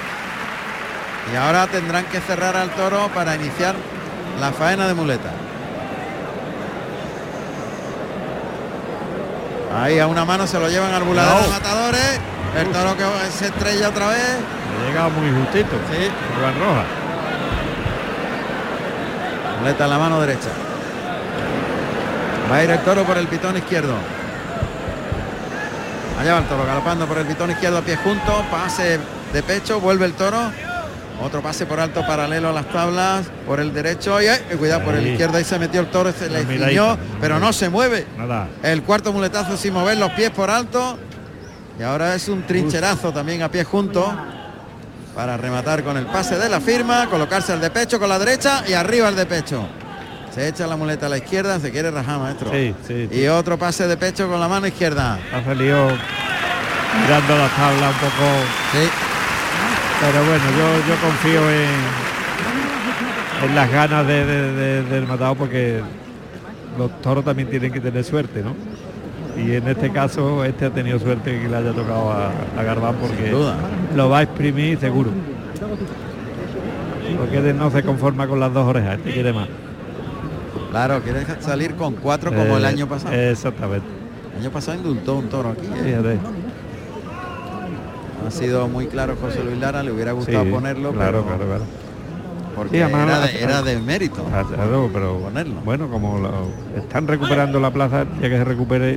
Y 1.32 1.37
ahora 1.37 1.66
tendrán 1.68 2.05
que 2.07 2.20
cerrar 2.20 2.57
al 2.57 2.70
toro 2.70 3.09
para 3.14 3.35
iniciar 3.37 3.74
la 4.41 4.53
faena 4.53 4.87
de 4.87 4.95
muleta. 4.95 5.30
Ahí 9.82 9.99
a 9.99 10.07
una 10.07 10.24
mano 10.24 10.47
se 10.47 10.59
lo 10.59 10.68
llevan 10.68 10.93
al 10.95 11.03
buladero 11.03 11.35
No. 11.37 11.43
de 11.43 11.49
matadores. 11.49 12.20
El 12.57 12.68
toro 12.68 12.97
que 12.97 13.05
se 13.37 13.47
estrella 13.47 13.89
otra 13.89 14.09
vez. 14.09 14.20
Ha 14.20 14.89
llegado 14.89 15.11
muy 15.11 15.30
justito. 15.30 15.76
Sí. 15.91 16.09
Juan 16.41 16.55
Roja. 16.61 16.85
Muleta 19.61 19.85
en 19.85 19.91
la 19.91 19.99
mano 19.99 20.20
derecha. 20.20 20.49
Va 22.51 22.57
a 22.57 22.64
ir 22.64 22.70
el 22.70 22.78
toro 22.80 23.03
por 23.05 23.16
el 23.18 23.26
pitón 23.26 23.57
izquierdo. 23.57 23.95
Allá 26.20 26.35
va 26.35 26.39
el 26.39 26.45
toro 26.45 26.64
galopando 26.64 27.07
por 27.07 27.18
el 27.18 27.26
pitón 27.26 27.51
izquierdo 27.51 27.78
a 27.78 27.82
pie 27.82 27.97
junto. 27.97 28.45
Pase 28.51 29.01
de 29.32 29.43
pecho. 29.43 29.80
Vuelve 29.80 30.05
el 30.07 30.12
toro. 30.12 30.39
Otro 31.23 31.41
pase 31.41 31.65
por 31.65 31.79
alto 31.81 32.05
paralelo 32.07 32.49
a 32.49 32.53
las 32.53 32.69
tablas, 32.71 33.27
por 33.47 33.61
el 33.61 33.73
derecho 33.73 34.21
y 34.21 34.27
eh, 34.27 34.41
cuidado 34.59 34.85
por 34.85 34.95
el 34.95 35.07
izquierdo 35.07 35.39
ahí 35.39 35.45
se 35.45 35.59
metió 35.59 35.81
el 35.81 35.87
toro, 35.87 36.12
se 36.12 36.29
le 36.29 36.45
ciñó, 36.45 36.99
pero 37.21 37.39
no 37.39 37.53
se 37.53 37.69
mueve. 37.69 38.07
Nada. 38.19 38.49
El 38.62 38.83
cuarto 38.83 39.12
muletazo 39.12 39.57
sin 39.57 39.73
mover 39.73 39.97
los 39.97 40.11
pies 40.12 40.31
por 40.31 40.51
alto. 40.51 40.99
Y 41.79 41.83
ahora 41.83 42.15
es 42.15 42.29
un 42.29 42.43
trincherazo 42.43 43.12
también 43.12 43.43
a 43.43 43.51
pie 43.51 43.65
junto. 43.65 44.12
Para 45.15 45.37
rematar 45.37 45.85
con 45.85 45.97
el 45.97 46.07
pase 46.07 46.37
de 46.37 46.49
la 46.49 46.61
firma, 46.61 47.07
colocarse 47.09 47.53
al 47.53 47.61
de 47.61 47.71
pecho 47.71 48.01
con 48.01 48.09
la 48.09 48.19
derecha 48.19 48.65
y 48.67 48.73
arriba 48.73 49.09
el 49.09 49.15
de 49.15 49.27
pecho. 49.27 49.65
Se 50.35 50.49
echa 50.49 50.67
la 50.67 50.77
muleta 50.77 51.07
a 51.07 51.09
la 51.09 51.19
izquierda, 51.19 51.61
se 51.61 51.71
quiere 51.71 51.93
rajar, 51.93 52.19
maestro. 52.19 52.51
Sí, 52.51 52.75
sí, 52.87 53.09
sí. 53.11 53.21
Y 53.21 53.29
otro 53.29 53.57
pase 53.57 53.87
de 53.87 53.97
pecho 53.97 54.29
con 54.29 54.41
la 54.41 54.49
mano 54.49 54.67
izquierda. 54.67 55.17
Ha 55.33 55.45
salido 55.45 55.87
mirando 57.03 57.39
la 57.39 57.49
tabla 57.49 57.89
un 57.91 57.95
poco. 57.95 58.27
Sí. 58.73 59.04
Pero 60.01 60.25
bueno, 60.25 60.45
yo, 60.59 60.67
yo 60.89 61.01
confío 61.01 61.51
en, 61.51 63.49
en 63.49 63.55
las 63.55 63.71
ganas 63.71 64.07
de- 64.07 64.25
de- 64.25 64.53
de- 64.53 64.83
del 64.83 65.07
matado 65.07 65.35
porque 65.35 65.81
los 66.79 67.01
toros 67.01 67.25
también 67.25 67.49
tienen 67.49 67.73
que 67.73 67.81
tener 67.81 68.05
suerte, 68.05 68.43
¿no? 68.43 68.55
Y 69.41 69.53
en 69.57 69.67
este 69.67 69.91
caso 69.91 70.45
este 70.45 70.67
ha 70.67 70.71
tenido 70.71 70.99
suerte 70.99 71.41
que 71.41 71.49
le 71.49 71.57
haya 71.57 71.73
tocado 71.73 72.13
a, 72.13 72.31
a 72.59 72.63
Garbán 72.63 72.95
porque 72.97 73.33
lo 73.97 74.09
va 74.09 74.19
a 74.19 74.23
exprimir 74.23 74.79
seguro. 74.79 75.11
Porque 77.19 77.53
no 77.53 77.71
se 77.71 77.83
conforma 77.83 78.27
con 78.27 78.39
las 78.41 78.53
dos 78.53 78.67
orejas, 78.67 78.99
este 78.99 79.13
quiere 79.13 79.33
más. 79.33 79.49
Claro, 80.71 81.01
quiere 81.03 81.25
salir 81.41 81.75
con 81.77 81.95
cuatro 81.95 82.33
como 82.33 82.57
el 82.57 82.65
Eh, 82.65 82.69
año 82.69 82.87
pasado. 82.89 83.15
Exactamente. 83.15 83.87
El 84.35 84.41
año 84.43 84.51
pasado 84.51 84.77
indultó 84.79 85.17
un 85.17 85.29
toro 85.29 85.51
aquí. 85.51 85.67
¿eh? 85.85 86.19
Ha 88.27 88.31
sido 88.31 88.68
muy 88.68 88.87
claro 88.87 89.16
José 89.20 89.43
Luis 89.45 89.59
Lara, 89.59 89.83
le 89.83 89.93
hubiera 89.93 90.12
gustado 90.12 90.45
Sí, 90.45 90.51
ponerlo, 90.51 90.93
claro, 90.93 91.25
pero 91.25 91.37
claro, 91.37 91.45
claro. 91.47 91.64
porque 92.57 92.77
Sí, 92.77 92.83
además, 92.83 93.09
era, 93.09 93.20
de, 93.27 93.43
era 93.43 93.62
de 93.62 93.79
mérito. 93.79 94.27
Ah, 94.33 94.45
claro, 94.49 94.91
pero 94.93 95.18
bueno, 95.64 95.89
como 95.89 96.18
lo- 96.18 96.49
están 96.79 97.07
recuperando 97.07 97.61
la 97.61 97.70
plaza, 97.70 98.05
ya 98.20 98.29
que 98.29 98.37
se 98.39 98.45
recupere, 98.45 98.97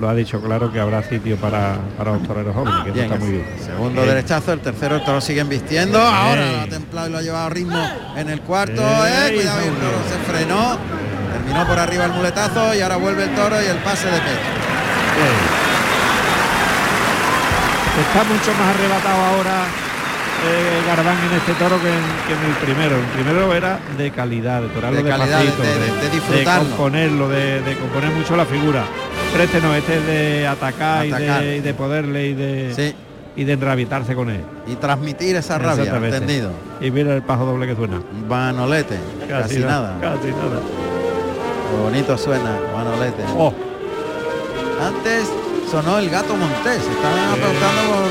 lo 0.00 0.08
ha 0.08 0.14
dicho 0.14 0.40
claro 0.42 0.72
que 0.72 0.80
habrá 0.80 1.02
sitio 1.04 1.36
para, 1.36 1.76
para 1.96 2.12
los 2.14 2.22
toreros 2.24 2.52
jóvenes, 2.54 2.82
que 2.82 2.90
eso 2.90 2.94
Bien, 2.98 3.04
está 3.12 3.18
muy 3.24 3.30
bien. 3.30 3.44
Segundo 3.64 4.02
Bien. 4.02 4.14
derechazo, 4.14 4.52
el 4.52 4.60
tercero 4.60 4.96
el 4.96 5.04
toro 5.04 5.20
siguen 5.20 5.48
vistiendo. 5.48 5.98
Ahora 6.00 6.50
lo 6.52 6.60
ha 6.62 6.66
templado 6.66 7.08
y 7.08 7.12
lo 7.12 7.18
ha 7.18 7.22
llevado 7.22 7.46
a 7.46 7.50
ritmo 7.50 7.78
en 8.16 8.28
el 8.28 8.40
cuarto. 8.40 8.82
Eh, 8.82 9.32
cuidado, 9.36 9.60
y 9.64 9.68
el 9.68 9.74
toro 9.74 9.98
se 10.10 10.32
frenó. 10.32 10.76
Terminó 11.32 11.66
por 11.66 11.78
arriba 11.78 12.04
el 12.06 12.12
muletazo 12.12 12.74
y 12.74 12.80
ahora 12.80 12.96
vuelve 12.96 13.22
el 13.24 13.34
toro 13.36 13.54
y 13.62 13.66
el 13.66 13.76
pase 13.78 14.06
de 14.06 14.18
pecho. 14.18 15.53
Está 18.00 18.24
mucho 18.24 18.50
más 18.58 18.74
arrebatado 18.74 19.20
ahora 19.22 19.64
eh, 20.46 20.82
Garbán 20.86 21.16
en 21.30 21.36
este 21.38 21.52
toro 21.54 21.80
que 21.80 21.88
en, 21.88 22.02
que 22.26 22.32
en 22.34 22.50
el 22.50 22.56
primero. 22.58 22.96
El 22.96 23.04
primero 23.22 23.54
era 23.54 23.78
de 23.96 24.10
calidad, 24.10 24.62
de 24.62 24.68
torarlo 24.68 24.96
De 24.98 25.02
de, 25.04 25.08
calidad, 25.08 25.38
de- 25.40 25.44
pasito, 25.46 25.62
de- 25.62 26.00
de 26.02 26.10
disfrutarlo. 26.10 26.68
componerlo, 26.70 27.28
de, 27.28 27.60
de 27.62 27.76
componer 27.76 28.10
mucho 28.10 28.36
la 28.36 28.44
figura. 28.44 28.84
Pero 29.32 29.44
este 29.44 29.60
no, 29.60 29.74
este 29.74 29.96
es 29.98 30.06
de 30.06 30.46
atacar, 30.46 31.06
Atacar. 31.06 31.42
Y, 31.42 31.46
de, 31.46 31.56
y 31.56 31.60
de 31.60 31.74
poderle 31.74 32.26
y 32.28 32.34
de 32.34 32.94
y 33.36 33.42
de 33.44 33.52
enrabitarse 33.52 34.14
con 34.14 34.30
él. 34.30 34.42
Y 34.66 34.74
transmitir 34.76 35.34
esa 35.36 35.58
rabia, 35.58 35.84
entendido. 35.96 36.50
Y 36.80 36.90
mira 36.90 37.14
el 37.14 37.22
pajo 37.22 37.44
doble 37.46 37.66
que 37.66 37.74
suena. 37.76 38.00
Manolete, 38.28 38.96
casi, 39.28 39.58
na- 39.60 39.66
nada. 39.66 39.98
Casi 40.00 40.28
nada. 40.28 40.60
Qué 41.70 41.82
bonito 41.82 42.18
suena, 42.18 42.56
Manolete. 42.76 43.22
Oh. 43.36 43.52
Antes 44.84 45.28
sonó 45.74 45.98
el 45.98 46.08
gato 46.08 46.36
Montés. 46.36 46.82
Estaban 46.82 47.30
apuntando 47.30 47.82
por 47.90 48.06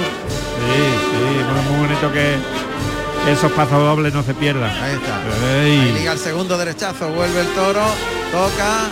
Sí, 0.63 0.83
sí, 1.11 1.17
muy, 1.53 1.77
muy 1.77 1.87
bonito 1.87 2.11
que 2.11 2.35
esos 3.31 3.51
pasos 3.53 3.79
dobles 3.79 4.13
no 4.13 4.21
se 4.21 4.33
pierdan. 4.33 4.69
Ahí 4.69 4.93
está. 4.93 5.61
Ahí 5.61 5.91
liga 5.93 6.11
el 6.11 6.19
segundo 6.19 6.57
derechazo, 6.57 7.09
vuelve 7.09 7.39
el 7.39 7.47
toro, 7.53 7.85
toca, 8.31 8.89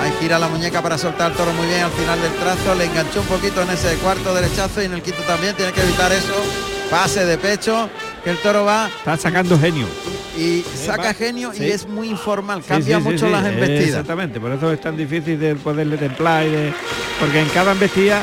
ahí 0.00 0.12
gira 0.18 0.38
la 0.38 0.48
muñeca 0.48 0.80
para 0.82 0.96
soltar 0.96 1.32
el 1.32 1.36
toro 1.36 1.52
muy 1.52 1.66
bien 1.66 1.82
al 1.82 1.90
final 1.90 2.20
del 2.22 2.32
trazo, 2.36 2.74
le 2.74 2.86
enganchó 2.86 3.20
un 3.20 3.26
poquito 3.26 3.60
en 3.62 3.70
ese 3.70 3.94
cuarto 3.96 4.34
derechazo 4.34 4.80
y 4.80 4.86
en 4.86 4.94
el 4.94 5.02
quinto 5.02 5.22
también, 5.22 5.54
tiene 5.54 5.72
que 5.72 5.82
evitar 5.82 6.10
eso, 6.12 6.34
pase 6.90 7.26
de 7.26 7.36
pecho, 7.36 7.90
que 8.24 8.30
el 8.30 8.36
toro 8.38 8.64
va 8.64 8.88
Está 8.88 9.16
sacando 9.16 9.58
genio. 9.58 9.86
y 10.38 10.62
saca 10.62 11.14
genio 11.14 11.52
sí. 11.52 11.64
y 11.64 11.70
es 11.70 11.86
muy 11.88 12.08
informal, 12.08 12.62
Sí, 12.62 12.68
cambia 12.68 12.98
sí, 12.98 13.02
mucho 13.04 13.28
las 13.28 13.46
embestidas. 13.46 13.88
Exactamente, 13.88 14.38
por 14.40 14.52
eso 14.52 14.72
es 14.72 14.80
tan 14.80 14.96
difícil 14.96 15.38
de 15.38 15.54
poderle 15.56 15.96
templar 15.96 16.46
y 16.46 16.50
de. 16.50 16.72
Porque 17.18 17.40
en 17.40 17.48
cada 17.48 17.72
embestida, 17.72 18.22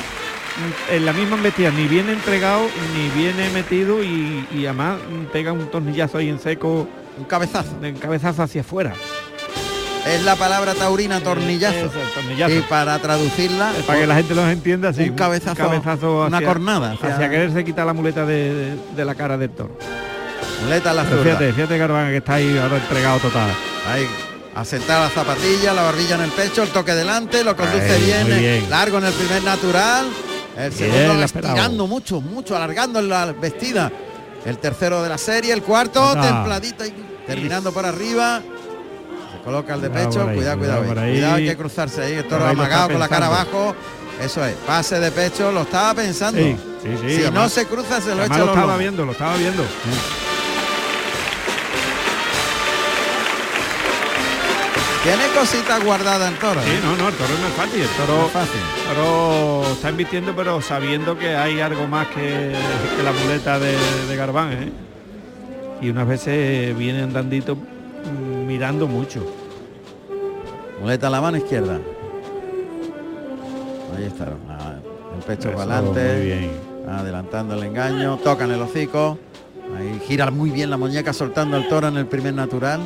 en 0.92 1.06
la 1.06 1.14
misma 1.14 1.36
embestida, 1.38 1.72
ni 1.72 1.88
viene 1.88 2.14
entregado, 2.14 2.62
ni 2.96 3.10
viene 3.22 3.50
metido 3.52 4.04
y, 4.04 4.46
y 4.56 4.66
además 4.66 4.98
pega 5.32 5.52
un 5.52 5.70
tornillazo 5.70 6.18
ahí 6.20 6.30
en 6.30 6.40
seco. 6.40 6.88
Un 7.18 7.26
cabezazo. 7.26 7.76
Un 7.82 7.94
cabezazo 7.96 8.44
hacia 8.44 8.62
afuera. 8.62 8.94
Es 10.08 10.24
la 10.24 10.36
palabra 10.36 10.74
taurina 10.74 11.20
tornillazo. 11.22 11.78
Eso, 11.78 12.02
el 12.02 12.10
tornillazo. 12.14 12.54
Y 12.56 12.62
para 12.62 12.98
traducirla, 13.00 13.72
Para 13.86 14.00
que 14.00 14.08
la 14.08 14.16
gente 14.16 14.36
los 14.36 14.48
entienda, 14.50 14.94
sí. 14.94 15.04
un 15.10 15.16
cabezazo, 15.16 16.26
una 16.28 16.38
hacia- 16.38 16.48
cornada 16.48 16.92
Hacia, 16.94 17.16
hacia- 17.16 17.30
quererse 17.30 17.64
quitar 17.66 17.86
la 17.86 17.94
muleta 17.94 18.26
de, 18.26 18.54
de- 18.54 18.78
de 18.96 19.06
la 19.06 19.16
cara 19.16 19.38
del 19.38 19.50
toro. 19.52 19.78
muleta 20.64 20.92
a 20.92 20.94
la 20.94 21.04
zurda. 21.06 21.24
fíjate, 21.24 21.54
fíjate 21.54 21.78
Garbán 21.78 22.10
que 22.10 22.18
está 22.18 22.34
ahí 22.36 22.58
ahora 22.58 22.78
entregado 22.78 23.20
total. 23.20 23.50
Ahí, 23.92 24.08
a 24.56 24.66
sentar 24.66 25.02
la 25.02 25.10
zapatilla, 25.10 25.74
la 25.74 25.84
barbilla 25.84 26.16
en 26.16 26.22
el 26.22 26.32
pecho, 26.32 26.64
el 26.64 26.70
toque 26.70 26.94
delante, 26.94 27.44
lo 27.44 27.56
conduce 27.56 27.98
bien, 28.00 28.32
eh, 28.32 28.40
bien. 28.40 28.70
largo 28.70 28.98
en 28.98 29.06
el 29.06 29.14
primer 29.14 29.44
natural. 29.44 30.08
El 30.58 30.72
Bien, 30.72 30.92
segundo 30.92 31.24
estirando 31.24 31.86
mucho, 31.86 32.20
mucho, 32.22 32.56
alargando 32.56 33.00
la 33.02 33.26
vestida. 33.34 33.92
El 34.46 34.58
tercero 34.58 35.04
de 35.04 35.10
la 35.10 35.18
serie, 35.20 35.54
el 35.54 35.62
cuarto, 35.62 36.04
Anda. 36.04 36.22
templadito 36.24 36.86
y 36.86 36.94
terminando 37.28 37.72
por 37.72 37.86
arriba. 37.86 38.42
Coloca 39.48 39.76
el 39.76 39.80
de 39.82 39.88
Cuidado 39.90 40.10
pecho, 40.10 40.28
ahí, 40.28 40.36
cuidado, 40.36 40.58
cuidado 40.60 40.80
cuidado. 40.82 40.84
por 40.94 41.00
ahí. 41.00 41.06
ahí. 41.10 41.16
Cuidado, 41.16 41.36
hay 41.36 41.46
que 41.48 41.56
cruzarse 41.56 42.02
ahí. 42.04 42.14
El 42.16 42.28
toro 42.28 42.46
ahí 42.46 42.52
amagado 42.52 42.90
con 42.90 43.00
la 43.00 43.08
cara 43.08 43.28
abajo. 43.28 43.76
Eso 44.22 44.44
es, 44.44 44.56
pase 44.56 45.00
de 45.00 45.10
pecho, 45.10 45.54
lo 45.54 45.62
estaba 45.62 45.94
pensando. 45.94 46.42
Sí, 46.42 46.58
sí, 46.84 46.90
sí, 47.02 47.24
si 47.24 47.32
no 47.32 47.48
se 47.48 47.66
cruza, 47.66 48.02
se 48.02 48.14
lo 48.14 48.26
echa 48.26 48.40
lo 48.40 48.46
estaba 48.48 48.62
lomos. 48.64 48.80
viendo, 48.80 49.06
lo 49.06 49.14
estaba 49.14 49.38
viendo. 49.38 49.64
Tiene 55.04 55.28
cositas 55.34 55.82
guardadas 55.82 56.30
el 56.30 56.38
toro. 56.40 56.62
Sí, 56.62 56.70
¿eh? 56.70 56.80
no, 56.84 56.98
no, 56.98 57.08
el 57.08 57.14
toro 57.16 57.30
no 57.40 57.48
es 57.48 57.54
fácil. 57.54 57.82
El 57.84 57.88
toro, 57.90 58.18
No 58.18 58.26
es 58.26 58.32
fácil. 58.34 58.60
el 58.90 58.96
toro 58.96 59.64
está 59.72 59.90
invirtiendo, 59.92 60.36
pero 60.36 60.62
sabiendo 60.62 61.18
que 61.18 61.38
hay 61.38 61.62
algo 61.62 61.88
más 61.88 62.08
que, 62.08 62.54
que 62.98 63.02
la 63.04 63.14
muleta 63.14 63.60
de, 63.60 63.78
de 64.10 64.16
Garbán, 64.18 64.52
¿eh? 64.52 64.72
Y 65.82 65.90
unas 65.90 66.06
veces 66.06 66.78
viene 66.78 67.02
andandito 67.04 67.56
mm, 67.56 68.46
mirando 68.46 68.88
mucho. 68.88 69.37
Muleta 70.80 71.08
a 71.08 71.10
la 71.10 71.22
mano 71.22 71.38
izquierda. 71.38 71.80
Ahí 73.96 74.04
está. 74.06 74.26
El 74.26 75.24
pecho 75.26 75.50
Eso, 75.50 75.58
para 75.58 75.78
adelante. 75.80 76.14
muy 76.18 76.26
bien. 76.26 76.52
Adelantando 76.88 77.56
el 77.56 77.64
engaño. 77.64 78.18
Tocan 78.18 78.52
el 78.52 78.62
hocico. 78.62 79.18
Ahí 79.78 80.00
gira 80.08 80.30
muy 80.32 80.50
bien 80.52 80.70
la 80.70 80.78
muñeca 80.78 81.12
soltando 81.14 81.58
el 81.58 81.68
toro 81.68 81.88
en 81.88 81.98
el 81.98 82.06
primer 82.06 82.34
natural. 82.34 82.80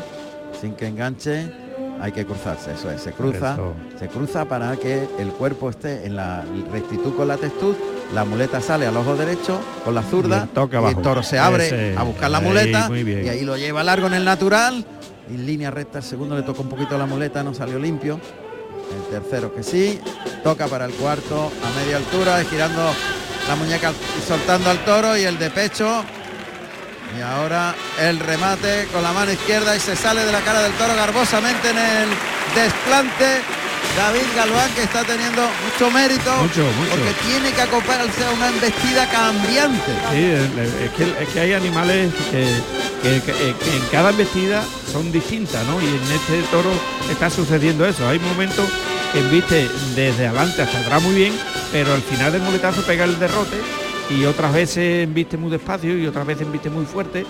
Sin 0.59 0.73
que 0.73 0.87
enganche. 0.87 1.51
Hay 1.99 2.13
que 2.13 2.25
cruzarse, 2.25 2.71
eso 2.73 2.89
es. 2.89 3.01
Se 3.01 3.11
cruza. 3.11 3.53
Eso. 3.53 3.73
Se 3.99 4.07
cruza 4.07 4.45
para 4.45 4.75
que 4.77 5.07
el 5.19 5.27
cuerpo 5.29 5.69
esté 5.69 6.05
en 6.07 6.15
la 6.15 6.43
rectitud 6.71 7.13
con 7.15 7.27
la 7.27 7.37
textud. 7.37 7.75
La 8.15 8.25
muleta 8.25 8.59
sale 8.59 8.87
al 8.87 8.97
ojo 8.97 9.15
derecho 9.15 9.59
con 9.85 9.93
la 9.93 10.01
Y 10.01 10.05
zurda. 10.05 10.47
el 10.55 10.69
y 10.71 10.75
abajo. 10.75 10.89
el 10.97 11.03
toro 11.03 11.21
se 11.23 11.37
abre 11.37 11.67
Ese. 11.67 11.95
a 11.95 12.03
buscar 12.03 12.31
la 12.31 12.39
muleta. 12.41 12.89
Y 12.97 13.29
ahí 13.29 13.43
lo 13.45 13.55
lleva 13.55 13.83
largo 13.83 14.07
en 14.07 14.15
el 14.15 14.25
natural. 14.25 14.83
En 15.33 15.45
línea 15.45 15.71
recta 15.71 15.99
el 15.99 16.03
segundo 16.03 16.35
le 16.35 16.43
toca 16.43 16.61
un 16.61 16.67
poquito 16.67 16.97
la 16.97 17.05
muleta, 17.05 17.41
no 17.41 17.53
salió 17.53 17.79
limpio. 17.79 18.19
El 18.93 19.03
tercero 19.09 19.55
que 19.55 19.63
sí, 19.63 19.97
toca 20.43 20.67
para 20.67 20.83
el 20.83 20.91
cuarto 20.91 21.49
a 21.63 21.79
media 21.79 21.95
altura, 21.95 22.43
girando 22.43 22.91
la 23.47 23.55
muñeca 23.55 23.93
y 24.19 24.27
soltando 24.27 24.69
al 24.69 24.83
toro 24.83 25.15
y 25.15 25.21
el 25.21 25.39
de 25.39 25.49
pecho. 25.49 26.03
Y 27.17 27.21
ahora 27.21 27.73
el 28.01 28.19
remate 28.19 28.87
con 28.91 29.01
la 29.03 29.13
mano 29.13 29.31
izquierda 29.31 29.73
y 29.73 29.79
se 29.79 29.95
sale 29.95 30.25
de 30.25 30.33
la 30.33 30.41
cara 30.41 30.63
del 30.63 30.73
toro 30.73 30.93
garbosamente 30.95 31.69
en 31.69 31.77
el 31.77 32.09
desplante. 32.53 33.41
David 33.97 34.21
Galván 34.35 34.69
que 34.73 34.83
está 34.83 35.03
teniendo 35.03 35.41
mucho 35.63 35.91
mérito 35.91 36.31
Mucho, 36.37 36.63
mucho. 36.63 36.91
porque 36.91 37.13
tiene 37.27 37.51
que 37.51 37.61
acoplarse 37.61 38.23
a 38.25 38.31
una 38.31 38.47
embestida 38.47 39.05
cambiante. 39.09 39.91
Sí, 40.11 40.23
es 40.85 40.91
que, 40.91 41.23
es 41.23 41.29
que 41.29 41.39
hay 41.39 41.53
animales 41.53 42.11
que, 42.31 42.47
que- 43.03 43.21
que- 43.21 43.49
eh, 43.49 43.55
que 43.61 43.75
en 43.77 43.83
cada 43.91 44.11
embestida 44.11 44.63
son 44.91 45.11
distintas, 45.11 45.65
¿no? 45.67 45.81
Y 45.81 45.87
en 45.87 46.01
este 46.15 46.41
toro 46.49 46.69
está 47.11 47.29
sucediendo 47.29 47.85
eso. 47.85 48.07
Hay 48.07 48.19
momentos 48.19 48.65
que 49.11 49.19
embiste 49.19 49.69
desde 49.93 50.27
adelante 50.27 50.61
hasta 50.61 50.79
atrás 50.79 51.01
muy 51.03 51.13
bien, 51.13 51.33
pero 51.73 51.93
al 51.93 52.01
final 52.01 52.31
del 52.31 52.41
muletazo 52.43 52.81
pega 52.83 53.03
el 53.03 53.19
derrote 53.19 53.57
y 54.09 54.23
otras 54.25 54.53
veces 54.53 55.03
embiste 55.03 55.35
muy 55.37 55.51
despacio 55.51 55.97
y 55.97 56.07
otras 56.07 56.25
veces 56.25 56.43
embiste 56.43 56.69
muy 56.69 56.85
fuerte. 56.85 57.25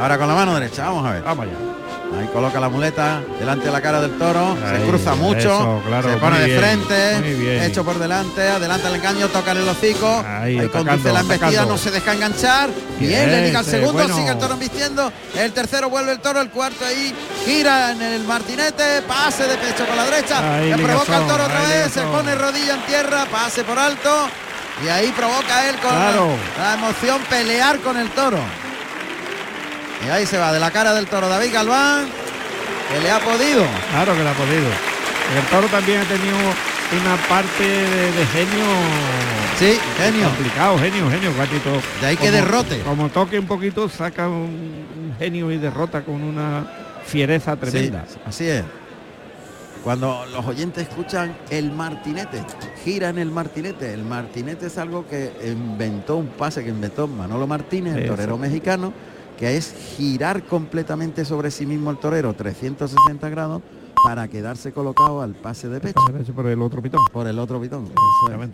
Ahora 0.00 0.18
con 0.18 0.28
la 0.28 0.34
mano 0.34 0.54
derecha, 0.54 0.84
vamos 0.84 1.04
a 1.06 1.12
ver. 1.14 1.22
Vamos 1.22 1.46
allá. 1.46 1.73
Ahí 2.18 2.28
coloca 2.32 2.60
la 2.60 2.68
muleta 2.68 3.20
delante 3.38 3.66
de 3.66 3.72
la 3.72 3.80
cara 3.80 4.00
del 4.00 4.16
toro, 4.18 4.56
se 4.70 4.86
cruza 4.86 5.14
mucho, 5.14 5.38
eso, 5.38 5.82
claro, 5.86 6.10
se 6.10 6.16
pone 6.18 6.38
de 6.40 6.46
bien, 6.46 6.58
frente, 6.60 7.66
hecho 7.66 7.84
por 7.84 7.98
delante, 7.98 8.48
adelanta 8.48 8.88
el 8.88 8.94
engaño, 8.96 9.28
toca 9.28 9.52
en 9.52 9.58
el 9.58 9.68
hocico, 9.68 10.24
Ahí, 10.26 10.58
ahí, 10.58 10.68
conduce 10.68 11.12
la 11.12 11.20
embestida, 11.20 11.46
atacando. 11.48 11.72
no 11.72 11.78
se 11.78 11.90
deja 11.90 12.12
enganchar, 12.14 12.70
bien, 12.98 13.30
le 13.30 13.46
liga 13.46 13.60
ese, 13.60 13.70
segundo, 13.72 13.92
bueno. 13.94 14.16
sigue 14.16 14.30
el 14.30 14.38
toro 14.38 14.54
embistiendo, 14.54 15.12
el 15.36 15.52
tercero 15.52 15.90
vuelve 15.90 16.12
el 16.12 16.20
toro, 16.20 16.40
el 16.40 16.50
cuarto 16.50 16.84
ahí 16.84 17.14
gira 17.44 17.92
en 17.92 18.02
el 18.02 18.24
martinete, 18.24 19.02
pase 19.08 19.44
de 19.48 19.56
pecho 19.56 19.86
con 19.86 19.96
la 19.96 20.04
derecha, 20.04 20.54
Ahí, 20.56 20.70
le 20.74 20.82
provoca 20.82 21.16
el 21.18 21.26
toro 21.26 21.44
otra 21.44 21.62
vez, 21.62 21.92
se 21.92 22.02
pone 22.02 22.34
rodilla 22.34 22.74
en 22.74 22.82
tierra, 22.82 23.26
pase 23.30 23.64
por 23.64 23.78
alto 23.78 24.28
y 24.84 24.88
ahí 24.88 25.12
provoca 25.16 25.68
él 25.68 25.76
con 25.76 25.90
Claro. 25.90 26.28
la 26.58 26.74
emoción 26.74 27.20
pelear 27.30 27.78
con 27.80 27.96
el 27.96 28.10
toro. 28.10 28.38
Y 30.06 30.10
ahí 30.10 30.26
se 30.26 30.38
va 30.38 30.52
de 30.52 30.60
la 30.60 30.70
cara 30.70 30.92
del 30.94 31.06
toro 31.06 31.28
David 31.28 31.52
Galván, 31.52 32.06
que 32.92 33.00
le 33.00 33.10
ha 33.10 33.18
podido. 33.20 33.64
Claro 33.90 34.14
que 34.14 34.22
le 34.22 34.28
ha 34.28 34.34
podido. 34.34 34.68
El 35.36 35.44
toro 35.50 35.66
también 35.68 36.00
ha 36.00 36.04
tenido 36.04 36.36
una 36.36 37.16
parte 37.28 37.62
de, 37.64 38.12
de 38.12 38.26
genio. 38.26 38.64
Sí, 39.58 39.78
genio. 39.96 40.26
Complicado, 40.26 40.78
genio, 40.78 41.10
genio, 41.10 41.34
gatito. 41.36 41.70
De 42.00 42.06
ahí 42.06 42.16
que 42.16 42.30
derrote. 42.30 42.80
Como 42.80 43.08
toque 43.08 43.38
un 43.38 43.46
poquito, 43.46 43.88
saca 43.88 44.28
un, 44.28 44.84
un 44.96 45.14
genio 45.18 45.50
y 45.50 45.56
derrota 45.58 46.02
con 46.02 46.22
una 46.22 46.66
fiereza 47.06 47.56
tremenda. 47.56 48.04
Sí, 48.06 48.18
así 48.26 48.48
es. 48.48 48.64
Cuando 49.82 50.24
los 50.32 50.44
oyentes 50.46 50.88
escuchan 50.88 51.36
el 51.50 51.70
martinete, 51.70 52.42
gira 52.84 53.10
en 53.10 53.18
el 53.18 53.30
martinete. 53.30 53.92
El 53.92 54.02
martinete 54.02 54.66
es 54.66 54.78
algo 54.78 55.06
que 55.06 55.30
inventó 55.46 56.16
un 56.16 56.28
pase 56.28 56.64
que 56.64 56.70
inventó 56.70 57.06
Manolo 57.06 57.46
Martínez, 57.46 57.96
el 57.96 58.04
Eso. 58.04 58.14
torero 58.14 58.38
mexicano, 58.38 58.92
que 59.38 59.56
es 59.56 59.74
girar 59.96 60.44
completamente 60.44 61.24
sobre 61.24 61.50
sí 61.50 61.66
mismo 61.66 61.90
el 61.90 61.98
torero 61.98 62.34
360 62.34 63.28
grados 63.28 63.62
para 64.04 64.28
quedarse 64.28 64.72
colocado 64.72 65.22
al 65.22 65.34
pase 65.34 65.68
de 65.68 65.80
pecho 65.80 66.00
Por 66.34 66.46
el 66.46 66.60
otro 66.60 66.82
pitón. 66.82 67.00
por 67.12 67.26
el 67.26 67.38
otro 67.38 67.60
pitón. 67.60 67.90